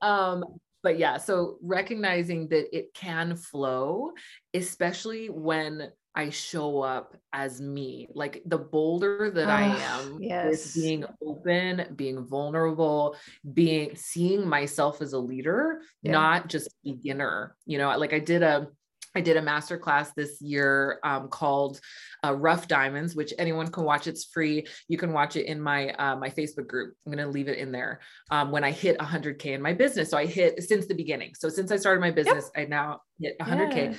Um 0.00 0.42
but 0.82 0.98
yeah, 0.98 1.16
so 1.16 1.58
recognizing 1.62 2.48
that 2.48 2.76
it 2.76 2.94
can 2.94 3.36
flow, 3.36 4.12
especially 4.54 5.28
when 5.28 5.90
I 6.14 6.30
show 6.30 6.80
up 6.80 7.16
as 7.32 7.60
me, 7.60 8.08
like 8.12 8.42
the 8.44 8.58
bolder 8.58 9.30
that 9.30 9.48
oh, 9.48 9.50
I 9.50 9.68
ah, 9.68 10.00
am 10.00 10.18
yes. 10.20 10.74
being 10.74 11.04
open, 11.24 11.94
being 11.94 12.26
vulnerable, 12.26 13.16
being 13.52 13.94
seeing 13.94 14.46
myself 14.46 15.00
as 15.00 15.12
a 15.12 15.18
leader, 15.18 15.80
yeah. 16.02 16.12
not 16.12 16.48
just 16.48 16.74
beginner. 16.82 17.56
You 17.66 17.78
know, 17.78 17.96
like 17.96 18.12
I 18.12 18.18
did 18.18 18.42
a 18.42 18.68
I 19.14 19.20
did 19.20 19.36
a 19.36 19.42
master 19.42 19.78
class 19.78 20.12
this 20.12 20.40
year 20.40 21.00
um, 21.02 21.28
called 21.28 21.80
uh, 22.24 22.34
Rough 22.34 22.68
Diamonds, 22.68 23.14
which 23.14 23.32
anyone 23.38 23.68
can 23.68 23.84
watch. 23.84 24.06
It's 24.06 24.24
free. 24.24 24.66
You 24.88 24.98
can 24.98 25.12
watch 25.12 25.36
it 25.36 25.46
in 25.46 25.60
my 25.60 25.90
uh, 25.90 26.16
my 26.16 26.30
Facebook 26.30 26.66
group. 26.66 26.94
I'm 27.06 27.12
going 27.12 27.24
to 27.24 27.30
leave 27.30 27.48
it 27.48 27.58
in 27.58 27.72
there. 27.72 28.00
Um, 28.30 28.50
when 28.50 28.64
I 28.64 28.70
hit 28.70 28.98
100k 28.98 29.46
in 29.46 29.62
my 29.62 29.72
business, 29.72 30.10
so 30.10 30.18
I 30.18 30.26
hit 30.26 30.62
since 30.62 30.86
the 30.86 30.94
beginning. 30.94 31.32
So 31.38 31.48
since 31.48 31.72
I 31.72 31.76
started 31.76 32.00
my 32.00 32.10
business, 32.10 32.50
yep. 32.54 32.66
I 32.66 32.68
now 32.68 33.00
hit 33.20 33.38
100k, 33.38 33.96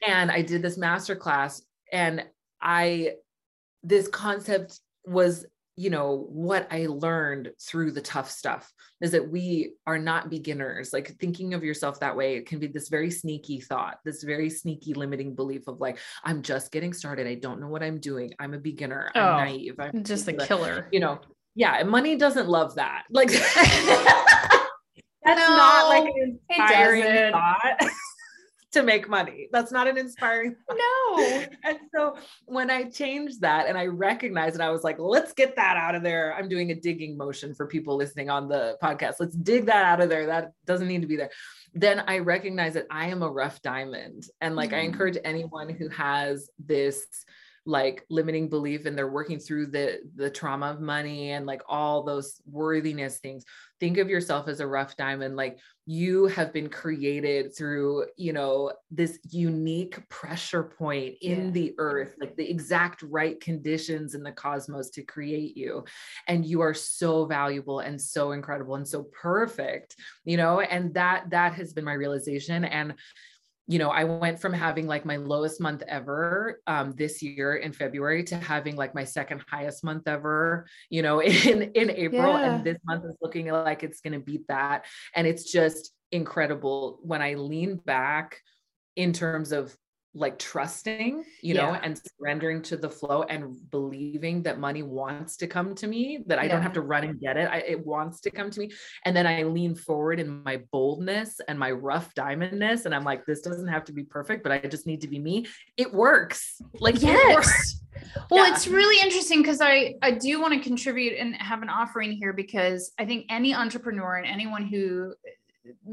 yeah. 0.00 0.20
and 0.20 0.30
I 0.30 0.42
did 0.42 0.62
this 0.62 0.78
master 0.78 1.16
class, 1.16 1.62
and 1.92 2.24
I 2.60 3.14
this 3.82 4.08
concept 4.08 4.80
was 5.04 5.46
you 5.76 5.90
know 5.90 6.26
what 6.28 6.66
i 6.70 6.86
learned 6.86 7.50
through 7.60 7.90
the 7.90 8.00
tough 8.00 8.30
stuff 8.30 8.70
is 9.02 9.10
that 9.10 9.28
we 9.28 9.74
are 9.84 9.98
not 9.98 10.30
beginners. 10.30 10.92
Like 10.92 11.16
thinking 11.18 11.54
of 11.54 11.64
yourself 11.64 11.98
that 12.00 12.16
way 12.16 12.36
it 12.36 12.46
can 12.46 12.60
be 12.60 12.68
this 12.68 12.88
very 12.88 13.10
sneaky 13.10 13.60
thought 13.60 13.98
this 14.04 14.22
very 14.22 14.48
sneaky 14.48 14.94
limiting 14.94 15.34
belief 15.34 15.66
of 15.66 15.80
like 15.80 15.98
i'm 16.24 16.42
just 16.42 16.70
getting 16.70 16.92
started. 16.92 17.26
I 17.26 17.34
don't 17.34 17.60
know 17.60 17.68
what 17.68 17.82
i'm 17.82 17.98
doing. 17.98 18.32
I'm 18.38 18.54
a 18.54 18.58
beginner. 18.58 19.10
I'm 19.14 19.22
oh, 19.22 19.44
naive. 19.44 19.74
I'm 19.80 20.04
just 20.04 20.28
a 20.28 20.32
killer. 20.32 20.88
You 20.92 21.00
know 21.00 21.20
yeah 21.54 21.82
money 21.82 22.16
doesn't 22.16 22.48
love 22.48 22.76
that. 22.76 23.04
Like 23.10 23.28
that's 25.24 25.40
no, 25.40 25.56
not 25.56 25.88
like 25.88 26.04
an 26.04 26.38
inspiring 26.48 27.32
thought 27.32 27.80
to 28.72 28.82
make 28.82 29.08
money. 29.08 29.48
That's 29.52 29.70
not 29.70 29.86
an 29.86 29.98
inspiring. 29.98 30.56
No. 30.70 31.44
and 31.64 31.78
so 31.94 32.16
when 32.46 32.70
I 32.70 32.84
changed 32.84 33.42
that 33.42 33.68
and 33.68 33.76
I 33.76 33.86
recognized 33.86 34.54
and 34.54 34.62
I 34.62 34.70
was 34.70 34.82
like, 34.82 34.98
let's 34.98 35.32
get 35.32 35.56
that 35.56 35.76
out 35.76 35.94
of 35.94 36.02
there. 36.02 36.34
I'm 36.34 36.48
doing 36.48 36.70
a 36.70 36.74
digging 36.74 37.16
motion 37.16 37.54
for 37.54 37.66
people 37.66 37.96
listening 37.96 38.30
on 38.30 38.48
the 38.48 38.76
podcast. 38.82 39.14
Let's 39.20 39.36
dig 39.36 39.66
that 39.66 39.84
out 39.84 40.00
of 40.00 40.08
there. 40.08 40.26
That 40.26 40.52
doesn't 40.64 40.88
need 40.88 41.02
to 41.02 41.06
be 41.06 41.16
there. 41.16 41.30
Then 41.74 42.00
I 42.06 42.18
recognize 42.18 42.74
that 42.74 42.86
I 42.90 43.08
am 43.08 43.22
a 43.22 43.30
rough 43.30 43.60
diamond. 43.62 44.26
And 44.40 44.56
like, 44.56 44.70
mm-hmm. 44.70 44.80
I 44.80 44.84
encourage 44.84 45.18
anyone 45.24 45.68
who 45.68 45.88
has 45.88 46.48
this 46.58 47.06
like 47.64 48.04
limiting 48.10 48.48
belief 48.48 48.86
and 48.86 48.98
they're 48.98 49.10
working 49.10 49.38
through 49.38 49.66
the 49.66 50.00
the 50.16 50.28
trauma 50.30 50.66
of 50.66 50.80
money 50.80 51.30
and 51.30 51.46
like 51.46 51.62
all 51.68 52.02
those 52.02 52.40
worthiness 52.46 53.18
things. 53.18 53.44
Think 53.78 53.98
of 53.98 54.08
yourself 54.08 54.48
as 54.48 54.60
a 54.60 54.66
rough 54.66 54.96
diamond 54.96 55.36
like 55.36 55.58
you 55.84 56.26
have 56.26 56.52
been 56.52 56.68
created 56.68 57.56
through 57.56 58.06
you 58.16 58.32
know 58.32 58.72
this 58.90 59.18
unique 59.30 60.08
pressure 60.08 60.62
point 60.62 61.14
in 61.20 61.46
yeah. 61.46 61.50
the 61.50 61.74
earth 61.78 62.14
like 62.20 62.36
the 62.36 62.48
exact 62.48 63.02
right 63.02 63.40
conditions 63.40 64.14
in 64.14 64.22
the 64.22 64.32
cosmos 64.32 64.90
to 64.90 65.02
create 65.02 65.56
you. 65.56 65.84
And 66.26 66.44
you 66.44 66.60
are 66.60 66.74
so 66.74 67.26
valuable 67.26 67.80
and 67.80 68.00
so 68.00 68.32
incredible 68.32 68.74
and 68.74 68.86
so 68.86 69.04
perfect 69.04 69.96
you 70.24 70.36
know 70.36 70.60
and 70.60 70.94
that 70.94 71.30
that 71.30 71.54
has 71.54 71.72
been 71.72 71.84
my 71.84 71.94
realization. 71.94 72.64
And 72.64 72.94
you 73.68 73.78
know, 73.78 73.90
I 73.90 74.04
went 74.04 74.40
from 74.40 74.52
having 74.52 74.86
like 74.86 75.04
my 75.04 75.16
lowest 75.16 75.60
month 75.60 75.82
ever 75.86 76.60
um, 76.66 76.92
this 76.92 77.22
year 77.22 77.56
in 77.56 77.72
February 77.72 78.24
to 78.24 78.36
having 78.36 78.76
like 78.76 78.94
my 78.94 79.04
second 79.04 79.42
highest 79.48 79.84
month 79.84 80.08
ever, 80.08 80.66
you 80.90 81.02
know, 81.02 81.22
in 81.22 81.62
in 81.62 81.90
April, 81.90 82.32
yeah. 82.32 82.54
and 82.54 82.64
this 82.64 82.78
month 82.84 83.04
is 83.04 83.16
looking 83.22 83.48
like 83.48 83.82
it's 83.82 84.00
going 84.00 84.14
to 84.14 84.24
beat 84.24 84.46
that, 84.48 84.86
and 85.14 85.26
it's 85.26 85.50
just 85.50 85.92
incredible 86.10 86.98
when 87.02 87.22
I 87.22 87.34
lean 87.34 87.76
back 87.76 88.38
in 88.96 89.12
terms 89.12 89.52
of 89.52 89.74
like 90.14 90.38
trusting, 90.38 91.24
you 91.40 91.54
yeah. 91.54 91.62
know, 91.62 91.78
and 91.82 91.98
surrendering 92.18 92.60
to 92.62 92.76
the 92.76 92.90
flow 92.90 93.22
and 93.22 93.56
believing 93.70 94.42
that 94.42 94.58
money 94.58 94.82
wants 94.82 95.36
to 95.38 95.46
come 95.46 95.74
to 95.74 95.86
me, 95.86 96.22
that 96.26 96.38
I 96.38 96.44
yeah. 96.44 96.48
don't 96.48 96.62
have 96.62 96.74
to 96.74 96.82
run 96.82 97.04
and 97.04 97.18
get 97.18 97.36
it. 97.36 97.48
I, 97.50 97.58
it 97.58 97.86
wants 97.86 98.20
to 98.22 98.30
come 98.30 98.50
to 98.50 98.60
me. 98.60 98.70
And 99.04 99.16
then 99.16 99.26
I 99.26 99.44
lean 99.44 99.74
forward 99.74 100.20
in 100.20 100.42
my 100.42 100.60
boldness 100.70 101.40
and 101.48 101.58
my 101.58 101.70
rough 101.70 102.14
diamondness. 102.14 102.84
And 102.84 102.94
I'm 102.94 103.04
like, 103.04 103.24
this 103.24 103.40
doesn't 103.40 103.68
have 103.68 103.84
to 103.84 103.92
be 103.92 104.04
perfect, 104.04 104.42
but 104.42 104.52
I 104.52 104.58
just 104.58 104.86
need 104.86 105.00
to 105.00 105.08
be 105.08 105.18
me. 105.18 105.46
It 105.76 105.92
works. 105.92 106.60
Like, 106.74 107.00
yes. 107.00 107.34
Works. 107.34 107.82
Well, 108.30 108.46
yeah. 108.46 108.54
it's 108.54 108.66
really 108.66 109.00
interesting 109.02 109.42
because 109.42 109.60
I, 109.60 109.94
I 110.02 110.12
do 110.12 110.40
want 110.40 110.54
to 110.54 110.60
contribute 110.60 111.18
and 111.18 111.34
have 111.36 111.62
an 111.62 111.68
offering 111.68 112.12
here 112.12 112.32
because 112.32 112.92
I 112.98 113.04
think 113.04 113.26
any 113.28 113.54
entrepreneur 113.54 114.16
and 114.16 114.26
anyone 114.26 114.66
who 114.66 115.14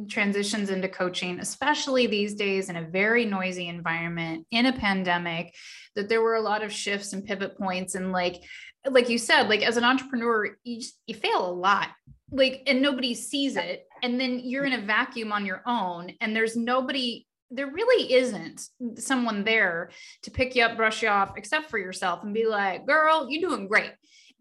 transitions 0.08 0.70
into 0.70 0.88
coaching, 0.88 1.40
especially 1.40 2.08
these 2.08 2.34
days 2.34 2.70
in 2.70 2.76
a 2.76 2.88
very 2.88 3.26
noisy 3.26 3.68
environment 3.68 4.46
in 4.52 4.66
a 4.66 4.74
pandemic, 4.74 5.54
that 5.96 6.10
there 6.10 6.22
were 6.22 6.36
a 6.36 6.42
lot 6.42 6.64
of 6.64 6.72
shifts 6.72 7.14
and 7.14 7.26
pivot 7.26 7.58
points. 7.58 7.96
And 7.96 8.12
like, 8.12 8.44
like 8.90 9.10
you 9.10 9.18
said, 9.18 9.50
like 9.50 9.62
as 9.62 9.78
an 9.78 9.84
entrepreneur, 9.84 10.56
you, 10.64 10.80
just, 10.80 11.00
you 11.06 11.16
fail 11.16 11.50
a 11.50 11.52
lot, 11.52 11.90
like, 12.32 12.64
and 12.68 12.82
nobody 12.82 13.14
sees 13.14 13.56
it. 13.56 13.86
And 14.02 14.20
then 14.20 14.40
you're 14.44 14.66
in 14.66 14.74
a 14.74 14.86
vacuum 14.86 15.32
on 15.32 15.46
your 15.46 15.62
own, 15.66 16.14
and 16.22 16.36
there's 16.36 16.56
nobody 16.56 17.26
there 17.52 17.68
really 17.68 18.14
isn't 18.14 18.62
someone 18.98 19.44
there 19.44 19.90
to 20.24 20.32
pick 20.32 20.56
you 20.56 20.64
up, 20.64 20.78
brush 20.78 21.02
you 21.02 21.10
off, 21.10 21.34
except 21.36 21.70
for 21.70 21.80
yourself 21.80 22.24
and 22.24 22.34
be 22.34 22.46
like, 22.46 22.86
girl, 22.86 23.28
you're 23.30 23.50
doing 23.50 23.68
great. 23.68 23.92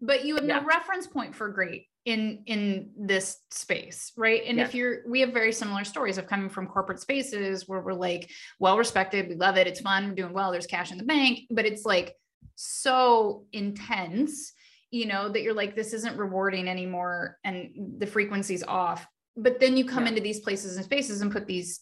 But 0.01 0.25
you 0.25 0.35
have 0.35 0.45
yeah. 0.45 0.59
no 0.59 0.65
reference 0.65 1.07
point 1.07 1.35
for 1.35 1.49
great 1.49 1.87
in 2.05 2.43
in 2.45 2.89
this 2.97 3.37
space 3.51 4.13
right 4.15 4.43
and 4.47 4.59
if 4.59 4.73
you're 4.73 4.99
we 5.07 5.19
have 5.19 5.33
very 5.33 5.51
similar 5.51 5.83
stories 5.83 6.17
of 6.17 6.27
coming 6.27 6.49
from 6.49 6.65
corporate 6.65 6.99
spaces 6.99 7.67
where 7.67 7.81
we're 7.81 7.93
like 7.93 8.29
well 8.57 8.77
respected 8.77 9.27
we 9.27 9.35
love 9.35 9.57
it 9.57 9.67
it's 9.67 9.81
fun 9.81 10.07
we're 10.07 10.15
doing 10.15 10.33
well 10.33 10.51
there's 10.51 10.65
cash 10.65 10.91
in 10.91 10.97
the 10.97 11.03
bank 11.03 11.41
but 11.51 11.65
it's 11.65 11.85
like 11.85 12.15
so 12.55 13.45
intense 13.51 14.53
you 14.91 15.05
know 15.07 15.27
that 15.27 15.41
you're 15.41 15.53
like 15.53 15.75
this 15.75 15.93
isn't 15.93 16.17
rewarding 16.17 16.69
anymore 16.69 17.37
and 17.43 17.69
the 17.97 18.07
frequency's 18.07 18.63
off 18.63 19.05
but 19.35 19.59
then 19.59 19.75
you 19.75 19.83
come 19.85 20.03
yeah. 20.03 20.09
into 20.09 20.21
these 20.21 20.39
places 20.39 20.77
and 20.77 20.85
spaces 20.85 21.21
and 21.21 21.31
put 21.33 21.47
these 21.47 21.81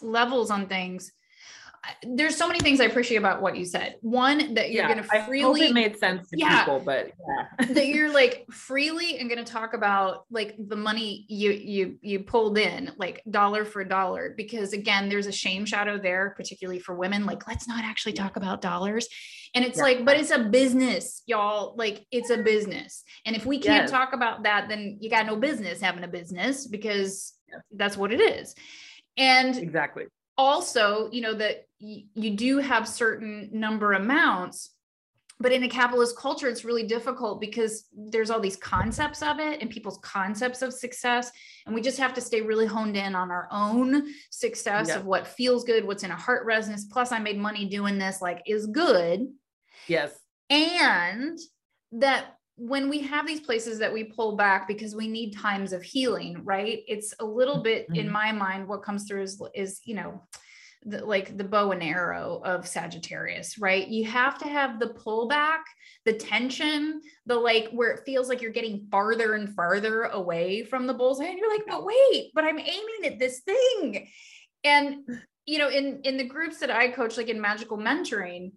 levels 0.00 0.50
on 0.50 0.66
things 0.66 1.12
there's 2.04 2.36
so 2.36 2.46
many 2.46 2.60
things 2.60 2.80
I 2.80 2.84
appreciate 2.84 3.16
about 3.16 3.42
what 3.42 3.56
you 3.56 3.64
said. 3.64 3.96
One 4.02 4.54
that 4.54 4.70
you're 4.70 4.82
yeah, 4.82 4.94
going 4.94 5.02
to 5.02 5.24
freely 5.26 5.62
I 5.62 5.66
hope 5.66 5.70
it 5.70 5.74
made 5.74 5.98
sense 5.98 6.30
to 6.30 6.38
yeah, 6.38 6.60
people, 6.60 6.80
but 6.84 7.10
yeah. 7.28 7.66
that 7.72 7.86
you're 7.88 8.12
like 8.14 8.46
freely 8.50 9.18
and 9.18 9.28
going 9.28 9.44
to 9.44 9.50
talk 9.52 9.74
about 9.74 10.24
like 10.30 10.54
the 10.58 10.76
money 10.76 11.26
you 11.28 11.50
you 11.50 11.98
you 12.00 12.20
pulled 12.20 12.56
in, 12.56 12.92
like 12.98 13.22
dollar 13.28 13.64
for 13.64 13.82
dollar, 13.82 14.32
because 14.36 14.72
again, 14.72 15.08
there's 15.08 15.26
a 15.26 15.32
shame 15.32 15.64
shadow 15.64 15.98
there, 15.98 16.34
particularly 16.36 16.78
for 16.78 16.94
women. 16.94 17.26
Like, 17.26 17.48
let's 17.48 17.66
not 17.66 17.84
actually 17.84 18.12
talk 18.12 18.36
about 18.36 18.60
dollars. 18.60 19.08
And 19.54 19.64
it's 19.64 19.78
yeah. 19.78 19.84
like, 19.84 20.04
but 20.04 20.16
it's 20.16 20.30
a 20.30 20.38
business, 20.38 21.22
y'all. 21.26 21.74
Like, 21.76 22.06
it's 22.12 22.30
a 22.30 22.38
business. 22.38 23.02
And 23.26 23.34
if 23.34 23.44
we 23.44 23.58
can't 23.58 23.82
yes. 23.82 23.90
talk 23.90 24.12
about 24.12 24.44
that, 24.44 24.68
then 24.68 24.98
you 25.00 25.10
got 25.10 25.26
no 25.26 25.36
business 25.36 25.80
having 25.80 26.04
a 26.04 26.08
business 26.08 26.66
because 26.66 27.34
that's 27.72 27.96
what 27.96 28.12
it 28.12 28.20
is. 28.20 28.54
And 29.16 29.56
exactly 29.58 30.04
also 30.38 31.08
you 31.12 31.20
know 31.20 31.34
that 31.34 31.66
y- 31.80 32.04
you 32.14 32.30
do 32.30 32.58
have 32.58 32.88
certain 32.88 33.48
number 33.52 33.92
amounts 33.92 34.70
but 35.40 35.52
in 35.52 35.64
a 35.64 35.68
capitalist 35.68 36.16
culture 36.16 36.48
it's 36.48 36.64
really 36.64 36.84
difficult 36.84 37.40
because 37.40 37.86
there's 37.92 38.30
all 38.30 38.40
these 38.40 38.56
concepts 38.56 39.22
of 39.22 39.40
it 39.40 39.60
and 39.60 39.70
people's 39.70 39.98
concepts 40.02 40.62
of 40.62 40.72
success 40.72 41.32
and 41.66 41.74
we 41.74 41.80
just 41.80 41.98
have 41.98 42.14
to 42.14 42.20
stay 42.20 42.40
really 42.40 42.66
honed 42.66 42.96
in 42.96 43.14
on 43.14 43.30
our 43.30 43.48
own 43.50 44.04
success 44.30 44.88
yeah. 44.88 44.96
of 44.96 45.04
what 45.04 45.26
feels 45.26 45.64
good 45.64 45.84
what's 45.84 46.02
in 46.02 46.10
a 46.10 46.16
heart 46.16 46.44
resonance. 46.46 46.84
Plus 46.84 47.12
i 47.12 47.18
made 47.18 47.38
money 47.38 47.66
doing 47.68 47.98
this 47.98 48.22
like 48.22 48.42
is 48.46 48.66
good. 48.66 49.28
Yes. 49.88 50.12
And 50.50 51.38
that 51.92 52.36
when 52.56 52.88
we 52.88 53.00
have 53.00 53.26
these 53.26 53.40
places 53.40 53.78
that 53.78 53.92
we 53.92 54.04
pull 54.04 54.36
back 54.36 54.68
because 54.68 54.94
we 54.94 55.08
need 55.08 55.36
times 55.36 55.72
of 55.72 55.82
healing 55.82 56.38
right 56.44 56.82
it's 56.86 57.14
a 57.20 57.24
little 57.24 57.62
bit 57.62 57.84
mm-hmm. 57.84 58.00
in 58.00 58.10
my 58.10 58.30
mind 58.30 58.68
what 58.68 58.82
comes 58.82 59.04
through 59.04 59.22
is 59.22 59.42
is 59.54 59.80
you 59.84 59.94
know 59.94 60.20
the, 60.84 61.04
like 61.04 61.36
the 61.36 61.44
bow 61.44 61.70
and 61.70 61.82
arrow 61.82 62.40
of 62.44 62.66
Sagittarius, 62.66 63.58
right? 63.58 63.86
You 63.86 64.04
have 64.06 64.38
to 64.38 64.48
have 64.48 64.80
the 64.80 64.88
pullback, 64.88 65.60
the 66.04 66.12
tension, 66.12 67.00
the 67.26 67.36
like 67.36 67.70
where 67.70 67.92
it 67.92 68.04
feels 68.04 68.28
like 68.28 68.42
you're 68.42 68.50
getting 68.50 68.88
farther 68.90 69.34
and 69.34 69.54
farther 69.54 70.02
away 70.04 70.64
from 70.64 70.86
the 70.86 70.94
bullseye. 70.94 71.26
And 71.26 71.38
you're 71.38 71.52
like, 71.52 71.66
but 71.68 71.84
wait, 71.84 72.32
but 72.34 72.44
I'm 72.44 72.58
aiming 72.58 73.04
at 73.04 73.18
this 73.18 73.40
thing. 73.40 74.08
And 74.64 74.96
you 75.46 75.58
know, 75.58 75.68
in 75.68 76.00
in 76.04 76.16
the 76.16 76.24
groups 76.24 76.58
that 76.58 76.70
I 76.70 76.88
coach, 76.88 77.16
like 77.16 77.28
in 77.28 77.40
magical 77.40 77.78
mentoring, 77.78 78.52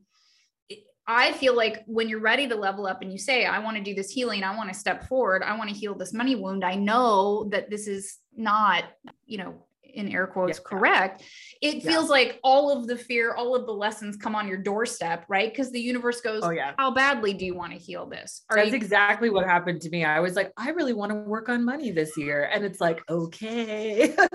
I 1.08 1.34
feel 1.34 1.56
like 1.56 1.84
when 1.86 2.10
you're 2.10 2.20
ready 2.20 2.48
to 2.48 2.56
level 2.56 2.88
up 2.88 3.02
and 3.02 3.12
you 3.12 3.20
say, 3.20 3.46
I 3.46 3.60
want 3.60 3.78
to 3.78 3.84
do 3.84 3.94
this 3.94 4.10
healing, 4.10 4.44
I 4.44 4.56
want 4.56 4.74
to 4.74 4.80
step 4.80 5.08
forward, 5.08 5.44
I 5.44 5.56
want 5.58 5.70
to 5.70 5.76
heal 5.76 5.94
this 5.94 6.14
money 6.14 6.36
wound, 6.36 6.66
I 6.66 6.76
know 6.76 7.48
that 7.52 7.70
this 7.70 7.88
is 7.88 8.18
not, 8.36 8.86
you 9.26 9.38
know, 9.38 9.65
in 9.96 10.10
air 10.10 10.28
quotes 10.28 10.60
correct 10.60 11.24
it 11.62 11.76
yeah. 11.76 11.92
feels 11.92 12.10
like 12.10 12.40
all 12.44 12.72
of 12.72 12.88
the 12.88 12.96
fear 12.96 13.34
all 13.34 13.56
of 13.56 13.66
the 13.66 13.74
lessons 13.74 14.16
come 14.18 14.36
on 14.36 14.48
your 14.48 14.58
doorstep 14.58 15.26
right? 15.28 15.52
Because 15.52 15.72
the 15.72 15.80
universe 15.80 16.22
goes 16.22 16.42
oh 16.44 16.50
yeah. 16.50 16.74
How 16.78 16.92
badly 16.92 17.34
do 17.34 17.46
you 17.46 17.56
want 17.56 17.72
to 17.74 17.78
heal 17.78 18.06
this? 18.06 18.44
Are 18.50 18.58
that's 18.58 18.70
you- 18.70 18.76
exactly 18.76 19.30
what 19.30 19.46
happened 19.46 19.82
to 19.82 19.90
me. 19.90 20.04
I 20.04 20.20
was 20.20 20.36
like 20.36 20.52
i 20.58 20.70
really 20.70 20.94
want 20.94 21.12
to 21.12 21.16
work 21.16 21.50
on 21.50 21.64
money 21.64 21.92
this 21.92 22.18
year. 22.18 22.50
And 22.54 22.64
it's 22.64 22.82
like 22.82 23.02
okay. 23.10 24.16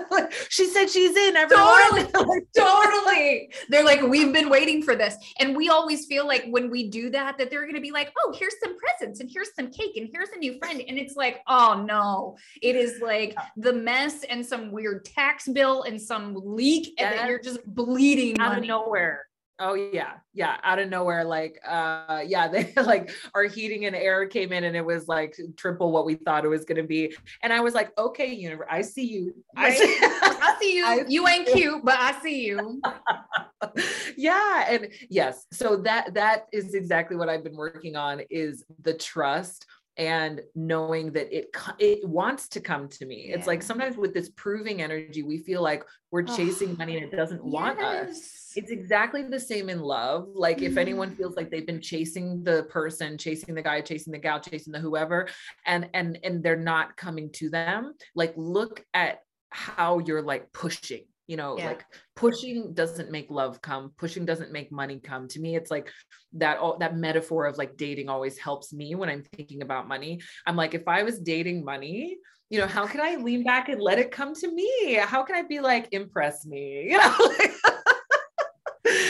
She 0.49 0.67
said 0.67 0.89
she's 0.89 1.15
in 1.15 1.35
everyone. 1.35 2.07
Totally, 2.07 2.41
totally. 2.57 3.53
They're 3.69 3.83
like 3.83 4.01
we've 4.01 4.33
been 4.33 4.49
waiting 4.49 4.81
for 4.81 4.95
this. 4.95 5.15
And 5.39 5.55
we 5.55 5.69
always 5.69 6.05
feel 6.05 6.25
like 6.25 6.45
when 6.49 6.69
we 6.69 6.89
do 6.89 7.09
that 7.11 7.37
that 7.37 7.49
they're 7.49 7.63
going 7.63 7.75
to 7.75 7.81
be 7.81 7.91
like 7.91 8.11
oh 8.17 8.33
here's 8.37 8.55
some 8.63 8.75
presents 8.77 9.19
and 9.19 9.29
here's 9.31 9.53
some 9.55 9.71
cake 9.71 9.97
and 9.97 10.09
here's 10.11 10.29
a 10.29 10.37
new 10.37 10.57
friend. 10.57 10.81
And 10.87 10.97
it's 10.97 11.15
like 11.15 11.41
oh 11.47 11.83
no. 11.85 12.37
It 12.61 12.75
is 12.75 13.01
like 13.01 13.35
the 13.57 13.73
mess 13.73 14.23
and 14.23 14.45
some 14.45 14.71
weird 14.71 15.05
tax 15.05 15.47
bill 15.53 15.83
and 15.83 16.01
some 16.01 16.35
leak 16.35 16.93
and 16.97 17.13
then 17.13 17.27
you're 17.27 17.39
just 17.39 17.65
bleeding 17.65 18.39
out 18.39 18.49
money. 18.49 18.61
of 18.61 18.67
nowhere. 18.67 19.25
Oh 19.63 19.75
yeah, 19.75 20.13
yeah, 20.33 20.57
out 20.63 20.79
of 20.79 20.89
nowhere. 20.89 21.23
Like, 21.23 21.59
uh, 21.67 22.23
yeah, 22.25 22.47
they 22.47 22.73
like 22.77 23.11
our 23.35 23.43
heating 23.43 23.85
and 23.85 23.95
air 23.95 24.25
came 24.25 24.51
in, 24.51 24.63
and 24.63 24.75
it 24.75 24.83
was 24.83 25.07
like 25.07 25.37
triple 25.55 25.91
what 25.91 26.03
we 26.03 26.15
thought 26.15 26.45
it 26.45 26.47
was 26.47 26.65
going 26.65 26.81
to 26.81 26.87
be. 26.87 27.15
And 27.43 27.53
I 27.53 27.61
was 27.61 27.75
like, 27.75 27.95
okay, 27.95 28.33
universe, 28.33 28.67
I 28.71 28.81
see 28.81 29.05
you. 29.05 29.35
Right? 29.55 29.73
I, 29.73 29.75
see, 29.75 29.97
I 30.01 30.55
see 30.59 30.77
you. 30.77 30.85
I 30.85 31.05
you 31.07 31.27
ain't 31.27 31.47
cute, 31.47 31.85
but 31.85 31.95
I 31.99 32.19
see 32.21 32.47
you. 32.47 32.81
yeah, 34.17 34.65
and 34.67 34.87
yes, 35.11 35.45
so 35.51 35.77
that 35.77 36.15
that 36.15 36.47
is 36.51 36.73
exactly 36.73 37.15
what 37.15 37.29
I've 37.29 37.43
been 37.43 37.55
working 37.55 37.95
on 37.95 38.21
is 38.31 38.65
the 38.81 38.95
trust 38.95 39.67
and 39.97 40.41
knowing 40.55 41.11
that 41.11 41.35
it 41.35 41.55
it 41.79 42.07
wants 42.07 42.47
to 42.49 42.59
come 42.59 42.87
to 42.89 43.05
me. 43.05 43.27
Yeah. 43.27 43.35
It's 43.35 43.47
like 43.47 43.61
sometimes 43.61 43.97
with 43.97 44.13
this 44.13 44.29
proving 44.29 44.81
energy, 44.81 45.23
we 45.23 45.37
feel 45.39 45.61
like 45.61 45.83
we're 46.11 46.23
chasing 46.23 46.71
oh, 46.71 46.75
money 46.77 46.97
and 46.97 47.11
it 47.11 47.15
doesn't 47.15 47.43
yes. 47.43 47.53
want 47.53 47.79
us. 47.79 48.51
It's 48.55 48.71
exactly 48.71 49.23
the 49.23 49.39
same 49.39 49.69
in 49.69 49.79
love. 49.79 50.29
Like 50.33 50.59
mm. 50.59 50.63
if 50.63 50.77
anyone 50.77 51.15
feels 51.15 51.35
like 51.35 51.49
they've 51.49 51.65
been 51.65 51.81
chasing 51.81 52.43
the 52.43 52.63
person, 52.63 53.17
chasing 53.17 53.53
the 53.53 53.61
guy, 53.61 53.81
chasing 53.81 54.11
the 54.11 54.19
gal, 54.19 54.39
chasing 54.39 54.73
the 54.73 54.79
whoever, 54.79 55.27
and 55.65 55.89
and 55.93 56.17
and 56.23 56.43
they're 56.43 56.55
not 56.55 56.95
coming 56.97 57.29
to 57.33 57.49
them, 57.49 57.93
like 58.15 58.33
look 58.35 58.83
at 58.93 59.19
how 59.49 59.99
you're 59.99 60.21
like 60.21 60.51
pushing 60.53 61.03
you 61.31 61.37
know 61.37 61.57
yeah. 61.57 61.67
like 61.67 61.85
pushing 62.17 62.73
doesn't 62.73 63.09
make 63.09 63.27
love 63.29 63.61
come 63.61 63.93
pushing 63.97 64.25
doesn't 64.25 64.51
make 64.51 64.69
money 64.69 64.99
come 64.99 65.29
to 65.29 65.39
me 65.39 65.55
it's 65.55 65.71
like 65.71 65.89
that 66.33 66.57
all 66.57 66.77
that 66.77 66.97
metaphor 66.97 67.45
of 67.45 67.57
like 67.57 67.77
dating 67.77 68.09
always 68.09 68.37
helps 68.37 68.73
me 68.73 68.95
when 68.95 69.07
i'm 69.07 69.23
thinking 69.37 69.61
about 69.61 69.87
money 69.87 70.19
i'm 70.45 70.57
like 70.57 70.73
if 70.73 70.85
i 70.89 71.03
was 71.03 71.19
dating 71.19 71.63
money 71.63 72.17
you 72.49 72.59
know 72.59 72.67
how 72.67 72.85
can 72.85 72.99
i 72.99 73.15
lean 73.15 73.45
back 73.45 73.69
and 73.69 73.81
let 73.81 73.97
it 73.97 74.11
come 74.11 74.35
to 74.35 74.53
me 74.53 74.95
how 74.95 75.23
can 75.23 75.37
i 75.37 75.41
be 75.41 75.61
like 75.61 75.87
impress 75.93 76.45
me 76.45 76.83
you 76.91 76.97
know 76.97 77.15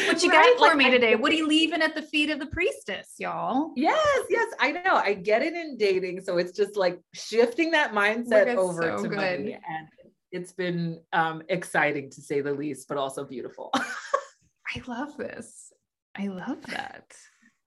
what 0.06 0.22
you 0.22 0.30
right? 0.30 0.56
got 0.58 0.58
for 0.58 0.76
like, 0.76 0.78
me 0.78 0.92
today? 0.92 1.16
What 1.16 1.32
are 1.32 1.36
you 1.36 1.48
leaving 1.48 1.82
at 1.82 1.96
the 1.96 2.02
feet 2.02 2.30
of 2.30 2.40
the 2.40 2.46
priestess, 2.48 3.16
y'all? 3.18 3.72
Yes, 3.76 4.26
yes, 4.30 4.48
I 4.60 4.74
know. 4.74 4.96
I 4.96 5.14
get 5.14 5.42
it 5.42 5.54
in 5.54 5.78
dating. 5.78 6.22
So 6.22 6.38
it's 6.38 6.52
just 6.52 6.76
like 6.76 7.00
shifting 7.14 7.72
that 7.72 7.94
mindset 7.94 8.56
over 8.56 8.82
so 8.82 9.04
to 9.04 9.10
good. 9.10 9.16
money. 9.16 9.54
And 9.54 9.88
it's 10.32 10.52
been 10.52 11.02
um, 11.14 11.44
exciting 11.50 12.10
to 12.12 12.22
say 12.22 12.42
the 12.42 12.54
least, 12.54 12.88
but 12.88 12.98
also 12.98 13.26
beautiful. 13.26 13.72
I 13.76 14.82
love 14.88 15.18
this. 15.18 15.74
I 16.16 16.28
love 16.28 16.62
that. 16.68 17.14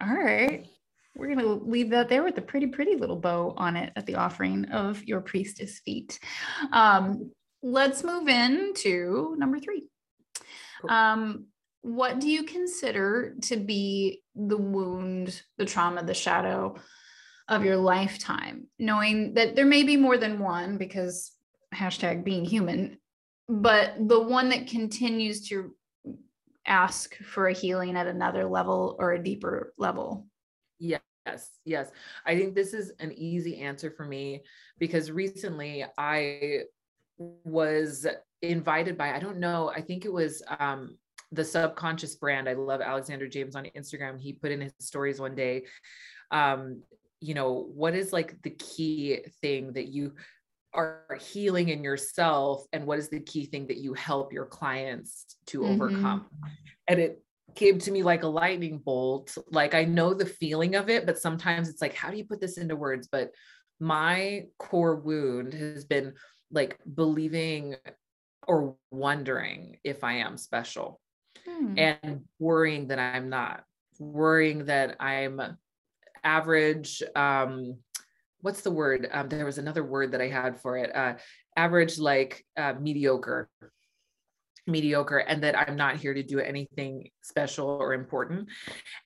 All 0.03 0.15
right. 0.15 0.67
We're 1.17 1.27
going 1.27 1.39
to 1.39 1.65
leave 1.65 1.91
that 1.91 2.09
there 2.09 2.25
with 2.25 2.39
a 2.39 2.43
pretty, 2.43 2.67
pretty 2.67 2.97
little 2.97 3.17
bow 3.17 3.55
on 3.57 3.77
it 3.77 3.93
at 3.97 4.07
the 4.07 4.17
offering 4.17 4.65
of 4.67 5.05
your 5.05 5.21
priestess 5.21 5.79
feet. 5.81 6.19
Um, 6.73 7.31
let's 7.63 8.03
move 8.03 8.29
into 8.29 9.37
number 9.39 9.61
three. 9.61 9.85
Cool. 10.81 10.91
Um, 10.91 11.47
what 11.83 12.19
do 12.19 12.29
you 12.29 12.45
consider 12.45 13.35
to 13.43 13.57
be 13.57 14.23
the 14.35 14.57
wound, 14.57 15.43
the 15.59 15.67
trauma, 15.67 16.03
the 16.03 16.15
shadow 16.15 16.77
of 17.49 17.65
your 17.65 17.77
lifetime? 17.77 18.67
Knowing 18.79 19.35
that 19.35 19.55
there 19.55 19.67
may 19.67 19.83
be 19.83 19.97
more 19.97 20.17
than 20.17 20.39
one 20.39 20.79
because 20.79 21.31
hashtag 21.75 22.25
being 22.25 22.45
human, 22.45 22.99
but 23.49 23.95
the 23.99 24.21
one 24.21 24.49
that 24.51 24.67
continues 24.67 25.49
to 25.49 25.75
ask 26.67 27.17
for 27.17 27.49
a 27.49 27.53
healing 27.53 27.97
at 27.97 28.07
another 28.07 28.45
level 28.47 28.97
or 28.99 29.13
a 29.13 29.23
deeper 29.23 29.75
level. 29.79 30.27
Yes, 30.79 31.01
yes. 31.65 31.91
I 32.27 32.37
think 32.37 32.55
this 32.55 32.75
is 32.75 32.93
an 33.01 33.13
easy 33.13 33.59
answer 33.59 33.91
for 33.91 34.05
me 34.05 34.43
because 34.79 35.11
recently 35.11 35.85
I 35.99 36.63
was 37.19 38.07
invited 38.43 38.99
by, 38.99 39.15
I 39.15 39.21
don't 39.21 39.39
know, 39.39 39.71
I 39.75 39.81
think 39.81 40.05
it 40.05 40.13
was 40.13 40.43
um, 40.59 40.97
the 41.33 41.45
subconscious 41.45 42.15
brand. 42.17 42.49
I 42.49 42.55
love 42.55 42.81
Alexander 42.81 43.29
James 43.29 43.57
on 43.57 43.67
Instagram. 43.77 44.21
He 44.21 44.33
put 44.33 44.53
in 44.53 44.61
his 44.61 44.73
stories 44.81 45.21
one 45.21 45.35
day. 45.35 45.65
Um, 46.31 46.83
you 47.21 47.35
know, 47.35 47.69
what 47.75 47.95
is 47.95 48.13
like 48.13 48.41
the 48.43 48.51
key 48.51 49.21
thing 49.41 49.73
that 49.73 49.89
you 49.89 50.13
are 50.75 51.19
healing 51.21 51.69
in 51.69 51.85
yourself 51.85 52.67
and 52.73 52.87
what 52.87 52.99
is 52.99 53.09
the 53.09 53.21
key 53.21 53.47
thing 53.47 53.67
that 53.69 53.79
you 53.79 53.95
help 53.95 54.33
your 54.33 54.47
clients 54.47 55.37
to 55.47 55.61
mm-hmm. 55.61 55.73
overcome 55.73 56.27
and 56.89 56.99
it 56.99 57.23
came 57.55 57.79
to 57.79 57.91
me 57.93 58.03
like 58.03 58.25
a 58.25 58.29
lightning 58.29 58.79
bolt 58.79 59.37
like 59.51 59.75
i 59.75 59.85
know 59.85 60.13
the 60.13 60.27
feeling 60.27 60.75
of 60.75 60.91
it 60.91 61.07
but 61.07 61.19
sometimes 61.19 61.69
it's 61.69 61.81
like 61.81 61.95
how 61.95 62.11
do 62.11 62.17
you 62.17 62.25
put 62.25 62.41
this 62.41 62.59
into 62.59 62.75
words 62.75 63.09
but 63.11 63.31
my 63.81 64.45
core 64.59 64.97
wound 64.97 65.53
has 65.53 65.85
been 65.85 66.15
like 66.51 66.79
believing 66.95 67.77
or 68.49 68.77
wondering 68.91 69.79
if 69.85 70.03
i 70.03 70.15
am 70.15 70.37
special 70.37 71.01
hmm. 71.47 71.75
and 71.79 72.23
worrying 72.41 72.89
that 72.89 72.99
i'm 72.99 73.29
not 73.29 73.63
worrying 74.01 74.65
that 74.65 74.97
i'm 74.99 75.41
average 76.25 77.03
um 77.15 77.77
what's 78.45 78.61
the 78.61 78.71
word? 78.71 79.09
Um, 79.11 79.31
there 79.31 79.47
was 79.47 79.57
another 79.57 79.83
word 79.83 80.13
that 80.13 80.21
I 80.21 80.29
had 80.29 80.61
for 80.61 80.77
it. 80.77 80.95
Uh, 80.95 81.15
average, 81.57 81.99
like 81.99 82.45
uh, 82.59 82.75
mediocre, 82.79 83.49
mediocre, 84.67 85.17
and 85.17 85.43
that 85.43 85.59
I'm 85.59 85.77
not 85.77 85.97
here 85.97 86.13
to 86.13 86.23
do 86.23 86.41
anything 86.41 87.09
special 87.23 87.67
or 87.67 87.95
important. 87.95 88.51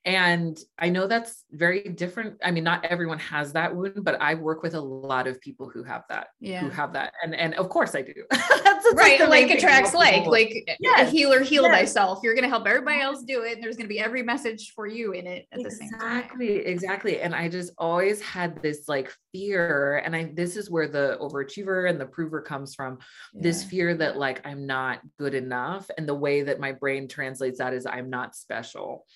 And 0.04 0.58
I 0.76 0.88
know 0.88 1.06
that's 1.06 1.44
very 1.52 1.82
different. 1.82 2.38
I 2.42 2.50
mean, 2.50 2.64
not 2.64 2.84
everyone 2.84 3.20
has 3.20 3.52
that 3.52 3.76
wound, 3.76 4.04
but 4.04 4.20
I 4.20 4.34
work 4.34 4.64
with 4.64 4.74
a 4.74 4.80
lot 4.80 5.28
of 5.28 5.40
people 5.40 5.70
who 5.72 5.84
have 5.84 6.02
that. 6.08 6.28
Yeah. 6.40 6.58
Who 6.60 6.70
have 6.70 6.92
that, 6.94 7.12
and 7.22 7.32
and 7.32 7.54
of 7.54 7.68
course 7.68 7.94
I 7.94 8.02
do. 8.02 8.14
right, 8.94 9.28
like 9.28 9.50
attracts 9.50 9.94
like, 9.94 10.26
like 10.26 10.64
eh, 10.66 10.72
eh, 10.72 10.76
yes. 10.80 11.08
a 11.08 11.10
healer 11.10 11.40
heal 11.40 11.62
yes. 11.64 11.72
thyself. 11.72 12.20
You're 12.22 12.34
gonna 12.34 12.48
help 12.48 12.66
everybody 12.66 13.00
else 13.00 13.22
do 13.22 13.42
it, 13.42 13.54
and 13.54 13.62
there's 13.62 13.76
gonna 13.76 13.88
be 13.88 14.00
every 14.00 14.22
message 14.22 14.72
for 14.74 14.86
you 14.86 15.12
in 15.12 15.26
it 15.26 15.46
at 15.52 15.60
exactly, 15.60 15.64
the 15.64 15.70
same 15.70 16.00
time. 16.00 16.18
Exactly, 16.18 16.56
exactly. 16.66 17.20
And 17.20 17.34
I 17.34 17.48
just 17.48 17.72
always 17.78 18.20
had 18.20 18.60
this 18.62 18.88
like 18.88 19.12
fear, 19.32 20.02
and 20.04 20.14
I 20.14 20.30
this 20.34 20.56
is 20.56 20.70
where 20.70 20.88
the 20.88 21.18
overachiever 21.20 21.88
and 21.88 22.00
the 22.00 22.06
prover 22.06 22.40
comes 22.40 22.74
from. 22.74 22.98
Yeah. 23.34 23.42
This 23.42 23.64
fear 23.64 23.94
that 23.94 24.16
like 24.16 24.46
I'm 24.46 24.66
not 24.66 25.00
good 25.18 25.34
enough, 25.34 25.90
and 25.96 26.08
the 26.08 26.14
way 26.14 26.42
that 26.42 26.60
my 26.60 26.72
brain 26.72 27.08
translates 27.08 27.58
that 27.58 27.74
is 27.74 27.86
I'm 27.86 28.10
not 28.10 28.36
special 28.36 29.06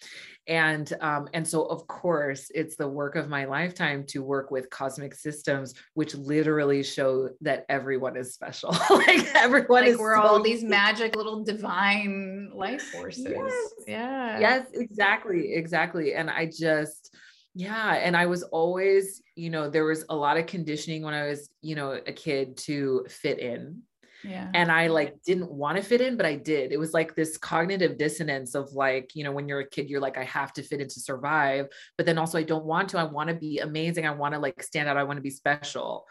and 0.49 0.93
um, 1.01 1.29
and 1.33 1.47
so 1.47 1.65
of 1.67 1.87
course 1.87 2.51
it's 2.55 2.77
the 2.77 2.89
work 2.89 3.15
of 3.15 3.29
my 3.29 3.45
lifetime 3.45 4.05
to 4.09 4.23
work 4.23 4.51
with 4.51 4.69
cosmic 4.71 5.15
systems 5.15 5.75
which 5.95 6.15
literally 6.15 6.83
show 6.83 7.29
that 7.41 7.65
everyone 7.69 8.17
is 8.17 8.35
special. 8.35 8.77
Like 8.91 9.35
everyone 9.35 9.83
like 9.83 9.87
is 9.89 9.99
we're 9.99 10.17
so 10.17 10.23
all 10.23 10.43
these 10.43 10.63
magic 10.63 11.17
little 11.17 11.43
divine 11.45 12.51
life 12.55 12.83
forces. 12.83 13.27
Yes. 13.29 13.55
yeah. 13.87 14.39
Yes 14.39 14.67
exactly 14.75 15.55
exactly. 15.55 16.15
And 16.15 16.29
i 16.29 16.47
just 16.47 17.15
yeah 17.55 17.95
and 17.95 18.17
i 18.17 18.27
was 18.27 18.43
always 18.45 19.23
you 19.37 19.51
know 19.51 19.69
there 19.69 19.85
was 19.85 20.05
a 20.09 20.17
lot 20.17 20.39
of 20.39 20.47
conditioning 20.47 21.03
when 21.03 21.13
i 21.13 21.27
was 21.27 21.51
you 21.61 21.75
know 21.75 21.93
a 21.93 22.13
kid 22.13 22.57
to 22.57 23.05
fit 23.09 23.39
in 23.39 23.83
yeah. 24.25 24.51
And 24.55 24.71
I 24.71 24.87
like 24.89 25.23
didn't 25.23 25.51
want 25.51 25.77
to 25.77 25.83
fit 25.83 26.01
in, 26.01 26.17
but 26.17 26.27
I 26.27 26.37
did. 26.37 26.73
It 26.73 26.79
was 26.79 26.93
like 26.93 27.15
this 27.15 27.37
cognitive 27.37 27.99
dissonance 27.99 28.55
of 28.55 28.73
like, 28.73 29.15
you 29.15 29.25
know, 29.25 29.33
when 29.33 29.49
you're 29.49 29.61
a 29.61 29.69
kid, 29.69 29.91
you're 29.91 30.01
like, 30.01 30.19
I 30.19 30.25
have 30.25 30.53
to 30.55 30.63
fit 30.63 30.81
in 30.81 30.89
to 30.89 31.01
survive. 31.01 31.67
But 31.97 32.07
then 32.07 32.19
also 32.19 32.39
I 32.39 32.43
don't 32.43 32.65
want 32.65 32.91
to. 32.91 32.99
I 32.99 33.05
want 33.05 33.29
to 33.29 33.35
be 33.35 33.59
amazing. 33.59 34.07
I 34.07 34.11
want 34.11 34.35
to 34.35 34.41
like 34.41 34.63
stand 34.63 34.89
out. 34.89 34.97
I 34.97 35.05
want 35.05 35.19
to 35.19 35.23
be 35.23 35.31
special. 35.31 36.07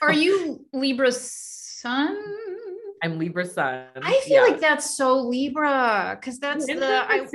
Are 0.00 0.12
you 0.24 0.64
Libra's 0.72 1.30
sun? 1.30 2.16
I'm 3.02 3.18
Libra 3.18 3.44
sun. 3.44 3.86
I 4.00 4.20
feel 4.24 4.44
yeah. 4.44 4.52
like 4.52 4.60
that's 4.60 4.96
so 4.96 5.18
Libra 5.18 6.16
because 6.20 6.38
that's 6.38 6.66
the 6.66 7.04
I, 7.08 7.26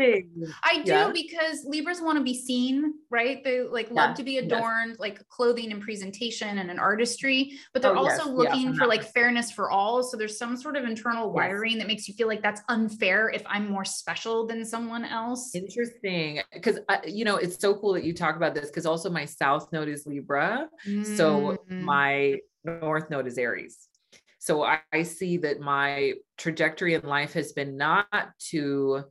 I 0.64 0.82
do 0.82 0.92
yeah. 0.92 1.12
because 1.12 1.66
Libras 1.66 2.00
want 2.00 2.18
to 2.18 2.24
be 2.24 2.34
seen, 2.34 2.94
right? 3.10 3.44
They 3.44 3.62
like 3.64 3.92
love 3.92 4.16
to 4.16 4.24
be 4.24 4.38
adorned, 4.38 4.92
yes. 4.92 5.00
like 5.00 5.28
clothing 5.28 5.74
and 5.74 5.82
presentation 5.82 6.60
and 6.60 6.72
an 6.72 6.80
artistry, 6.80 7.60
but 7.74 7.82
they're 7.82 7.98
oh, 7.98 8.08
also 8.08 8.28
yes. 8.28 8.34
looking 8.38 8.74
for 8.76 8.88
like 8.88 9.04
fairness 9.14 9.52
for 9.52 9.70
all. 9.70 10.04
So 10.04 10.16
there's 10.16 10.38
some 10.38 10.56
sort 10.56 10.78
of 10.78 10.86
internal 10.86 11.34
wiring 11.34 11.74
yes. 11.74 11.82
that 11.82 11.88
makes 11.88 12.08
you 12.08 12.14
feel 12.14 12.28
like 12.28 12.42
that's 12.42 12.62
unfair 12.70 13.30
if 13.30 13.44
I'm 13.46 13.70
more 13.70 13.86
special 13.86 14.48
than 14.48 14.64
someone 14.64 15.04
else. 15.04 15.54
Interesting, 15.54 16.40
because 16.54 16.80
uh, 16.88 17.00
you 17.06 17.26
know 17.26 17.36
it's 17.36 17.60
so 17.60 17.76
cool 17.76 17.92
that 17.94 18.06
you 18.06 18.14
talk 18.14 18.38
about 18.38 18.56
this 18.56 18.68
because 18.68 18.86
also 18.86 19.10
my 19.10 19.26
South 19.26 19.74
Node 19.74 19.90
is 19.90 20.06
Libra, 20.06 20.70
mm. 20.88 21.06
so 21.18 21.58
my 21.70 22.40
North 22.64 23.10
Node 23.10 23.28
is 23.28 23.38
Aries. 23.38 23.87
So 24.48 24.64
I, 24.64 24.80
I 24.94 25.04
see 25.04 25.36
that 25.40 25.60
my 25.60 26.14
trajectory 26.38 26.94
in 26.94 27.02
life 27.02 27.34
has 27.34 27.52
been 27.52 27.76
not 27.76 28.08
to 28.52 29.04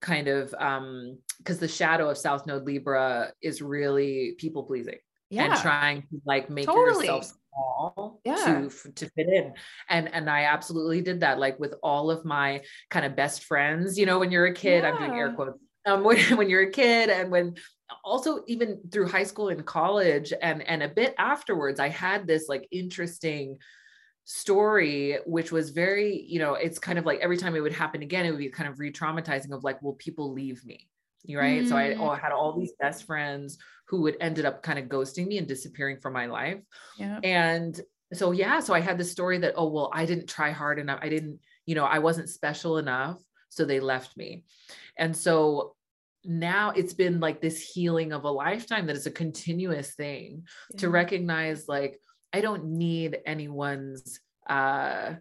kind 0.00 0.28
of 0.28 0.54
um 0.58 1.18
because 1.36 1.58
the 1.58 1.68
shadow 1.68 2.08
of 2.08 2.16
South 2.16 2.46
Node 2.46 2.64
Libra 2.64 3.32
is 3.42 3.60
really 3.60 4.34
people 4.38 4.62
pleasing 4.62 4.96
yeah. 5.28 5.44
and 5.44 5.60
trying 5.60 6.02
to 6.02 6.22
like 6.24 6.48
make 6.48 6.64
totally. 6.64 7.04
yourself 7.04 7.34
small 7.52 8.20
yeah. 8.24 8.36
to 8.36 8.92
to 8.92 9.10
fit 9.10 9.28
in 9.28 9.52
and 9.90 10.08
and 10.14 10.30
I 10.30 10.44
absolutely 10.44 11.02
did 11.02 11.20
that 11.20 11.38
like 11.38 11.60
with 11.60 11.74
all 11.82 12.10
of 12.10 12.24
my 12.24 12.62
kind 12.88 13.04
of 13.04 13.14
best 13.14 13.44
friends 13.44 13.98
you 13.98 14.06
know 14.06 14.18
when 14.18 14.32
you're 14.32 14.46
a 14.46 14.54
kid 14.54 14.84
yeah. 14.84 14.90
I'm 14.90 14.98
doing 14.98 15.18
air 15.18 15.34
quotes 15.34 15.58
um 15.84 16.02
when, 16.04 16.18
when 16.38 16.48
you're 16.48 16.68
a 16.68 16.72
kid 16.72 17.10
and 17.10 17.30
when 17.30 17.56
also 18.04 18.42
even 18.46 18.80
through 18.90 19.08
high 19.08 19.24
school 19.24 19.50
and 19.50 19.66
college 19.66 20.32
and 20.40 20.62
and 20.62 20.82
a 20.82 20.88
bit 20.88 21.14
afterwards 21.18 21.78
I 21.78 21.90
had 21.90 22.26
this 22.26 22.48
like 22.48 22.66
interesting 22.70 23.58
story 24.30 25.16
which 25.24 25.50
was 25.50 25.70
very 25.70 26.22
you 26.28 26.38
know 26.38 26.52
it's 26.52 26.78
kind 26.78 26.98
of 26.98 27.06
like 27.06 27.18
every 27.20 27.38
time 27.38 27.56
it 27.56 27.60
would 27.60 27.72
happen 27.72 28.02
again 28.02 28.26
it 28.26 28.30
would 28.30 28.38
be 28.38 28.50
kind 28.50 28.68
of 28.68 28.78
re-traumatizing 28.78 29.52
of 29.52 29.64
like 29.64 29.80
will 29.80 29.94
people 29.94 30.34
leave 30.34 30.62
me 30.66 30.86
right 31.30 31.62
mm. 31.62 31.68
so 31.68 31.74
I, 31.74 31.96
I 31.98 32.18
had 32.18 32.30
all 32.30 32.52
these 32.52 32.74
best 32.78 33.04
friends 33.04 33.56
who 33.86 34.02
would 34.02 34.18
ended 34.20 34.44
up 34.44 34.62
kind 34.62 34.78
of 34.78 34.84
ghosting 34.84 35.28
me 35.28 35.38
and 35.38 35.48
disappearing 35.48 35.96
from 35.98 36.12
my 36.12 36.26
life 36.26 36.60
yeah. 36.98 37.20
and 37.24 37.80
so 38.12 38.32
yeah 38.32 38.60
so 38.60 38.74
i 38.74 38.80
had 38.80 38.98
the 38.98 39.04
story 39.04 39.38
that 39.38 39.54
oh 39.56 39.70
well 39.70 39.90
i 39.94 40.04
didn't 40.04 40.28
try 40.28 40.50
hard 40.50 40.78
enough 40.78 40.98
i 41.00 41.08
didn't 41.08 41.40
you 41.64 41.74
know 41.74 41.86
i 41.86 41.98
wasn't 41.98 42.28
special 42.28 42.76
enough 42.76 43.18
so 43.48 43.64
they 43.64 43.80
left 43.80 44.14
me 44.14 44.44
and 44.98 45.16
so 45.16 45.74
now 46.26 46.70
it's 46.72 46.92
been 46.92 47.18
like 47.18 47.40
this 47.40 47.62
healing 47.62 48.12
of 48.12 48.24
a 48.24 48.30
lifetime 48.30 48.86
that 48.86 48.96
is 48.96 49.06
a 49.06 49.10
continuous 49.10 49.94
thing 49.94 50.42
yeah. 50.74 50.80
to 50.80 50.90
recognize 50.90 51.66
like 51.66 51.98
I 52.32 52.40
don't 52.40 52.64
need 52.64 53.18
anyone's 53.26 54.20
uh, 54.48 55.14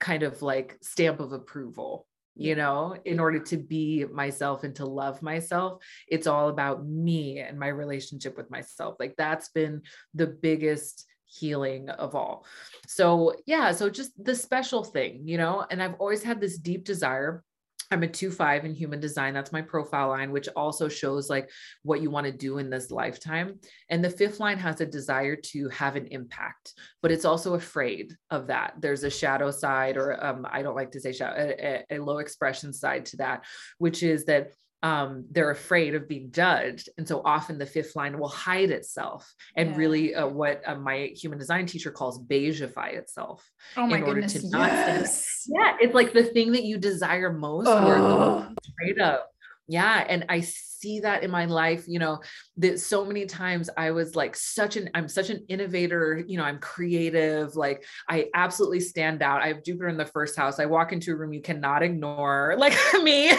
kind 0.00 0.22
of 0.22 0.42
like 0.42 0.78
stamp 0.82 1.20
of 1.20 1.32
approval 1.32 2.06
you 2.36 2.56
know 2.56 2.96
in 3.04 3.20
order 3.20 3.38
to 3.38 3.56
be 3.56 4.04
myself 4.04 4.64
and 4.64 4.74
to 4.76 4.84
love 4.84 5.22
myself. 5.22 5.82
It's 6.08 6.26
all 6.26 6.48
about 6.48 6.84
me 6.84 7.38
and 7.38 7.58
my 7.58 7.68
relationship 7.68 8.36
with 8.36 8.50
myself. 8.50 8.96
Like 8.98 9.14
that's 9.16 9.50
been 9.50 9.82
the 10.14 10.26
biggest 10.26 11.06
healing 11.26 11.88
of 11.90 12.14
all. 12.14 12.44
So 12.86 13.34
yeah 13.46 13.72
so 13.72 13.88
just 13.88 14.12
the 14.22 14.34
special 14.34 14.84
thing 14.84 15.22
you 15.24 15.38
know 15.38 15.64
and 15.70 15.82
i've 15.82 15.94
always 15.94 16.22
had 16.22 16.40
this 16.40 16.58
deep 16.58 16.84
desire 16.84 17.42
I'm 17.90 18.02
a 18.02 18.08
two 18.08 18.30
five 18.30 18.64
in 18.64 18.74
human 18.74 19.00
design. 19.00 19.34
That's 19.34 19.52
my 19.52 19.62
profile 19.62 20.08
line, 20.08 20.32
which 20.32 20.48
also 20.56 20.88
shows 20.88 21.30
like 21.30 21.50
what 21.82 22.00
you 22.00 22.10
want 22.10 22.26
to 22.26 22.32
do 22.32 22.58
in 22.58 22.70
this 22.70 22.90
lifetime. 22.90 23.60
And 23.90 24.02
the 24.02 24.10
fifth 24.10 24.40
line 24.40 24.58
has 24.58 24.80
a 24.80 24.86
desire 24.86 25.36
to 25.36 25.68
have 25.68 25.96
an 25.96 26.06
impact, 26.06 26.72
but 27.02 27.12
it's 27.12 27.24
also 27.24 27.54
afraid 27.54 28.16
of 28.30 28.46
that. 28.48 28.74
There's 28.80 29.04
a 29.04 29.10
shadow 29.10 29.50
side, 29.50 29.96
or 29.96 30.24
um, 30.24 30.46
I 30.50 30.62
don't 30.62 30.76
like 30.76 30.92
to 30.92 31.00
say 31.00 31.12
shadow, 31.12 31.54
a, 31.58 31.84
a 31.90 31.98
low 31.98 32.18
expression 32.18 32.72
side 32.72 33.06
to 33.06 33.18
that, 33.18 33.44
which 33.78 34.02
is 34.02 34.24
that 34.24 34.52
um, 34.84 35.24
they're 35.30 35.50
afraid 35.50 35.94
of 35.94 36.06
being 36.06 36.30
judged. 36.30 36.90
And 36.98 37.08
so 37.08 37.22
often 37.24 37.56
the 37.56 37.64
fifth 37.64 37.96
line 37.96 38.18
will 38.18 38.28
hide 38.28 38.70
itself 38.70 39.32
and 39.56 39.70
yeah. 39.70 39.76
really 39.76 40.14
uh, 40.14 40.26
what 40.26 40.60
uh, 40.66 40.74
my 40.74 41.10
human 41.16 41.38
design 41.38 41.64
teacher 41.64 41.90
calls 41.90 42.22
beigify 42.22 42.92
itself. 42.92 43.42
Oh 43.78 43.86
my 43.86 44.00
goodness. 44.00 44.36
yes. 44.44 45.48
Yeah. 45.48 45.78
It's 45.80 45.94
like 45.94 46.12
the 46.12 46.24
thing 46.24 46.52
that 46.52 46.64
you 46.64 46.76
desire 46.76 47.32
most 47.32 47.66
oh. 47.66 47.86
or 47.86 47.96
the 47.96 48.70
afraid 48.72 49.00
of. 49.00 49.20
Yeah. 49.66 50.04
And 50.06 50.26
I 50.28 50.40
see 50.40 51.00
that 51.00 51.22
in 51.22 51.30
my 51.30 51.46
life, 51.46 51.84
you 51.88 51.98
know, 51.98 52.20
that 52.58 52.78
so 52.78 53.06
many 53.06 53.24
times 53.24 53.70
I 53.78 53.90
was 53.92 54.14
like 54.14 54.36
such 54.36 54.76
an, 54.76 54.90
I'm 54.92 55.08
such 55.08 55.30
an 55.30 55.46
innovator, 55.48 56.22
you 56.26 56.36
know, 56.36 56.44
I'm 56.44 56.58
creative. 56.58 57.56
Like 57.56 57.86
I 58.06 58.26
absolutely 58.34 58.80
stand 58.80 59.22
out. 59.22 59.40
I 59.40 59.48
have 59.48 59.64
Jupiter 59.64 59.88
in 59.88 59.96
the 59.96 60.04
first 60.04 60.36
house. 60.36 60.60
I 60.60 60.66
walk 60.66 60.92
into 60.92 61.12
a 61.12 61.16
room 61.16 61.32
you 61.32 61.40
cannot 61.40 61.82
ignore 61.82 62.54
like 62.58 62.76
me. 63.02 63.32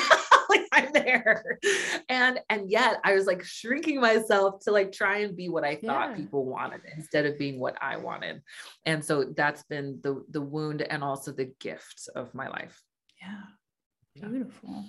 I'm 0.71 0.91
there. 0.93 1.59
And 2.09 2.39
and 2.49 2.69
yet 2.69 2.97
I 3.03 3.13
was 3.13 3.25
like 3.25 3.43
shrinking 3.43 3.99
myself 3.99 4.63
to 4.65 4.71
like 4.71 4.91
try 4.91 5.19
and 5.19 5.35
be 5.35 5.49
what 5.49 5.63
I 5.63 5.75
thought 5.75 6.11
yeah. 6.11 6.15
people 6.15 6.45
wanted 6.45 6.81
instead 6.95 7.25
of 7.25 7.37
being 7.37 7.59
what 7.59 7.77
I 7.81 7.97
wanted. 7.97 8.41
And 8.85 9.03
so 9.03 9.25
that's 9.35 9.63
been 9.63 9.99
the 10.01 10.23
the 10.29 10.41
wound 10.41 10.81
and 10.81 11.03
also 11.03 11.31
the 11.31 11.51
gift 11.59 12.09
of 12.15 12.33
my 12.33 12.47
life. 12.47 12.81
Yeah. 13.21 14.29
Beautiful. 14.29 14.85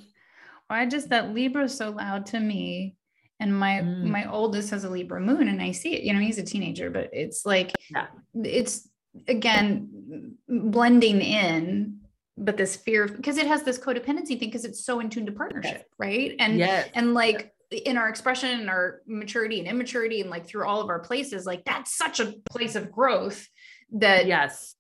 I 0.69 0.87
just 0.87 1.11
that 1.11 1.35
Libra 1.35 1.65
is 1.65 1.77
so 1.77 1.91
loud 1.91 2.27
to 2.27 2.41
me. 2.41 2.97
And 3.39 3.59
my 3.59 3.81
mm. 3.83 4.05
my 4.05 4.31
oldest 4.31 4.71
has 4.71 4.85
a 4.85 4.91
Libra 4.91 5.21
moon, 5.21 5.49
and 5.49 5.61
I 5.61 5.73
see 5.73 5.95
it. 5.95 6.05
You 6.05 6.15
know, 6.15 6.21
he's 6.21 6.39
a 6.39 6.43
teenager, 6.43 6.89
but 6.89 7.11
it's 7.13 7.45
like 7.45 7.73
yeah. 7.91 8.07
it's 8.35 8.89
again 9.29 10.37
blending 10.49 11.21
in 11.21 12.01
but 12.39 12.57
this 12.57 12.77
fear 12.77 13.09
because 13.09 13.39
it 13.39 13.47
has 13.47 13.63
this 13.63 13.79
codependency 13.79 14.39
thing 14.39 14.49
because 14.49 14.65
it's 14.65 14.85
so 14.85 15.01
in 15.01 15.09
tune 15.09 15.27
to 15.27 15.33
partnership 15.33 15.73
yes. 15.79 15.85
right? 15.99 16.35
And 16.39 16.59
yes. 16.59 16.89
and 16.95 17.15
like 17.15 17.53
in 17.71 17.97
our 17.97 18.09
expression 18.09 18.61
and 18.61 18.71
our 18.71 19.01
maturity 19.07 19.59
and 19.59 19.69
immaturity 19.69 20.21
and 20.21 20.31
like 20.31 20.47
through 20.47 20.67
all 20.67 20.81
of 20.81 20.89
our 20.89 21.01
places 21.01 21.47
like 21.47 21.65
that's 21.65 21.97
such 21.97 22.21
a 22.21 22.35
place 22.51 22.77
of 22.77 22.93
growth 22.93 23.49
that 23.93 24.27
yes. 24.27 24.77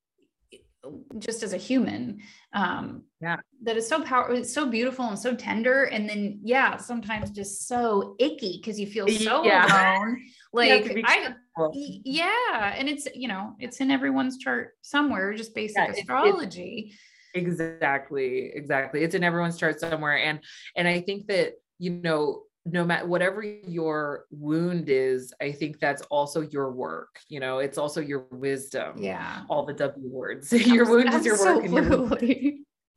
just 1.19 1.43
as 1.43 1.53
a 1.53 1.57
human 1.57 2.21
um 2.53 3.03
yeah. 3.21 3.37
that 3.63 3.77
is 3.77 3.89
so 3.89 4.03
powerful 4.03 4.37
it's 4.37 4.53
so 4.53 4.67
beautiful 4.67 5.05
and 5.07 5.19
so 5.19 5.35
tender 5.35 5.85
and 5.85 6.09
then 6.09 6.39
yeah 6.45 6.77
sometimes 6.77 7.31
just 7.31 7.67
so 7.67 8.15
icky 8.21 8.59
because 8.59 8.79
you 8.79 8.87
feel 8.87 9.09
so 9.09 9.45
yeah. 9.45 9.97
alone. 9.99 10.23
Like 10.53 10.97
i 11.05 11.35
yeah 11.73 12.75
and 12.77 12.89
it's 12.89 13.09
you 13.15 13.27
know 13.27 13.57
it's 13.59 13.81
in 13.81 13.91
everyone's 13.91 14.39
chart 14.39 14.75
somewhere 14.83 15.35
just 15.35 15.55
basic 15.55 15.77
yeah, 15.79 15.91
astrology 15.91 16.93
exactly 17.37 18.51
exactly. 18.55 19.03
It's 19.03 19.15
in 19.15 19.25
everyone's 19.25 19.59
chart 19.59 19.81
somewhere 19.81 20.19
and 20.19 20.41
and 20.77 20.89
i 20.89 21.01
think 21.01 21.27
that 21.29 21.55
you 21.79 21.91
know 21.91 22.43
no 22.65 22.85
matter 22.85 23.07
whatever 23.07 23.43
your 23.43 24.25
wound 24.31 24.89
is 24.89 25.33
i 25.41 25.53
think 25.53 25.79
that's 25.79 26.03
also 26.03 26.41
your 26.41 26.73
work 26.73 27.17
you 27.29 27.41
know? 27.41 27.59
It's 27.59 27.79
also 27.79 28.01
your 28.01 28.27
wisdom. 28.31 28.97
Yeah. 28.99 29.43
All 29.49 29.65
the 29.67 29.73
w 29.73 30.09
words. 30.09 30.53
Your 30.67 30.89
wound 30.89 31.13
is 31.13 31.27
your 31.27 31.39
work 31.39 32.21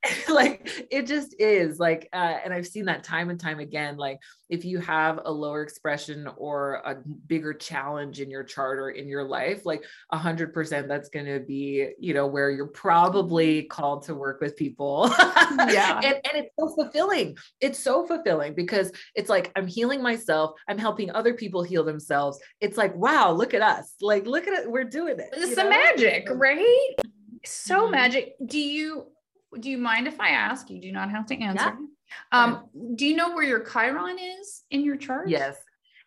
like 0.29 0.87
it 0.91 1.05
just 1.05 1.35
is 1.39 1.77
like 1.79 2.07
uh, 2.13 2.37
and 2.43 2.53
i've 2.53 2.67
seen 2.67 2.85
that 2.85 3.03
time 3.03 3.29
and 3.29 3.39
time 3.39 3.59
again 3.59 3.97
like 3.97 4.19
if 4.49 4.63
you 4.63 4.79
have 4.79 5.19
a 5.25 5.31
lower 5.31 5.61
expression 5.61 6.27
or 6.37 6.75
a 6.85 6.95
bigger 7.27 7.53
challenge 7.53 8.21
in 8.21 8.29
your 8.29 8.43
chart 8.43 8.79
or 8.79 8.91
in 8.91 9.07
your 9.07 9.23
life 9.23 9.65
like 9.65 9.83
a 10.11 10.17
hundred 10.17 10.53
percent 10.53 10.87
that's 10.87 11.09
going 11.09 11.25
to 11.25 11.39
be 11.39 11.89
you 11.99 12.13
know 12.13 12.25
where 12.25 12.49
you're 12.49 12.67
probably 12.67 13.63
called 13.63 14.03
to 14.03 14.15
work 14.15 14.41
with 14.41 14.55
people. 14.55 15.13
Yeah. 15.69 15.99
And, 16.03 16.15
and 16.15 16.45
it's 16.45 16.53
so 16.57 16.73
fulfilling. 16.73 17.37
It's 17.59 17.79
so 17.79 18.05
fulfilling 18.05 18.53
because 18.53 18.91
it's 19.15 19.29
like 19.29 19.51
i'm 19.55 19.67
healing 19.67 20.01
myself 20.01 20.51
i'm 20.67 20.77
helping 20.77 21.11
other 21.11 21.33
people 21.33 21.63
heal 21.63 21.83
themselves. 21.83 22.39
It's 22.61 22.77
like 22.77 22.95
wow 22.95 23.31
look 23.31 23.53
at 23.53 23.61
us. 23.61 23.95
Like 24.01 24.25
look 24.25 24.47
at 24.47 24.53
it 24.53 24.71
we're 24.71 24.83
doing 24.83 25.19
it 25.19 25.29
it's 25.33 25.55
the 25.55 25.69
magic 25.69 26.27
right? 26.31 26.95
So 27.45 27.83
mm-hmm. 27.83 27.91
magic. 27.91 28.35
Do 28.45 28.59
you 28.59 29.07
do 29.59 29.69
you 29.69 29.77
mind 29.77 30.07
if 30.07 30.19
I 30.19 30.29
ask? 30.29 30.69
You 30.69 30.79
do 30.79 30.91
not 30.91 31.09
have 31.09 31.25
to 31.27 31.35
answer. 31.35 31.75
Yeah. 32.31 32.43
Um, 32.43 32.65
do 32.95 33.05
you 33.05 33.15
know 33.15 33.33
where 33.33 33.43
your 33.43 33.63
Chiron 33.63 34.17
is 34.19 34.63
in 34.71 34.83
your 34.83 34.97
chart? 34.97 35.29
Yes, 35.29 35.57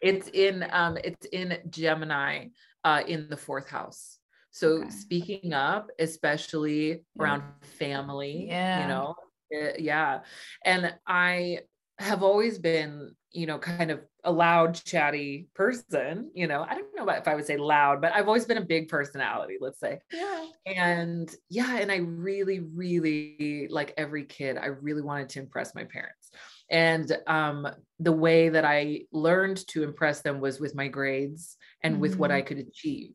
it's 0.00 0.28
in 0.28 0.66
um, 0.70 0.98
it's 1.02 1.26
in 1.26 1.58
Gemini, 1.70 2.48
uh, 2.84 3.02
in 3.06 3.28
the 3.28 3.36
fourth 3.36 3.68
house. 3.68 4.18
So 4.50 4.82
okay. 4.82 4.90
speaking 4.90 5.52
up, 5.52 5.90
especially 5.98 7.04
around 7.18 7.42
family, 7.62 8.46
yeah. 8.48 8.82
you 8.82 8.88
know, 8.88 9.14
uh, 9.56 9.72
yeah. 9.78 10.20
And 10.64 10.94
I 11.06 11.60
have 11.98 12.22
always 12.22 12.58
been, 12.58 13.14
you 13.32 13.46
know, 13.46 13.58
kind 13.58 13.90
of 13.90 14.00
a 14.24 14.32
loud, 14.32 14.74
chatty 14.74 15.48
person. 15.54 16.30
You 16.34 16.46
know, 16.46 16.64
I 16.68 16.74
don't 16.74 16.94
know 16.96 17.08
if 17.08 17.28
I 17.28 17.34
would 17.34 17.46
say 17.46 17.56
loud, 17.56 18.00
but 18.00 18.12
I've 18.14 18.26
always 18.26 18.44
been 18.44 18.58
a 18.58 18.64
big 18.64 18.88
personality, 18.88 19.56
let's 19.60 19.80
say. 19.80 19.98
Yeah. 20.12 20.46
And 20.66 21.34
yeah, 21.48 21.78
and 21.78 21.92
I 21.92 21.96
really, 21.96 22.60
really, 22.60 23.68
like 23.70 23.94
every 23.96 24.24
kid, 24.24 24.56
I 24.56 24.66
really 24.66 25.02
wanted 25.02 25.28
to 25.30 25.40
impress 25.40 25.74
my 25.74 25.84
parents. 25.84 26.30
And 26.70 27.16
um, 27.26 27.68
the 28.00 28.12
way 28.12 28.48
that 28.48 28.64
I 28.64 29.02
learned 29.12 29.66
to 29.68 29.82
impress 29.82 30.22
them 30.22 30.40
was 30.40 30.58
with 30.58 30.74
my 30.74 30.88
grades 30.88 31.56
and 31.82 31.94
mm-hmm. 31.94 32.02
with 32.02 32.16
what 32.16 32.30
I 32.30 32.40
mm-hmm. 32.40 32.48
could 32.48 32.58
achieve. 32.58 33.12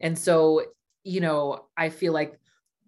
And 0.00 0.18
so, 0.18 0.62
you 1.04 1.20
know, 1.20 1.66
I 1.76 1.90
feel 1.90 2.12
like 2.12 2.38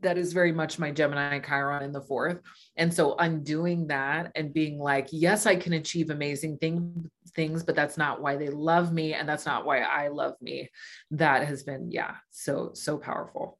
that 0.02 0.18
is 0.18 0.32
very 0.32 0.52
much 0.52 0.78
my 0.78 0.90
Gemini 0.90 1.38
Chiron 1.40 1.82
in 1.82 1.92
the 1.92 2.00
fourth. 2.00 2.40
And 2.76 2.92
so 2.92 3.16
undoing 3.18 3.86
that 3.88 4.32
and 4.34 4.52
being 4.52 4.78
like, 4.78 5.08
yes, 5.12 5.46
I 5.46 5.56
can 5.56 5.74
achieve 5.74 6.10
amazing 6.10 6.58
thing, 6.58 7.10
things, 7.34 7.62
but 7.62 7.76
that's 7.76 7.98
not 7.98 8.22
why 8.22 8.36
they 8.36 8.48
love 8.48 8.92
me. 8.92 9.14
And 9.14 9.28
that's 9.28 9.46
not 9.46 9.64
why 9.64 9.80
I 9.80 10.08
love 10.08 10.34
me. 10.40 10.70
That 11.10 11.46
has 11.46 11.62
been, 11.62 11.90
yeah, 11.90 12.14
so, 12.30 12.70
so 12.74 12.98
powerful. 12.98 13.58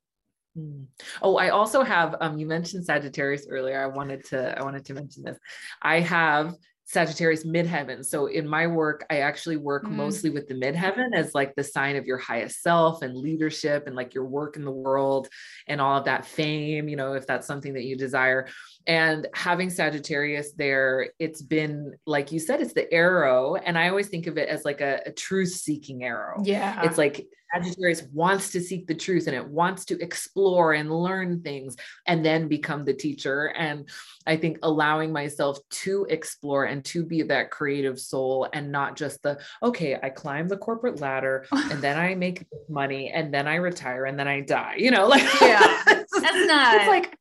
Hmm. 0.57 0.84
Oh, 1.22 1.36
I 1.36 1.51
also 1.51 1.82
have, 1.82 2.16
um, 2.20 2.38
you 2.38 2.47
mentioned 2.47 2.84
Sagittarius 2.84 3.47
earlier. 3.49 3.80
I 3.80 3.86
wanted 3.86 4.24
to, 4.26 4.59
I 4.59 4.62
wanted 4.62 4.84
to 4.86 4.95
mention 4.95 5.22
this. 5.22 5.38
I 5.82 6.01
have 6.01 6.55
Sagittarius 6.91 7.45
midheaven. 7.45 8.05
So 8.05 8.26
in 8.26 8.49
my 8.49 8.66
work, 8.66 9.07
I 9.11 9.20
actually 9.20 9.57
work 9.57 9.84
mm. 9.84 9.93
mostly 9.93 10.28
with 10.28 10.49
the 10.49 10.55
midheaven 10.55 11.14
as 11.14 11.36
like 11.36 11.55
the 11.55 11.62
sign 11.62 11.95
of 11.95 12.05
your 12.05 12.18
highest 12.18 12.64
self 12.64 13.03
and 13.03 13.16
leadership 13.16 13.86
and 13.86 13.95
like 13.95 14.12
your 14.12 14.24
work 14.24 14.57
in 14.57 14.64
the 14.64 14.72
world 14.72 15.28
and 15.68 15.80
all 15.80 15.99
of 15.99 16.07
that 16.07 16.26
fame, 16.26 16.88
you 16.88 16.97
know, 16.97 17.12
if 17.12 17.28
that's 17.28 17.47
something 17.47 17.74
that 17.74 17.84
you 17.84 17.97
desire. 17.97 18.49
And 18.87 19.26
having 19.35 19.70
Sagittarius 19.70 20.53
there, 20.53 21.11
it's 21.18 21.43
been 21.43 21.95
like 22.07 22.33
you 22.33 22.39
said, 22.39 22.61
it's 22.61 22.72
the 22.72 22.93
arrow. 22.93 23.57
And 23.57 23.78
I 23.78 23.89
always 23.89 24.09
think 24.09 24.26
of 24.26 24.39
it 24.39 24.49
as 24.49 24.64
like 24.64 24.81
a, 24.81 25.01
a 25.07 25.12
truth 25.12 25.51
seeking 25.51 26.05
arrow. 26.05 26.43
Yeah. 26.45 26.83
It's 26.85 26.99
like 26.99 27.26
Sagittarius 27.53 28.03
wants 28.12 28.51
to 28.51 28.61
seek 28.61 28.87
the 28.87 28.95
truth 28.95 29.26
and 29.26 29.37
it 29.37 29.47
wants 29.47 29.85
to 29.87 30.01
explore 30.01 30.72
and 30.74 30.93
learn 30.93 31.43
things 31.43 31.76
and 32.07 32.24
then 32.24 32.49
become 32.49 32.85
the 32.85 32.95
teacher. 32.95 33.47
And 33.57 33.89
I 34.26 34.37
think 34.37 34.59
allowing 34.62 35.12
myself 35.12 35.59
to 35.70 36.07
explore 36.09 36.64
and 36.64 36.85
to 36.87 37.05
be 37.05 37.22
that 37.22 37.51
creative 37.51 37.99
soul 37.99 38.49
and 38.53 38.70
not 38.70 38.97
just 38.97 39.22
the, 39.22 39.41
okay, 39.62 39.99
I 40.01 40.11
climb 40.11 40.49
the 40.49 40.57
corporate 40.57 41.01
ladder 41.01 41.47
and 41.53 41.83
then 41.83 41.99
I 41.99 42.14
make 42.20 42.47
money 42.68 43.11
and 43.11 43.33
then 43.35 43.49
I 43.49 43.57
retire 43.57 44.05
and 44.05 44.18
then 44.18 44.28
I 44.28 44.41
die, 44.41 44.76
you 44.78 44.91
know, 44.91 45.07
like, 45.07 45.26
yeah, 45.41 45.83
that's 45.87 46.12
not, 46.14 46.76
it's 46.76 46.89
like, 46.89 47.16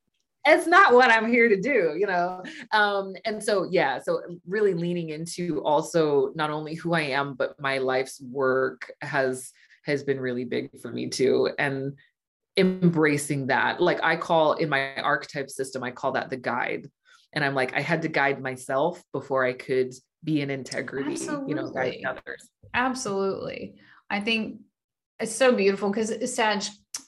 it's 0.45 0.67
not 0.67 0.93
what 0.93 1.11
I'm 1.11 1.29
here 1.29 1.49
to 1.49 1.59
do, 1.59 1.95
you 1.97 2.07
know? 2.07 2.43
Um, 2.71 3.13
and 3.25 3.43
so, 3.43 3.67
yeah, 3.69 3.99
so 3.99 4.21
really 4.47 4.73
leaning 4.73 5.09
into 5.09 5.61
also 5.63 6.31
not 6.35 6.49
only 6.49 6.75
who 6.75 6.93
I 6.93 7.01
am, 7.01 7.33
but 7.33 7.59
my 7.59 7.77
life's 7.77 8.21
work 8.21 8.91
has 9.01 9.51
has 9.85 10.03
been 10.03 10.19
really 10.19 10.45
big 10.45 10.69
for 10.81 10.91
me 10.91 11.09
too. 11.09 11.49
And 11.57 11.97
embracing 12.57 13.47
that, 13.47 13.81
like 13.81 13.99
I 14.03 14.15
call 14.15 14.53
in 14.53 14.69
my 14.69 14.95
archetype 14.95 15.49
system, 15.49 15.83
I 15.83 15.91
call 15.91 16.13
that 16.13 16.29
the 16.29 16.37
guide. 16.37 16.89
And 17.33 17.43
I'm 17.43 17.55
like, 17.55 17.73
I 17.75 17.81
had 17.81 18.01
to 18.03 18.07
guide 18.07 18.41
myself 18.41 19.03
before 19.13 19.45
I 19.45 19.53
could 19.53 19.93
be 20.23 20.41
in 20.41 20.49
integrity, 20.49 21.13
Absolutely. 21.13 21.49
you 21.49 21.55
know, 21.55 21.69
guiding 21.69 22.05
others. 22.05 22.49
Absolutely. 22.73 23.75
I 24.09 24.19
think 24.19 24.61
it's 25.19 25.35
so 25.35 25.53
beautiful 25.53 25.89
because 25.89 26.33
Sag, 26.33 26.63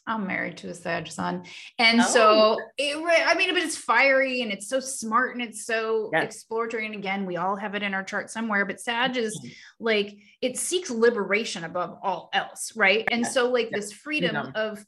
I'm 0.08 0.28
married 0.28 0.58
to 0.58 0.70
a 0.70 0.74
Sag 0.74 1.08
sun. 1.12 1.44
And 1.80 2.02
oh. 2.02 2.04
so 2.04 2.58
it, 2.78 2.98
I 3.26 3.36
mean, 3.36 3.54
but 3.54 3.64
it's 3.64 3.78
fiery 3.78 4.42
and 4.42 4.52
it's 4.52 4.68
so 4.68 4.80
smart 4.80 5.34
and 5.34 5.42
it's 5.42 5.66
so 5.66 6.10
yes. 6.12 6.24
exploratory. 6.24 6.86
And 6.86 6.96
again, 6.96 7.26
we 7.26 7.38
all 7.38 7.56
have 7.56 7.76
it 7.76 7.84
in 7.84 7.94
our 7.94 8.04
chart 8.04 8.30
somewhere, 8.30 8.66
but 8.66 8.80
Sag 8.80 9.18
is 9.18 9.38
mm-hmm. 9.38 9.50
like, 9.80 10.18
it 10.42 10.58
seeks 10.58 10.90
liberation 10.90 11.64
above 11.64 11.98
all 12.02 12.30
else. 12.34 12.74
Right. 12.76 13.08
And 13.12 13.26
so 13.26 13.50
like 13.50 13.70
yes. 13.72 13.82
this 13.82 13.94
freedom 13.94 14.52
of 14.56 14.84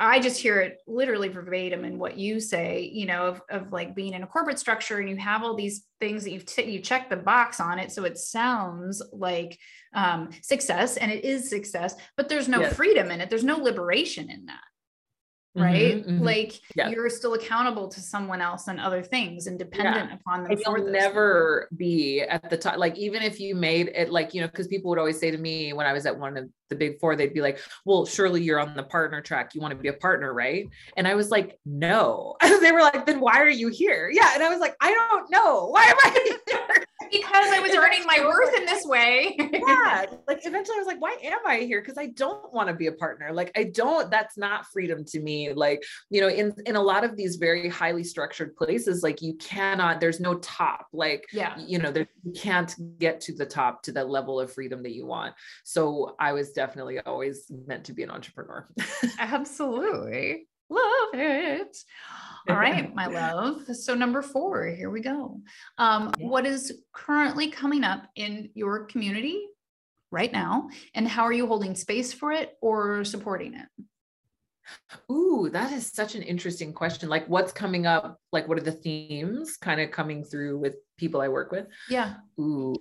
I 0.00 0.18
just 0.18 0.40
hear 0.40 0.60
it 0.60 0.78
literally 0.86 1.28
verbatim 1.28 1.84
in 1.84 1.98
what 1.98 2.18
you 2.18 2.40
say, 2.40 2.90
you 2.92 3.06
know, 3.06 3.26
of, 3.26 3.42
of 3.50 3.72
like 3.72 3.94
being 3.94 4.14
in 4.14 4.24
a 4.24 4.26
corporate 4.26 4.58
structure 4.58 4.98
and 4.98 5.08
you 5.08 5.16
have 5.16 5.44
all 5.44 5.54
these 5.54 5.84
things 6.00 6.24
that 6.24 6.32
you've 6.32 6.44
t- 6.44 6.70
you 6.70 6.80
check 6.80 7.08
the 7.08 7.16
box 7.16 7.60
on 7.60 7.78
it. 7.78 7.92
So 7.92 8.04
it 8.04 8.18
sounds 8.18 9.00
like 9.12 9.56
um, 9.94 10.30
success 10.42 10.96
and 10.96 11.12
it 11.12 11.24
is 11.24 11.48
success, 11.48 11.94
but 12.16 12.28
there's 12.28 12.48
no 12.48 12.60
yes. 12.60 12.74
freedom 12.74 13.12
in 13.12 13.20
it. 13.20 13.30
There's 13.30 13.44
no 13.44 13.58
liberation 13.58 14.28
in 14.28 14.46
that. 14.46 14.60
Right 15.58 15.96
mm-hmm, 15.96 16.10
mm-hmm. 16.10 16.24
like 16.24 16.60
yeah. 16.74 16.88
you're 16.88 17.10
still 17.10 17.34
accountable 17.34 17.88
to 17.88 18.00
someone 18.00 18.40
else 18.40 18.68
and 18.68 18.80
other 18.80 19.02
things 19.02 19.46
and 19.46 19.58
dependent 19.58 20.10
yeah. 20.10 20.16
upon 20.16 20.42
them 20.42 20.52
and 20.52 20.60
you'll 20.64 20.90
never 20.90 21.66
things. 21.70 21.78
be 21.78 22.20
at 22.20 22.48
the 22.48 22.56
top 22.56 22.78
like 22.78 22.96
even 22.96 23.22
if 23.22 23.40
you 23.40 23.54
made 23.54 23.88
it 23.94 24.10
like 24.10 24.34
you 24.34 24.40
know 24.40 24.46
because 24.46 24.68
people 24.68 24.88
would 24.90 24.98
always 24.98 25.18
say 25.18 25.30
to 25.30 25.38
me 25.38 25.72
when 25.72 25.86
i 25.86 25.92
was 25.92 26.06
at 26.06 26.18
one 26.18 26.36
of 26.36 26.48
the 26.68 26.76
big 26.76 26.98
four 27.00 27.16
they'd 27.16 27.34
be 27.34 27.40
like 27.40 27.58
well 27.84 28.06
surely 28.06 28.42
you're 28.42 28.60
on 28.60 28.74
the 28.74 28.82
partner 28.82 29.20
track 29.20 29.54
you 29.54 29.60
want 29.60 29.72
to 29.72 29.78
be 29.78 29.88
a 29.88 29.92
partner 29.92 30.32
right 30.32 30.68
and 30.96 31.08
i 31.08 31.14
was 31.14 31.30
like 31.30 31.58
no 31.64 32.36
they 32.60 32.72
were 32.72 32.80
like 32.80 33.06
then 33.06 33.20
why 33.20 33.40
are 33.40 33.48
you 33.48 33.68
here 33.68 34.10
yeah 34.12 34.32
and 34.34 34.42
i 34.42 34.48
was 34.48 34.60
like 34.60 34.76
i 34.80 34.92
don't 34.92 35.30
know 35.30 35.66
why 35.66 35.84
am 35.84 35.96
i 36.04 36.36
here 36.48 36.84
because 37.10 37.48
I 37.52 37.60
was 37.60 37.72
earning 37.72 38.04
my 38.06 38.20
worth 38.24 38.54
in 38.56 38.64
this 38.64 38.84
way. 38.84 39.34
yeah. 39.38 40.06
Like 40.26 40.40
eventually 40.44 40.76
I 40.76 40.78
was 40.78 40.86
like, 40.86 41.00
why 41.00 41.16
am 41.22 41.40
I 41.46 41.58
here? 41.58 41.80
Because 41.80 41.98
I 41.98 42.06
don't 42.06 42.52
want 42.52 42.68
to 42.68 42.74
be 42.74 42.86
a 42.86 42.92
partner. 42.92 43.32
Like 43.32 43.52
I 43.56 43.64
don't, 43.64 44.10
that's 44.10 44.36
not 44.36 44.66
freedom 44.66 45.04
to 45.06 45.20
me. 45.20 45.52
Like, 45.52 45.82
you 46.10 46.20
know, 46.20 46.28
in 46.28 46.54
in 46.66 46.76
a 46.76 46.82
lot 46.82 47.04
of 47.04 47.16
these 47.16 47.36
very 47.36 47.68
highly 47.68 48.04
structured 48.04 48.56
places, 48.56 49.02
like 49.02 49.22
you 49.22 49.34
cannot, 49.34 50.00
there's 50.00 50.20
no 50.20 50.34
top. 50.38 50.86
Like, 50.92 51.26
yeah, 51.32 51.58
you 51.58 51.78
know, 51.78 51.90
there 51.90 52.08
you 52.24 52.32
can't 52.32 52.74
get 52.98 53.20
to 53.22 53.34
the 53.34 53.46
top 53.46 53.82
to 53.84 53.92
that 53.92 54.08
level 54.08 54.40
of 54.40 54.52
freedom 54.52 54.82
that 54.82 54.92
you 54.92 55.06
want. 55.06 55.34
So 55.64 56.16
I 56.18 56.32
was 56.32 56.52
definitely 56.52 57.00
always 57.00 57.50
meant 57.66 57.84
to 57.84 57.92
be 57.92 58.02
an 58.02 58.10
entrepreneur. 58.10 58.68
Absolutely. 59.18 60.48
Love 60.70 61.14
it. 61.14 61.76
All 62.48 62.56
right, 62.56 62.94
my 62.94 63.06
love. 63.06 63.66
So 63.74 63.94
number 63.94 64.22
four, 64.22 64.66
here 64.66 64.90
we 64.90 65.00
go. 65.00 65.40
Um, 65.78 66.12
yeah. 66.18 66.26
What 66.26 66.46
is 66.46 66.80
currently 66.92 67.50
coming 67.50 67.84
up 67.84 68.04
in 68.16 68.50
your 68.54 68.84
community 68.84 69.46
right 70.10 70.32
now, 70.32 70.68
and 70.94 71.06
how 71.06 71.24
are 71.24 71.32
you 71.32 71.46
holding 71.46 71.74
space 71.74 72.12
for 72.12 72.32
it 72.32 72.56
or 72.60 73.04
supporting 73.04 73.54
it? 73.54 73.66
Ooh, 75.10 75.48
that 75.52 75.72
is 75.72 75.90
such 75.90 76.14
an 76.14 76.22
interesting 76.22 76.72
question. 76.72 77.08
Like, 77.08 77.26
what's 77.26 77.52
coming 77.52 77.86
up? 77.86 78.18
Like, 78.32 78.48
what 78.48 78.58
are 78.58 78.62
the 78.62 78.72
themes 78.72 79.56
kind 79.56 79.80
of 79.80 79.90
coming 79.90 80.24
through 80.24 80.58
with 80.58 80.76
people 80.98 81.20
I 81.20 81.28
work 81.28 81.52
with? 81.52 81.66
Yeah. 81.88 82.14
Ooh. 82.38 82.76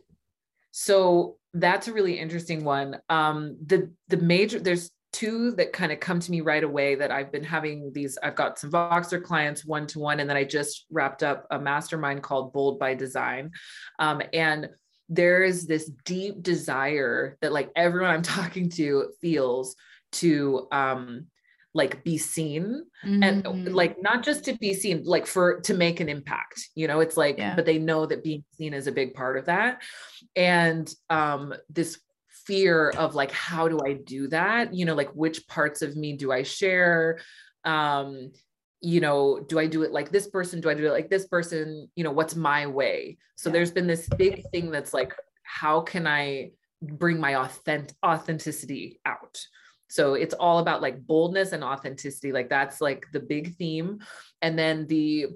So 0.71 1.37
that's 1.53 1.87
a 1.87 1.93
really 1.93 2.19
interesting 2.19 2.63
one. 2.63 2.99
Um, 3.09 3.57
the 3.65 3.91
the 4.09 4.17
major 4.17 4.59
there's 4.59 4.91
two 5.13 5.51
that 5.51 5.73
kind 5.73 5.91
of 5.91 5.99
come 5.99 6.19
to 6.19 6.31
me 6.31 6.41
right 6.41 6.63
away 6.63 6.95
that 6.95 7.11
I've 7.11 7.31
been 7.31 7.43
having 7.43 7.91
these. 7.93 8.17
I've 8.21 8.35
got 8.35 8.59
some 8.59 8.71
Voxer 8.71 9.21
clients 9.21 9.65
one 9.65 9.87
to 9.87 9.99
one, 9.99 10.19
and 10.19 10.29
then 10.29 10.37
I 10.37 10.43
just 10.43 10.85
wrapped 10.91 11.23
up 11.23 11.47
a 11.51 11.59
mastermind 11.59 12.23
called 12.23 12.53
Bold 12.53 12.79
by 12.79 12.93
Design, 12.93 13.51
um, 13.99 14.21
and 14.33 14.69
there 15.09 15.43
is 15.43 15.65
this 15.65 15.89
deep 16.05 16.43
desire 16.43 17.37
that 17.41 17.53
like 17.53 17.69
everyone 17.75 18.11
I'm 18.11 18.21
talking 18.21 18.69
to 18.71 19.11
feels 19.21 19.75
to 20.13 20.67
um 20.71 21.27
like 21.73 22.03
be 22.03 22.17
seen 22.17 22.83
mm-hmm. 23.05 23.23
and 23.23 23.73
like 23.73 24.01
not 24.01 24.23
just 24.23 24.43
to 24.45 24.53
be 24.57 24.73
seen 24.73 25.03
like 25.03 25.27
for 25.27 25.61
to 25.61 25.73
make 25.73 25.99
an 25.99 26.09
impact 26.09 26.69
you 26.75 26.87
know 26.87 27.01
it's 27.01 27.17
like 27.17 27.37
yeah. 27.37 27.55
but 27.55 27.65
they 27.65 27.77
know 27.77 28.05
that 28.05 28.23
being 28.23 28.43
seen 28.53 28.73
is 28.73 28.87
a 28.87 28.91
big 28.91 29.13
part 29.13 29.37
of 29.37 29.45
that 29.45 29.81
and 30.35 30.93
um 31.09 31.53
this 31.69 31.99
fear 32.47 32.89
of 32.91 33.13
like 33.13 33.31
how 33.31 33.67
do 33.67 33.79
i 33.85 33.93
do 33.93 34.27
that 34.27 34.73
you 34.73 34.85
know 34.85 34.95
like 34.95 35.09
which 35.11 35.47
parts 35.47 35.81
of 35.81 35.95
me 35.95 36.13
do 36.13 36.31
i 36.31 36.41
share 36.41 37.19
um 37.65 38.31
you 38.79 39.01
know 39.01 39.39
do 39.47 39.59
i 39.59 39.67
do 39.67 39.83
it 39.83 39.91
like 39.91 40.09
this 40.09 40.27
person 40.27 40.61
do 40.61 40.69
i 40.69 40.73
do 40.73 40.87
it 40.87 40.91
like 40.91 41.09
this 41.09 41.27
person 41.27 41.89
you 41.95 42.03
know 42.03 42.11
what's 42.11 42.35
my 42.35 42.65
way 42.65 43.17
so 43.35 43.49
yeah. 43.49 43.53
there's 43.53 43.71
been 43.71 43.87
this 43.87 44.07
big 44.17 44.43
thing 44.51 44.71
that's 44.71 44.93
like 44.93 45.13
how 45.43 45.81
can 45.81 46.07
i 46.07 46.49
bring 46.81 47.19
my 47.19 47.35
authentic 47.35 47.95
authenticity 48.05 48.99
out 49.05 49.37
so 49.89 50.15
it's 50.15 50.33
all 50.33 50.59
about 50.59 50.81
like 50.81 51.05
boldness 51.05 51.53
and 51.53 51.63
authenticity. 51.63 52.31
Like 52.31 52.49
that's 52.49 52.81
like 52.81 53.05
the 53.13 53.19
big 53.19 53.55
theme. 53.55 53.99
And 54.41 54.57
then 54.57 54.85
the 54.87 55.27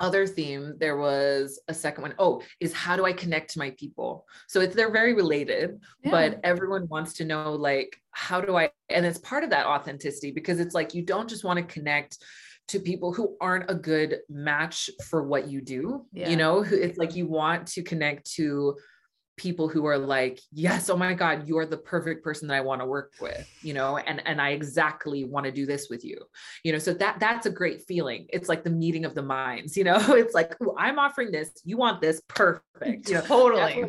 other 0.00 0.26
theme 0.26 0.74
there 0.78 0.96
was 0.96 1.60
a 1.68 1.74
second 1.74 2.02
one. 2.02 2.14
Oh, 2.18 2.42
is 2.60 2.72
how 2.72 2.96
do 2.96 3.04
i 3.04 3.12
connect 3.12 3.52
to 3.52 3.58
my 3.58 3.70
people 3.70 4.26
so 4.48 4.60
it's 4.60 4.74
they're 4.74 4.90
very 4.90 5.14
related 5.14 5.78
yeah. 6.02 6.10
but 6.10 6.40
everyone 6.44 6.88
wants 6.88 7.14
to 7.14 7.24
know 7.24 7.52
like 7.52 7.96
how 8.10 8.40
do 8.40 8.56
i 8.56 8.70
and 8.88 9.06
it's 9.06 9.18
part 9.18 9.44
of 9.44 9.50
that 9.50 9.66
authenticity 9.66 10.30
because 10.30 10.60
it's 10.60 10.74
like 10.74 10.94
you 10.94 11.02
don't 11.02 11.28
just 11.28 11.44
want 11.44 11.58
to 11.58 11.74
connect 11.74 12.18
to 12.68 12.80
people 12.80 13.12
who 13.12 13.36
aren't 13.40 13.70
a 13.70 13.74
good 13.74 14.18
match 14.28 14.88
for 15.08 15.22
what 15.22 15.48
you 15.48 15.60
do 15.60 16.04
yeah. 16.12 16.28
you 16.28 16.36
know 16.36 16.64
it's 16.70 16.98
like 16.98 17.14
you 17.14 17.26
want 17.26 17.66
to 17.66 17.82
connect 17.82 18.30
to 18.32 18.76
people 19.36 19.68
who 19.68 19.84
are 19.84 19.98
like 19.98 20.40
yes 20.52 20.88
oh 20.88 20.96
my 20.96 21.12
god 21.12 21.48
you're 21.48 21.66
the 21.66 21.76
perfect 21.76 22.22
person 22.22 22.46
that 22.46 22.54
i 22.54 22.60
want 22.60 22.80
to 22.80 22.86
work 22.86 23.12
with 23.20 23.48
you 23.62 23.74
know 23.74 23.96
and 23.96 24.22
and 24.26 24.40
i 24.40 24.50
exactly 24.50 25.24
want 25.24 25.44
to 25.44 25.52
do 25.52 25.66
this 25.66 25.88
with 25.90 26.04
you. 26.04 26.18
You 26.62 26.72
know 26.72 26.78
so 26.78 26.94
that 26.94 27.18
that's 27.20 27.46
a 27.46 27.50
great 27.50 27.82
feeling. 27.82 28.26
It's 28.30 28.48
like 28.48 28.64
the 28.64 28.70
meeting 28.70 29.04
of 29.04 29.14
the 29.14 29.22
minds 29.22 29.76
you 29.76 29.84
know? 29.84 29.98
It's 30.14 30.34
like 30.34 30.54
i'm 30.78 30.98
offering 30.98 31.30
this. 31.32 31.50
You 31.64 31.76
want 31.76 32.00
this. 32.00 32.20
Perfect. 32.28 33.10
Know 33.10 33.20
totally 33.22 33.84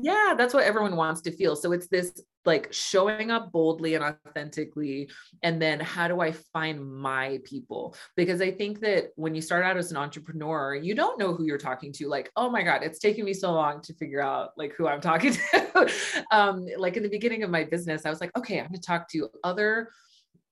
yeah 0.00 0.34
that's 0.36 0.54
what 0.54 0.64
everyone 0.64 0.96
wants 0.96 1.20
to 1.22 1.32
feel. 1.32 1.56
So 1.56 1.72
it's 1.72 1.88
this 1.88 2.20
like 2.44 2.72
showing 2.72 3.30
up 3.30 3.52
boldly 3.52 3.94
and 3.94 4.02
authentically 4.02 5.10
and 5.42 5.60
then 5.60 5.78
how 5.80 6.08
do 6.08 6.20
i 6.20 6.32
find 6.32 6.84
my 6.90 7.38
people? 7.44 7.94
Because 8.16 8.40
i 8.40 8.50
think 8.50 8.80
that 8.80 9.10
when 9.16 9.34
you 9.34 9.42
start 9.42 9.64
out 9.64 9.76
as 9.76 9.90
an 9.90 9.96
entrepreneur 9.96 10.74
you 10.74 10.94
don't 10.94 11.18
know 11.18 11.34
who 11.34 11.44
you're 11.44 11.58
talking 11.58 11.92
to 11.92 12.08
like 12.08 12.30
oh 12.36 12.48
my 12.48 12.62
god 12.62 12.82
it's 12.82 12.98
taken 12.98 13.24
me 13.24 13.34
so 13.34 13.52
long 13.52 13.82
to 13.82 13.92
figure 13.94 14.22
out 14.22 14.50
like 14.56 14.72
who 14.74 14.86
i'm 14.86 15.00
talking 15.10 15.32
to. 15.34 15.92
Um 16.30 16.66
like 16.78 16.96
in 16.96 17.02
the 17.02 17.08
beginning 17.08 17.42
of 17.42 17.50
my 17.50 17.64
business 17.64 18.06
i 18.06 18.10
was 18.10 18.20
like 18.20 18.34
okay 18.36 18.58
i'm 18.58 18.68
going 18.68 18.80
to 18.80 18.80
talk 18.80 19.08
to 19.10 19.28
other 19.44 19.90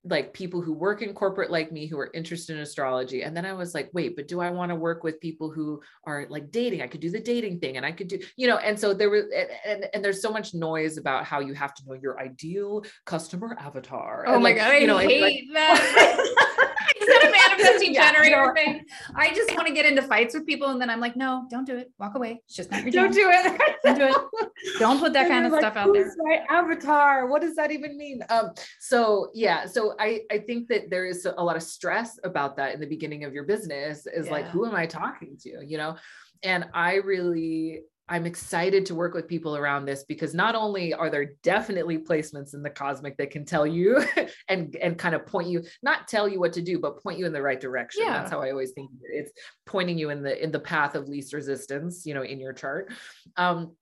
like 0.08 0.32
people 0.32 0.60
who 0.60 0.72
work 0.72 1.02
in 1.02 1.12
corporate 1.12 1.50
like 1.50 1.72
me 1.72 1.86
who 1.86 1.98
are 1.98 2.10
interested 2.14 2.56
in 2.56 2.62
astrology 2.62 3.22
and 3.22 3.36
then 3.36 3.44
i 3.44 3.52
was 3.52 3.74
like 3.74 3.90
wait 3.92 4.16
but 4.16 4.28
do 4.28 4.40
i 4.40 4.50
want 4.50 4.70
to 4.70 4.76
work 4.76 5.02
with 5.02 5.20
people 5.20 5.50
who 5.50 5.80
are 6.04 6.26
like 6.28 6.50
dating? 6.50 6.82
I 6.82 6.86
could 6.86 7.00
do 7.00 7.10
the 7.10 7.20
dating 7.20 7.60
thing 7.60 7.76
and 7.76 7.84
i 7.84 7.92
could 7.92 8.08
do 8.08 8.18
you 8.36 8.46
know 8.46 8.58
and 8.58 8.78
so 8.78 8.94
there 8.94 9.10
was 9.10 9.24
and, 9.66 9.86
and, 9.92 10.04
there's 10.04 10.22
so 10.22 10.30
much 10.30 10.54
noise 10.54 10.98
about 10.98 11.24
how 11.24 11.40
you 11.40 11.54
have 11.54 11.74
to 11.74 11.82
know 11.86 11.94
your 11.94 12.20
ideal 12.20 12.84
customer 13.04 13.56
avatar 13.58 14.24
oh 14.26 14.34
and 14.34 14.42
my 14.42 14.50
like, 14.50 14.58
god 14.58 14.72
i 14.72 14.78
you 14.78 14.86
know, 14.86 14.98
hate 14.98 15.20
like, 15.20 15.44
that. 15.52 16.52
Is 17.00 17.06
that 17.06 17.28
a 17.28 17.30
manifesting 17.30 17.94
yeah, 17.94 18.10
generator 18.10 18.52
thing? 18.54 18.84
I 19.14 19.32
just 19.34 19.54
want 19.54 19.68
to 19.68 19.74
get 19.74 19.86
into 19.86 20.02
fights 20.02 20.34
with 20.34 20.46
people 20.46 20.68
and 20.68 20.80
then 20.80 20.90
i'm 20.90 21.00
like 21.00 21.16
no 21.16 21.46
don't 21.50 21.66
do 21.66 21.76
it. 21.76 21.92
Walk 21.98 22.14
away. 22.14 22.40
It's 22.46 22.56
just 22.56 22.70
not 22.70 22.82
your 22.82 22.90
don't 22.90 23.12
do 23.12 23.28
it. 23.32 23.60
Don't 23.84 23.98
do 23.98 24.06
it. 24.06 24.78
Don't 24.78 24.98
put 24.98 25.12
that 25.12 25.26
and 25.26 25.30
kind 25.30 25.46
of 25.46 25.52
like, 25.52 25.60
stuff 25.60 25.76
out 25.76 25.92
there. 25.92 26.12
my 26.18 26.40
avatar? 26.48 27.26
What 27.26 27.42
does 27.42 27.56
that 27.56 27.70
even 27.70 27.96
mean? 27.96 28.22
Um 28.28 28.50
so 28.80 29.30
yeah 29.34 29.66
so 29.66 29.94
I, 29.98 30.22
I 30.30 30.38
think 30.38 30.68
that 30.68 30.90
there 30.90 31.06
is 31.06 31.26
a 31.26 31.42
lot 31.42 31.56
of 31.56 31.62
stress 31.62 32.18
about 32.24 32.56
that 32.56 32.74
in 32.74 32.80
the 32.80 32.86
beginning 32.86 33.24
of 33.24 33.32
your 33.32 33.44
business 33.44 34.06
is 34.06 34.26
yeah. 34.26 34.32
like, 34.32 34.46
who 34.48 34.66
am 34.66 34.74
I 34.74 34.86
talking 34.86 35.36
to? 35.42 35.64
You 35.64 35.78
know? 35.78 35.96
And 36.42 36.66
I 36.74 36.96
really, 36.96 37.82
I'm 38.08 38.26
excited 38.26 38.86
to 38.86 38.94
work 38.94 39.14
with 39.14 39.26
people 39.26 39.56
around 39.56 39.84
this 39.84 40.04
because 40.04 40.32
not 40.32 40.54
only 40.54 40.94
are 40.94 41.10
there 41.10 41.32
definitely 41.42 41.98
placements 41.98 42.54
in 42.54 42.62
the 42.62 42.70
cosmic 42.70 43.16
that 43.16 43.30
can 43.30 43.44
tell 43.44 43.66
you 43.66 44.04
and 44.48 44.76
and 44.76 44.96
kind 44.96 45.14
of 45.14 45.26
point 45.26 45.48
you, 45.48 45.64
not 45.82 46.06
tell 46.06 46.28
you 46.28 46.38
what 46.38 46.52
to 46.52 46.62
do, 46.62 46.78
but 46.78 47.02
point 47.02 47.18
you 47.18 47.26
in 47.26 47.32
the 47.32 47.42
right 47.42 47.60
direction. 47.60 48.04
Yeah. 48.04 48.18
That's 48.18 48.30
how 48.30 48.40
I 48.40 48.50
always 48.50 48.72
think 48.72 48.90
it's 49.02 49.32
pointing 49.64 49.98
you 49.98 50.10
in 50.10 50.22
the 50.22 50.42
in 50.42 50.52
the 50.52 50.60
path 50.60 50.94
of 50.94 51.08
least 51.08 51.32
resistance, 51.32 52.06
you 52.06 52.14
know, 52.14 52.22
in 52.22 52.38
your 52.38 52.52
chart. 52.52 52.92
Um, 53.36 53.72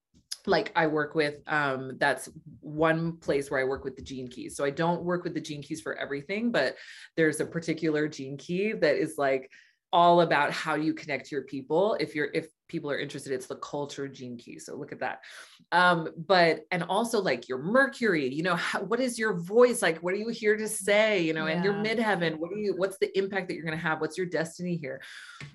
like 0.46 0.72
I 0.76 0.86
work 0.86 1.14
with, 1.14 1.36
um, 1.46 1.96
that's 1.98 2.28
one 2.60 3.16
place 3.16 3.50
where 3.50 3.60
I 3.60 3.64
work 3.64 3.84
with 3.84 3.96
the 3.96 4.02
gene 4.02 4.28
keys. 4.28 4.56
So 4.56 4.64
I 4.64 4.70
don't 4.70 5.02
work 5.02 5.24
with 5.24 5.34
the 5.34 5.40
gene 5.40 5.62
keys 5.62 5.80
for 5.80 5.94
everything, 5.96 6.50
but 6.50 6.76
there's 7.16 7.40
a 7.40 7.46
particular 7.46 8.08
gene 8.08 8.36
key 8.36 8.72
that 8.72 8.96
is 8.96 9.14
like 9.16 9.50
all 9.92 10.20
about 10.20 10.50
how 10.50 10.74
you 10.74 10.92
connect 10.92 11.32
your 11.32 11.42
people. 11.42 11.96
If 12.00 12.14
you're, 12.14 12.30
if 12.34 12.48
people 12.68 12.90
are 12.90 12.98
interested, 12.98 13.32
it's 13.32 13.46
the 13.46 13.56
culture 13.56 14.08
gene 14.08 14.36
key. 14.36 14.58
So 14.58 14.74
look 14.74 14.92
at 14.92 15.00
that. 15.00 15.20
Um, 15.72 16.08
but, 16.16 16.60
and 16.70 16.82
also 16.84 17.20
like 17.20 17.48
your 17.48 17.58
Mercury, 17.58 18.32
you 18.32 18.42
know, 18.42 18.56
how, 18.56 18.82
what 18.82 19.00
is 19.00 19.18
your 19.18 19.34
voice? 19.34 19.82
Like, 19.82 19.98
what 19.98 20.14
are 20.14 20.18
you 20.18 20.28
here 20.28 20.56
to 20.56 20.68
say, 20.68 21.22
you 21.22 21.32
know, 21.32 21.46
yeah. 21.46 21.54
and 21.54 21.64
your 21.64 21.74
midheaven, 21.74 22.36
what 22.36 22.50
do 22.50 22.58
you, 22.58 22.74
what's 22.76 22.98
the 22.98 23.16
impact 23.18 23.48
that 23.48 23.54
you're 23.54 23.64
going 23.64 23.76
to 23.76 23.82
have? 23.82 24.00
What's 24.00 24.16
your 24.16 24.26
destiny 24.26 24.76
here? 24.76 25.00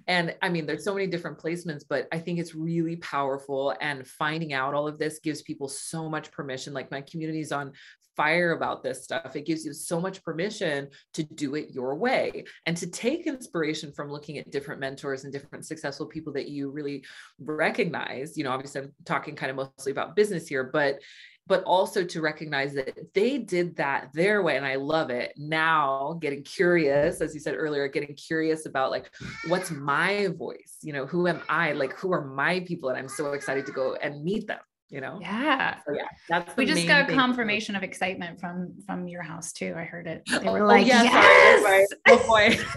And 0.07 0.36
I 0.41 0.49
mean, 0.49 0.66
there's 0.66 0.84
so 0.84 0.93
many 0.93 1.07
different 1.07 1.38
placements, 1.38 1.84
but 1.88 2.07
I 2.12 2.20
think 2.20 2.39
it's 2.39 2.55
really 2.55 2.97
powerful. 2.97 3.76
And 3.82 4.07
finding 4.07 4.53
out 4.53 4.74
all 4.74 4.88
of 4.88 4.99
this 4.99 5.20
gives 5.20 5.41
people 5.41 5.68
so 5.68 6.10
much 6.10 6.32
permission. 6.32 6.74
Like 6.74 6.91
my 6.91 7.01
community's 7.01 7.51
on 7.51 7.74
fire 8.20 8.51
about 8.51 8.84
this 8.84 9.01
stuff. 9.01 9.38
It 9.38 9.45
gives 9.45 9.63
you 9.65 9.72
so 9.72 9.97
much 10.01 10.22
permission 10.26 10.89
to 11.13 11.24
do 11.24 11.55
it 11.55 11.70
your 11.72 11.95
way 11.95 12.43
and 12.65 12.76
to 12.76 12.86
take 12.91 13.26
inspiration 13.26 13.93
from 13.93 14.11
looking 14.11 14.38
at 14.38 14.51
different 14.51 14.82
mentors 14.82 15.24
and 15.24 15.32
different 15.32 15.65
successful 15.65 16.05
people 16.05 16.34
that 16.34 16.49
you 16.49 16.70
really 16.70 17.05
recognize. 17.39 18.38
You 18.38 18.43
know, 18.43 18.51
obviously, 18.51 18.82
I'm 18.82 18.93
talking 19.05 19.38
kind 19.38 19.51
of 19.51 19.55
mostly 19.55 19.93
about 19.93 20.17
business 20.17 20.49
here, 20.49 20.65
but 20.65 20.99
but 21.47 21.63
also 21.63 22.03
to 22.03 22.22
recognize 22.22 22.74
that 22.76 22.95
they 23.15 23.39
did 23.39 23.76
that 23.78 24.09
their 24.13 24.43
way 24.43 24.55
and 24.55 24.65
i 24.65 24.76
love 24.76 25.09
it. 25.09 25.34
Now 25.36 26.20
getting 26.22 26.43
curious 26.43 27.22
as 27.22 27.34
you 27.34 27.39
said 27.39 27.55
earlier 27.57 27.88
getting 27.88 28.15
curious 28.15 28.67
about 28.67 28.91
like 28.91 29.09
what's 29.47 29.72
my 29.72 30.28
voice? 30.28 30.78
You 30.84 30.93
know 30.93 31.07
who 31.07 31.28
am 31.28 31.41
i? 31.49 31.72
Like 31.72 31.93
who 31.93 32.11
are 32.13 32.26
my 32.26 32.59
people? 32.59 32.89
And 32.89 32.97
i'm 32.99 33.09
so 33.09 33.32
excited 33.32 33.65
to 33.65 33.72
go 33.72 33.95
and 33.95 34.24
meet 34.24 34.45
them 34.45 34.59
you 34.89 35.01
know 35.01 35.19
yeah 35.21 35.77
so 35.85 35.93
yeah 35.93 36.07
that's 36.27 36.55
we 36.57 36.65
just 36.65 36.87
got 36.87 37.07
confirmation 37.07 37.75
of 37.75 37.83
excitement 37.83 38.39
from 38.39 38.73
from 38.85 39.07
your 39.07 39.21
house 39.21 39.53
too 39.53 39.73
i 39.77 39.83
heard 39.83 40.07
it 40.07 40.23
they 40.27 40.49
were 40.49 40.63
oh, 40.63 40.67
like 40.67 40.87
yeah, 40.87 41.03
yes! 41.03 41.87
oh 42.07 42.27
boy 42.27 42.57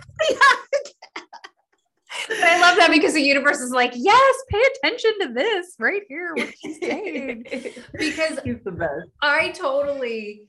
but 2.29 2.43
I 2.43 2.61
love 2.61 2.77
that 2.79 2.91
because 2.91 3.15
the 3.15 3.23
universe 3.23 3.61
is 3.61 3.71
like, 3.71 3.93
yes, 3.95 4.37
pay 4.51 4.63
attention 4.77 5.13
to 5.23 5.33
this 5.33 5.75
right 5.79 6.03
here, 6.09 6.35
what 6.35 6.53
she's 6.63 6.79
saying. 6.79 7.47
because 7.99 8.39
he's 8.45 8.63
the 8.65 8.73
best. 8.73 9.09
I 9.23 9.51
totally, 9.51 10.49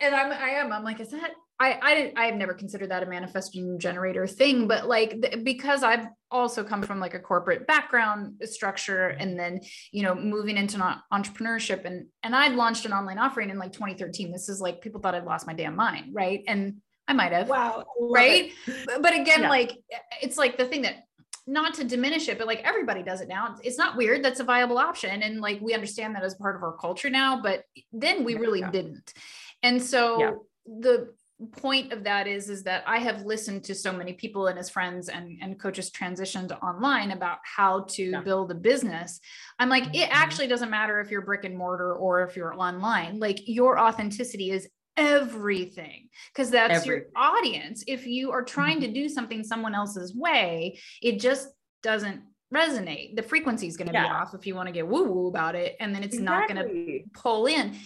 and 0.00 0.14
I'm, 0.14 0.32
I 0.32 0.50
am, 0.50 0.72
I'm 0.72 0.84
like, 0.84 1.00
is 1.00 1.10
that 1.10 1.32
I 1.58 1.78
I 1.80 1.94
didn't 1.94 2.18
I've 2.18 2.34
never 2.34 2.54
considered 2.54 2.90
that 2.90 3.02
a 3.02 3.06
manifesting 3.06 3.78
generator 3.78 4.26
thing, 4.26 4.68
but 4.68 4.86
like 4.86 5.22
th- 5.22 5.44
because 5.44 5.82
I've 5.82 6.06
also 6.30 6.64
come 6.64 6.82
from 6.82 7.00
like 7.00 7.14
a 7.14 7.18
corporate 7.18 7.66
background 7.66 8.34
structure 8.44 9.08
and 9.08 9.38
then 9.38 9.60
you 9.92 10.02
know 10.02 10.14
moving 10.14 10.56
into 10.56 10.78
entrepreneurship 11.12 11.84
and 11.84 12.06
and 12.22 12.36
I'd 12.36 12.52
launched 12.52 12.84
an 12.84 12.92
online 12.92 13.18
offering 13.18 13.50
in 13.50 13.58
like 13.58 13.72
2013. 13.72 14.32
This 14.32 14.48
is 14.48 14.60
like 14.60 14.80
people 14.80 15.00
thought 15.00 15.14
I'd 15.14 15.24
lost 15.24 15.46
my 15.46 15.54
damn 15.54 15.76
mind, 15.76 16.10
right? 16.12 16.42
And 16.46 16.76
I 17.08 17.12
might 17.12 17.32
have. 17.32 17.48
Wow. 17.48 17.84
Right? 18.00 18.52
It. 18.66 19.02
But 19.02 19.14
again, 19.14 19.42
yeah. 19.42 19.48
like 19.48 19.78
it's 20.20 20.36
like 20.36 20.58
the 20.58 20.66
thing 20.66 20.82
that 20.82 21.04
not 21.46 21.74
to 21.74 21.84
diminish 21.84 22.28
it, 22.28 22.38
but 22.38 22.46
like 22.46 22.60
everybody 22.64 23.02
does 23.02 23.20
it 23.20 23.28
now. 23.28 23.56
It's 23.62 23.78
not 23.78 23.96
weird. 23.96 24.24
That's 24.24 24.40
a 24.40 24.44
viable 24.44 24.78
option. 24.78 25.22
And 25.22 25.40
like 25.40 25.60
we 25.60 25.74
understand 25.74 26.16
that 26.16 26.24
as 26.24 26.34
part 26.34 26.56
of 26.56 26.62
our 26.62 26.76
culture 26.76 27.08
now, 27.08 27.40
but 27.40 27.62
then 27.92 28.24
we 28.24 28.34
really 28.34 28.60
yeah. 28.60 28.70
didn't. 28.70 29.14
And 29.62 29.80
so 29.80 30.44
the 30.66 31.14
point 31.52 31.92
of 31.92 32.04
that 32.04 32.26
is 32.26 32.48
is 32.48 32.62
that 32.62 32.82
I 32.86 32.98
have 32.98 33.22
listened 33.22 33.64
to 33.64 33.74
so 33.74 33.92
many 33.92 34.14
people 34.14 34.46
and 34.46 34.56
his 34.56 34.70
friends 34.70 35.08
and 35.08 35.38
and 35.42 35.60
coaches 35.60 35.90
transitioned 35.90 36.56
online 36.62 37.10
about 37.10 37.38
how 37.44 37.84
to 37.90 38.02
yeah. 38.02 38.20
build 38.20 38.50
a 38.50 38.54
business. 38.54 39.20
I'm 39.58 39.68
like 39.68 39.84
it 39.88 40.08
mm-hmm. 40.08 40.12
actually 40.12 40.46
doesn't 40.46 40.70
matter 40.70 40.98
if 41.00 41.10
you're 41.10 41.22
brick 41.22 41.44
and 41.44 41.56
mortar 41.56 41.94
or 41.94 42.22
if 42.22 42.36
you're 42.36 42.54
online. 42.54 43.18
Like 43.18 43.40
your 43.46 43.78
authenticity 43.78 44.50
is 44.50 44.68
everything 44.96 46.08
because 46.32 46.50
that's 46.50 46.86
everything. 46.86 47.04
your 47.14 47.22
audience. 47.22 47.84
If 47.86 48.06
you 48.06 48.32
are 48.32 48.42
trying 48.42 48.78
mm-hmm. 48.78 48.94
to 48.94 49.00
do 49.02 49.08
something 49.08 49.44
someone 49.44 49.74
else's 49.74 50.14
way, 50.14 50.78
it 51.02 51.20
just 51.20 51.48
doesn't 51.82 52.22
resonate. 52.54 53.14
The 53.14 53.22
frequency 53.22 53.66
is 53.66 53.76
going 53.76 53.88
to 53.88 53.92
yeah. 53.92 54.04
be 54.04 54.08
off 54.08 54.34
if 54.34 54.46
you 54.46 54.54
want 54.54 54.68
to 54.68 54.72
get 54.72 54.86
woo 54.88 55.04
woo 55.04 55.28
about 55.28 55.54
it 55.54 55.76
and 55.80 55.94
then 55.94 56.02
it's 56.02 56.16
exactly. 56.16 56.54
not 56.54 56.66
going 56.66 56.86
to 56.86 57.00
pull 57.12 57.46
in 57.46 57.76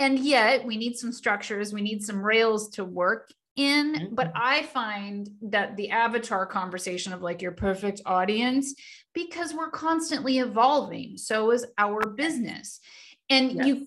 and 0.00 0.18
yet 0.18 0.64
we 0.64 0.76
need 0.76 0.96
some 0.96 1.12
structures 1.12 1.72
we 1.72 1.82
need 1.82 2.02
some 2.02 2.20
rails 2.20 2.70
to 2.70 2.84
work 2.84 3.30
in 3.56 3.94
mm-hmm. 3.94 4.14
but 4.14 4.32
i 4.34 4.62
find 4.64 5.28
that 5.42 5.76
the 5.76 5.90
avatar 5.90 6.46
conversation 6.46 7.12
of 7.12 7.22
like 7.22 7.42
your 7.42 7.52
perfect 7.52 8.00
audience 8.06 8.74
because 9.14 9.54
we're 9.54 9.70
constantly 9.70 10.38
evolving 10.38 11.16
so 11.16 11.50
is 11.52 11.66
our 11.78 12.00
business 12.08 12.80
and 13.28 13.52
yes. 13.52 13.66
you 13.66 13.86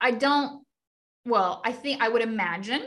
i 0.00 0.10
don't 0.10 0.62
well 1.24 1.60
i 1.64 1.72
think 1.72 2.00
i 2.00 2.08
would 2.08 2.22
imagine 2.22 2.82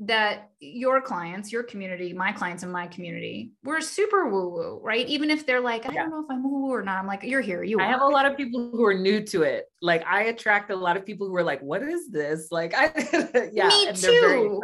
that 0.00 0.50
your 0.60 1.00
clients, 1.02 1.52
your 1.52 1.62
community, 1.62 2.12
my 2.14 2.32
clients 2.32 2.62
in 2.62 2.72
my 2.72 2.86
community, 2.86 3.52
we're 3.62 3.82
super 3.82 4.28
woo 4.30 4.48
woo, 4.48 4.80
right? 4.82 5.06
Even 5.06 5.30
if 5.30 5.44
they're 5.46 5.60
like, 5.60 5.86
I 5.86 5.92
yeah. 5.92 6.02
don't 6.02 6.10
know 6.10 6.20
if 6.20 6.26
I'm 6.30 6.42
woo 6.42 6.62
woo 6.62 6.72
or 6.72 6.82
not. 6.82 6.98
I'm 6.98 7.06
like, 7.06 7.22
you're 7.22 7.42
here. 7.42 7.62
You. 7.62 7.78
I 7.80 7.84
are. 7.84 7.92
have 7.92 8.00
a 8.00 8.06
lot 8.06 8.24
of 8.24 8.36
people 8.36 8.70
who 8.72 8.84
are 8.84 8.94
new 8.94 9.22
to 9.26 9.42
it. 9.42 9.66
Like 9.82 10.04
I 10.06 10.24
attract 10.24 10.70
a 10.70 10.76
lot 10.76 10.96
of 10.96 11.04
people 11.04 11.28
who 11.28 11.36
are 11.36 11.42
like, 11.42 11.60
what 11.60 11.82
is 11.82 12.10
this? 12.10 12.48
Like 12.50 12.72
I, 12.74 13.50
yeah, 13.52 13.68
me 13.68 13.92
too 13.92 14.60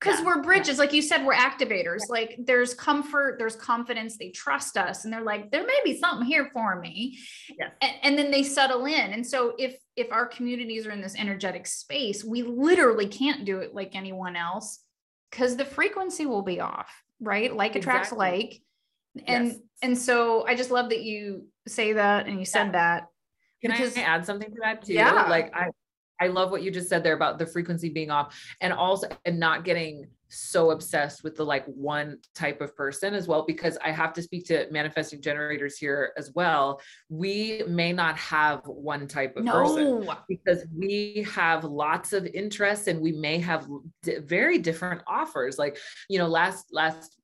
because 0.00 0.20
yeah. 0.20 0.26
we're 0.26 0.42
bridges 0.42 0.78
like 0.78 0.92
you 0.92 1.02
said 1.02 1.24
we're 1.24 1.34
activators 1.34 2.00
like 2.08 2.38
there's 2.44 2.74
comfort 2.74 3.36
there's 3.38 3.56
confidence 3.56 4.16
they 4.16 4.30
trust 4.30 4.76
us 4.76 5.04
and 5.04 5.12
they're 5.12 5.22
like 5.22 5.50
there 5.50 5.66
may 5.66 5.78
be 5.84 5.98
something 5.98 6.26
here 6.26 6.48
for 6.52 6.80
me 6.80 7.18
yes. 7.58 7.70
and, 7.82 7.92
and 8.02 8.18
then 8.18 8.30
they 8.30 8.42
settle 8.42 8.86
in 8.86 9.12
and 9.12 9.26
so 9.26 9.54
if 9.58 9.76
if 10.00 10.12
our 10.12 10.26
communities 10.26 10.86
are 10.86 10.90
in 10.90 11.00
this 11.00 11.16
energetic 11.16 11.66
space 11.66 12.24
we 12.24 12.42
literally 12.42 13.06
can't 13.06 13.44
do 13.44 13.58
it 13.58 13.74
like 13.74 13.94
anyone 13.94 14.36
else 14.36 14.80
because 15.30 15.56
the 15.56 15.64
frequency 15.64 16.26
will 16.26 16.42
be 16.42 16.60
off 16.60 16.90
right 17.20 17.54
like 17.54 17.76
attracts 17.76 18.12
like 18.12 18.60
and 19.26 19.48
yes. 19.48 19.56
and 19.82 19.98
so 19.98 20.46
i 20.46 20.54
just 20.54 20.70
love 20.70 20.90
that 20.90 21.02
you 21.02 21.46
say 21.66 21.92
that 21.92 22.26
and 22.26 22.38
you 22.38 22.44
said 22.44 22.66
yeah. 22.66 22.72
that 22.72 23.06
can 23.60 23.72
because, 23.72 23.96
I 23.96 24.02
add 24.02 24.24
something 24.24 24.50
to 24.50 24.60
that 24.62 24.82
too? 24.84 24.94
Yeah. 24.94 25.26
Like 25.28 25.54
I 25.54 25.70
I 26.20 26.28
love 26.28 26.50
what 26.50 26.62
you 26.62 26.70
just 26.70 26.88
said 26.88 27.02
there 27.02 27.14
about 27.14 27.38
the 27.38 27.46
frequency 27.46 27.88
being 27.88 28.10
off 28.10 28.38
and 28.60 28.72
also 28.72 29.08
and 29.24 29.38
not 29.38 29.64
getting 29.64 30.08
so 30.30 30.70
obsessed 30.70 31.24
with 31.24 31.36
the 31.36 31.44
like 31.44 31.64
one 31.66 32.18
type 32.34 32.60
of 32.60 32.74
person 32.76 33.14
as 33.14 33.26
well 33.26 33.44
because 33.46 33.76
I 33.84 33.90
have 33.90 34.12
to 34.14 34.22
speak 34.22 34.46
to 34.46 34.66
manifesting 34.70 35.20
generators 35.20 35.76
here 35.76 36.12
as 36.16 36.32
well. 36.34 36.80
We 37.08 37.62
may 37.66 37.92
not 37.92 38.16
have 38.18 38.62
one 38.64 39.06
type 39.08 39.36
of 39.36 39.44
no. 39.44 39.52
person 39.52 40.08
because 40.28 40.64
we 40.76 41.26
have 41.32 41.64
lots 41.64 42.12
of 42.12 42.26
interests 42.26 42.86
and 42.86 43.00
we 43.00 43.12
may 43.12 43.38
have 43.38 43.68
d- 44.02 44.18
very 44.18 44.58
different 44.58 45.02
offers. 45.06 45.58
Like, 45.58 45.78
you 46.08 46.18
know, 46.18 46.28
last 46.28 46.68
last 46.72 47.19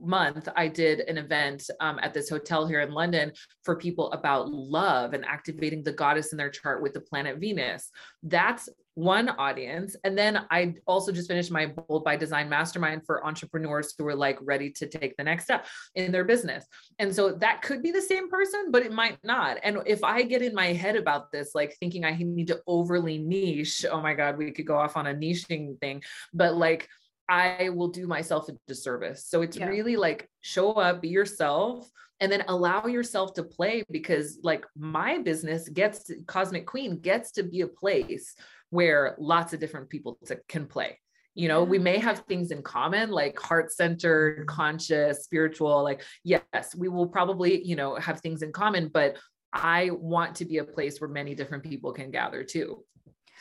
month 0.00 0.48
i 0.56 0.68
did 0.68 1.00
an 1.00 1.18
event 1.18 1.68
um, 1.80 1.98
at 2.02 2.14
this 2.14 2.28
hotel 2.28 2.66
here 2.66 2.80
in 2.80 2.92
london 2.92 3.32
for 3.64 3.76
people 3.76 4.10
about 4.12 4.50
love 4.50 5.12
and 5.12 5.24
activating 5.24 5.82
the 5.82 5.92
goddess 5.92 6.32
in 6.32 6.38
their 6.38 6.50
chart 6.50 6.82
with 6.82 6.94
the 6.94 7.00
planet 7.00 7.38
venus. 7.38 7.90
That's 8.22 8.68
one 8.94 9.28
audience. 9.28 9.94
And 10.02 10.18
then 10.18 10.44
i 10.50 10.74
also 10.86 11.12
just 11.12 11.28
finished 11.28 11.52
my 11.52 11.66
bold 11.66 12.02
by 12.02 12.16
design 12.16 12.48
mastermind 12.48 13.02
for 13.06 13.24
entrepreneurs 13.24 13.94
who 13.96 14.06
are 14.08 14.16
like 14.16 14.38
ready 14.42 14.70
to 14.72 14.88
take 14.88 15.16
the 15.16 15.22
next 15.22 15.44
step 15.44 15.66
in 15.94 16.10
their 16.10 16.24
business. 16.24 16.64
And 16.98 17.14
so 17.14 17.32
that 17.32 17.62
could 17.62 17.82
be 17.82 17.92
the 17.92 18.02
same 18.02 18.28
person 18.28 18.70
but 18.70 18.82
it 18.82 18.92
might 18.92 19.18
not. 19.22 19.58
And 19.62 19.78
if 19.86 20.02
i 20.02 20.22
get 20.22 20.42
in 20.42 20.54
my 20.54 20.72
head 20.72 20.96
about 20.96 21.30
this 21.30 21.54
like 21.54 21.76
thinking 21.78 22.04
i 22.04 22.16
need 22.16 22.48
to 22.48 22.60
overly 22.66 23.18
niche 23.18 23.86
oh 23.90 24.00
my 24.00 24.14
god 24.14 24.36
we 24.36 24.50
could 24.50 24.66
go 24.66 24.76
off 24.76 24.96
on 24.96 25.06
a 25.06 25.14
niching 25.14 25.78
thing. 25.80 26.02
But 26.34 26.56
like 26.56 26.88
I 27.28 27.68
will 27.70 27.88
do 27.88 28.06
myself 28.06 28.48
a 28.48 28.52
disservice. 28.66 29.26
So 29.26 29.42
it's 29.42 29.56
yeah. 29.56 29.66
really 29.66 29.96
like 29.96 30.28
show 30.40 30.72
up, 30.72 31.02
be 31.02 31.08
yourself, 31.08 31.90
and 32.20 32.32
then 32.32 32.44
allow 32.48 32.86
yourself 32.86 33.34
to 33.34 33.42
play 33.42 33.84
because, 33.90 34.38
like, 34.42 34.64
my 34.76 35.18
business 35.18 35.68
gets 35.68 36.04
to, 36.04 36.16
Cosmic 36.26 36.66
Queen 36.66 36.98
gets 36.98 37.32
to 37.32 37.42
be 37.44 37.60
a 37.60 37.68
place 37.68 38.34
where 38.70 39.14
lots 39.18 39.52
of 39.52 39.60
different 39.60 39.88
people 39.88 40.18
to, 40.26 40.40
can 40.48 40.66
play. 40.66 40.98
You 41.34 41.46
know, 41.46 41.62
we 41.62 41.78
may 41.78 41.98
have 41.98 42.20
things 42.20 42.50
in 42.50 42.62
common, 42.62 43.10
like 43.10 43.38
heart 43.38 43.70
centered, 43.72 44.48
conscious, 44.48 45.22
spiritual. 45.22 45.84
Like, 45.84 46.02
yes, 46.24 46.74
we 46.76 46.88
will 46.88 47.06
probably, 47.06 47.64
you 47.64 47.76
know, 47.76 47.94
have 47.94 48.20
things 48.20 48.42
in 48.42 48.50
common, 48.50 48.88
but 48.88 49.16
I 49.52 49.90
want 49.90 50.34
to 50.36 50.44
be 50.44 50.58
a 50.58 50.64
place 50.64 51.00
where 51.00 51.08
many 51.08 51.36
different 51.36 51.62
people 51.62 51.92
can 51.92 52.10
gather 52.10 52.42
too. 52.42 52.82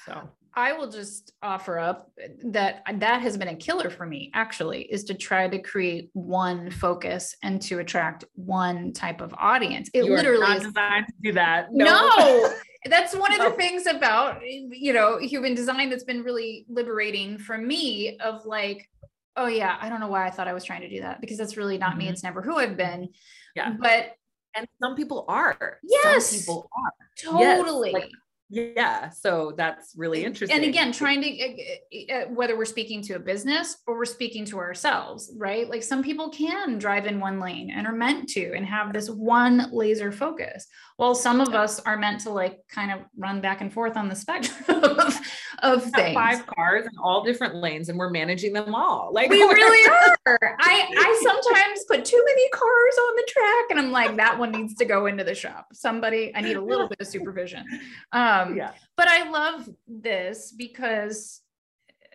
So 0.06 0.30
I 0.58 0.74
will 0.74 0.90
just 0.90 1.34
offer 1.44 1.78
up 1.78 2.12
that 2.46 2.82
that 2.96 3.22
has 3.22 3.38
been 3.38 3.50
a 3.50 3.56
killer 3.56 3.92
for 3.92 4.08
me 4.08 4.32
actually 4.34 4.82
is 4.82 5.04
to 5.04 5.14
try 5.14 5.48
to 5.48 5.60
create 5.60 6.10
one 6.14 6.72
focus 6.72 7.36
and 7.44 7.62
to 7.62 7.78
attract 7.78 8.26
one 8.34 8.92
type 8.92 9.22
of 9.22 9.36
audience. 9.38 9.88
It 9.94 10.06
you 10.06 10.16
literally 10.16 10.52
is 10.56 10.64
designed 10.64 11.06
to 11.06 11.14
do 11.24 11.34
that. 11.34 11.68
No, 11.72 11.86
no 11.86 12.54
that's 12.90 13.16
one 13.16 13.32
of 13.34 13.40
the 13.40 13.56
things 13.56 13.86
about 13.86 14.42
you 14.44 14.94
know 14.94 15.20
human 15.20 15.54
design 15.54 15.92
that's 15.92 16.04
been 16.04 16.24
really 16.24 16.66
liberating 16.68 17.38
for 17.38 17.60
me 17.60 18.18
of 18.18 18.44
like 18.48 18.90
oh 19.36 19.46
yeah, 19.46 19.78
I 19.80 19.90
don't 19.90 20.00
know 20.00 20.08
why 20.08 20.26
I 20.26 20.32
thought 20.32 20.48
I 20.48 20.54
was 20.54 20.64
trying 20.64 20.82
to 20.82 20.90
do 20.90 21.02
that 21.02 21.22
because 21.22 21.38
that's 21.38 21.56
really 21.56 21.78
not 21.78 21.92
mm-hmm. 21.92 22.00
me. 22.00 22.10
It's 22.10 22.24
never 22.24 22.42
who 22.42 22.58
I've 22.58 22.76
been. 22.76 23.10
Yeah. 23.56 23.76
But 23.80 24.16
and 24.56 24.68
some 24.82 24.96
people 24.96 25.24
are. 25.28 25.78
Yes. 25.84 26.32
Some 26.32 26.40
people 26.40 26.70
are. 26.76 26.94
Totally. 27.32 27.92
Yes. 27.92 28.02
Like, 28.02 28.12
yeah 28.50 29.10
so 29.10 29.54
that's 29.58 29.94
really 29.96 30.24
interesting 30.24 30.56
and 30.56 30.66
again 30.66 30.92
trying 30.92 31.22
to 31.22 32.14
uh, 32.14 32.26
whether 32.30 32.58
we're 32.58 32.66
speaking 32.66 33.02
to 33.02 33.14
a 33.14 33.20
business 33.20 33.78
or 33.88 33.98
we're 33.98 34.06
speaking 34.06 34.46
to 34.46 34.58
ourselves 34.58 35.32
right? 35.36 35.70
Like 35.70 35.84
some 35.84 36.04
people 36.04 36.30
can 36.30 36.78
drive 36.78 37.06
in 37.06 37.20
one 37.20 37.40
lane 37.40 37.72
and 37.72 37.86
are 37.88 37.94
meant 37.94 38.30
to 38.30 38.54
and 38.54 38.66
have 38.66 38.94
this 38.94 39.10
one 39.10 39.70
laser 39.72 40.12
focus 40.12 40.68
while 40.98 41.14
some 41.14 41.40
of 41.40 41.54
us 41.54 41.80
are 41.82 41.98
meant 41.98 42.22
to 42.22 42.32
like 42.32 42.60
kind 42.70 42.92
of 42.92 43.02
run 43.18 43.40
back 43.40 43.62
and 43.62 43.72
forth 43.72 43.96
on 43.96 44.10
the 44.10 44.16
spectrum 44.16 44.84
of, 44.84 45.20
of 45.60 45.84
things. 45.92 46.14
five 46.14 46.46
cars 46.48 46.86
in 46.86 46.98
all 47.02 47.24
different 47.24 47.56
lanes 47.56 47.90
and 47.90 47.98
we're 47.98 48.10
managing 48.10 48.54
them 48.54 48.74
all. 48.74 49.12
Like 49.14 49.30
we 49.30 49.42
really 49.42 49.90
are. 50.26 50.56
I 50.60 50.88
i 50.98 51.22
sometimes 51.24 51.86
put 51.86 52.04
too 52.04 52.22
many 52.26 52.50
cars 52.50 52.98
on 53.08 53.16
the 53.16 53.28
track 53.28 53.66
and 53.70 53.80
i'm 53.80 53.92
like 53.92 54.18
that 54.18 54.38
one 54.38 54.52
needs 54.52 54.74
to 54.76 54.86
go 54.86 55.06
into 55.06 55.24
the 55.24 55.36
shop. 55.36 55.68
Somebody 55.74 56.32
i 56.36 56.42
need 56.42 56.58
a 56.58 56.62
little 56.62 56.88
bit 56.88 57.00
of 57.00 57.08
supervision. 57.08 57.66
Um 58.12 58.37
um, 58.42 58.58
yeah. 58.58 58.72
But 58.96 59.08
I 59.08 59.30
love 59.30 59.70
this 59.88 60.52
because, 60.52 61.42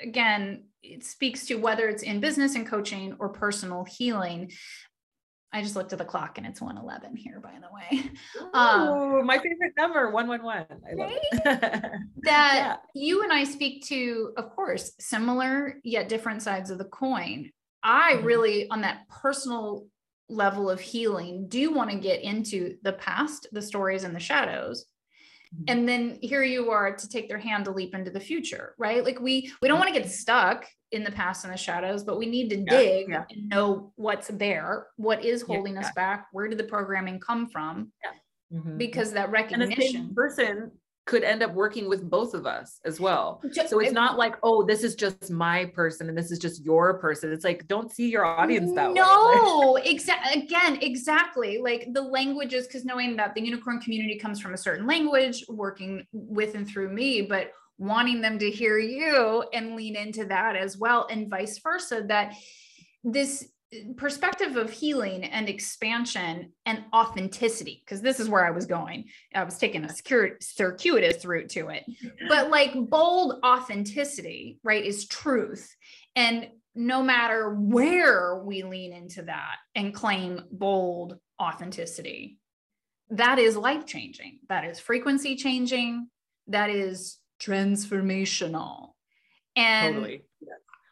again, 0.03 0.65
it 0.83 1.05
speaks 1.05 1.47
to 1.47 1.57
whether 1.57 1.89
it's 1.89 2.03
in 2.03 2.21
business 2.21 2.55
and 2.55 2.67
coaching 2.67 3.17
or 3.19 3.29
personal 3.29 3.85
healing. 3.85 4.51
I 5.53 5.63
just 5.63 5.77
looked 5.77 5.93
at 5.93 5.99
the 5.99 6.05
clock 6.05 6.39
and 6.39 6.47
it's 6.47 6.63
111 6.63 7.15
here, 7.15 7.39
by 7.39 7.53
the 7.61 7.69
way. 7.73 8.11
Oh, 8.55 9.21
um, 9.21 9.27
my 9.27 9.37
favorite 9.37 9.75
number, 9.77 10.11
111. 10.11 10.81
I 10.91 10.95
love 10.95 11.13
that 11.45 11.93
yeah. 12.25 12.77
you 12.95 13.23
and 13.23 13.33
I 13.33 13.45
speak 13.45 13.85
to, 13.87 14.33
of 14.37 14.51
course, 14.51 14.93
similar 14.99 15.77
yet 15.85 16.09
different 16.09 16.43
sides 16.43 16.71
of 16.71 16.79
the 16.79 16.85
coin. 16.85 17.51
I 17.83 18.15
mm-hmm. 18.15 18.25
really, 18.25 18.71
on 18.71 18.81
that 18.81 19.09
personal 19.09 19.87
level 20.29 20.71
of 20.71 20.81
healing, 20.81 21.49
do 21.49 21.73
want 21.73 21.91
to 21.91 21.99
get 21.99 22.23
into 22.23 22.77
the 22.83 22.95
past, 22.95 23.49
the 23.53 23.63
stories, 23.63 24.05
and 24.05 24.17
the 24.17 24.21
shadows. 24.21 24.87
And 25.69 25.89
then 25.89 26.19
here 26.23 26.43
you 26.43 26.71
are 26.71 26.95
to 26.95 27.09
take 27.09 27.29
their 27.29 27.39
hand 27.39 27.65
to 27.65 27.71
leap 27.71 27.95
into 27.95 28.11
the 28.11 28.21
future 28.21 28.75
right? 28.79 29.05
Like 29.05 29.21
we 29.21 29.53
we 29.61 29.69
don't 29.69 29.79
want 29.79 29.93
to 29.93 29.99
get 29.99 30.11
stuck 30.11 30.67
in 30.91 31.05
the 31.05 31.11
past 31.11 31.45
and 31.45 31.53
the 31.53 31.57
shadows 31.57 32.05
but 32.05 32.19
we 32.19 32.27
need 32.27 32.51
to 32.51 32.57
yeah, 32.57 32.65
dig 32.71 33.09
yeah. 33.09 33.25
and 33.31 33.49
know 33.49 33.93
what's 33.97 34.29
there 34.29 34.87
what 34.97 35.25
is 35.25 35.43
holding 35.43 35.75
yeah, 35.75 35.81
us 35.81 35.91
back 35.93 36.27
where 36.33 36.49
did 36.49 36.59
the 36.59 36.65
programming 36.65 37.19
come 37.21 37.49
from? 37.49 37.93
Mm-hmm. 38.53 38.77
because 38.77 39.13
that 39.13 39.31
recognition 39.31 40.15
person 40.15 40.73
could 41.05 41.25
end 41.25 41.43
up 41.43 41.53
working 41.53 41.89
with 41.89 42.09
both 42.09 42.33
of 42.33 42.47
us 42.47 42.79
as 42.85 43.01
well. 43.01 43.43
So 43.67 43.81
it's 43.81 43.93
not 43.93 44.19
like, 44.19 44.37
oh, 44.45 44.65
this 44.65 44.85
is 44.85 44.95
just 44.95 45.31
my 45.31 45.65
person 45.65 46.09
and 46.09 46.17
this 46.17 46.31
is 46.31 46.39
just 46.39 46.65
your 46.65 46.99
person. 46.99 47.33
It's 47.33 47.45
like, 47.45 47.67
don't 47.67 47.91
see 47.91 48.09
your 48.09 48.25
audience 48.25 48.73
that 48.75 48.93
no, 48.93 48.93
way. 48.93 49.03
No, 49.03 49.77
exactly. 49.85 50.43
Again, 50.43 50.79
exactly. 50.81 51.59
Like 51.59 51.89
the 51.93 52.03
languages, 52.03 52.69
because 52.69 52.85
knowing 52.85 53.17
that 53.17 53.35
the 53.35 53.43
unicorn 53.43 53.81
community 53.81 54.17
comes 54.17 54.41
from 54.41 54.55
a 54.55 54.59
certain 54.59 54.87
language, 54.87 55.45
working 55.49 56.07
with 56.13 56.55
and 56.55 56.69
through 56.69 56.93
me, 56.93 57.23
but 57.23 57.51
wanting 57.79 58.21
them 58.21 58.39
to 58.39 58.49
hear 58.49 58.79
you 58.79 59.45
and 59.53 59.75
lean 59.75 59.97
into 59.97 60.25
that 60.27 60.55
as 60.55 60.79
well, 60.79 61.09
and 61.11 61.29
vice 61.29 61.59
versa. 61.59 62.05
That 62.07 62.35
this 63.03 63.49
perspective 63.97 64.57
of 64.57 64.71
healing 64.71 65.25
and 65.25 65.49
expansion 65.49 66.53
and 66.67 66.85
authenticity 66.93 67.83
because 67.85 68.03
this 68.03 68.21
is 68.21 68.29
where 68.29 68.45
i 68.45 68.51
was 68.51 68.67
going. 68.67 69.05
I 69.35 69.45
was 69.45 69.59
taking 69.59 69.85
a 69.85 69.91
circuitous 70.41 71.25
route 71.25 71.49
to 71.51 71.69
it. 71.69 71.85
But 72.29 72.51
like 72.51 72.75
bold 72.75 73.41
authenticity 73.45 74.59
right 74.63 74.85
is 74.85 75.07
truth. 75.07 75.75
And 76.17 76.49
no 76.75 77.03
matter 77.03 77.51
where 77.55 78.43
we 78.45 78.63
lean 78.63 78.93
into 78.93 79.23
that 79.23 79.57
and 79.75 79.95
claim 79.95 80.43
bold 80.51 81.19
authenticity 81.41 82.39
that 83.11 83.39
is 83.39 83.57
life 83.57 83.85
changing 83.85 84.39
that 84.49 84.65
is 84.65 84.81
frequency 84.81 85.37
changing. 85.37 86.09
That 86.49 86.71
is 86.71 87.19
transformational. 87.41 88.91
And 89.57 89.95
totally. 89.97 90.25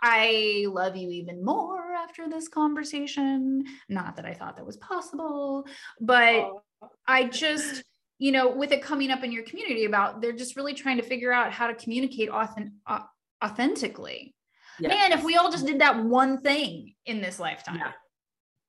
I 0.02 0.66
love 0.68 0.96
you 0.96 1.10
even 1.10 1.44
more 1.44 1.79
after 2.10 2.28
this 2.28 2.48
conversation. 2.48 3.64
Not 3.88 4.16
that 4.16 4.24
I 4.24 4.34
thought 4.34 4.56
that 4.56 4.66
was 4.66 4.76
possible, 4.78 5.66
but 6.00 6.34
oh. 6.34 6.62
I 7.06 7.28
just, 7.28 7.84
you 8.18 8.32
know, 8.32 8.50
with 8.50 8.72
it 8.72 8.82
coming 8.82 9.10
up 9.10 9.22
in 9.22 9.30
your 9.30 9.44
community 9.44 9.84
about 9.84 10.20
they're 10.20 10.32
just 10.32 10.56
really 10.56 10.74
trying 10.74 10.96
to 10.96 11.02
figure 11.04 11.32
out 11.32 11.52
how 11.52 11.68
to 11.68 11.74
communicate 11.74 12.28
authentic, 12.28 12.72
uh, 12.86 13.00
authentically. 13.44 14.34
Yes. 14.80 14.90
Man, 14.90 15.18
if 15.18 15.24
we 15.24 15.36
all 15.36 15.52
just 15.52 15.66
did 15.66 15.80
that 15.80 16.02
one 16.04 16.40
thing 16.40 16.94
in 17.06 17.20
this 17.20 17.38
lifetime. 17.38 17.76
Yeah. 17.76 17.92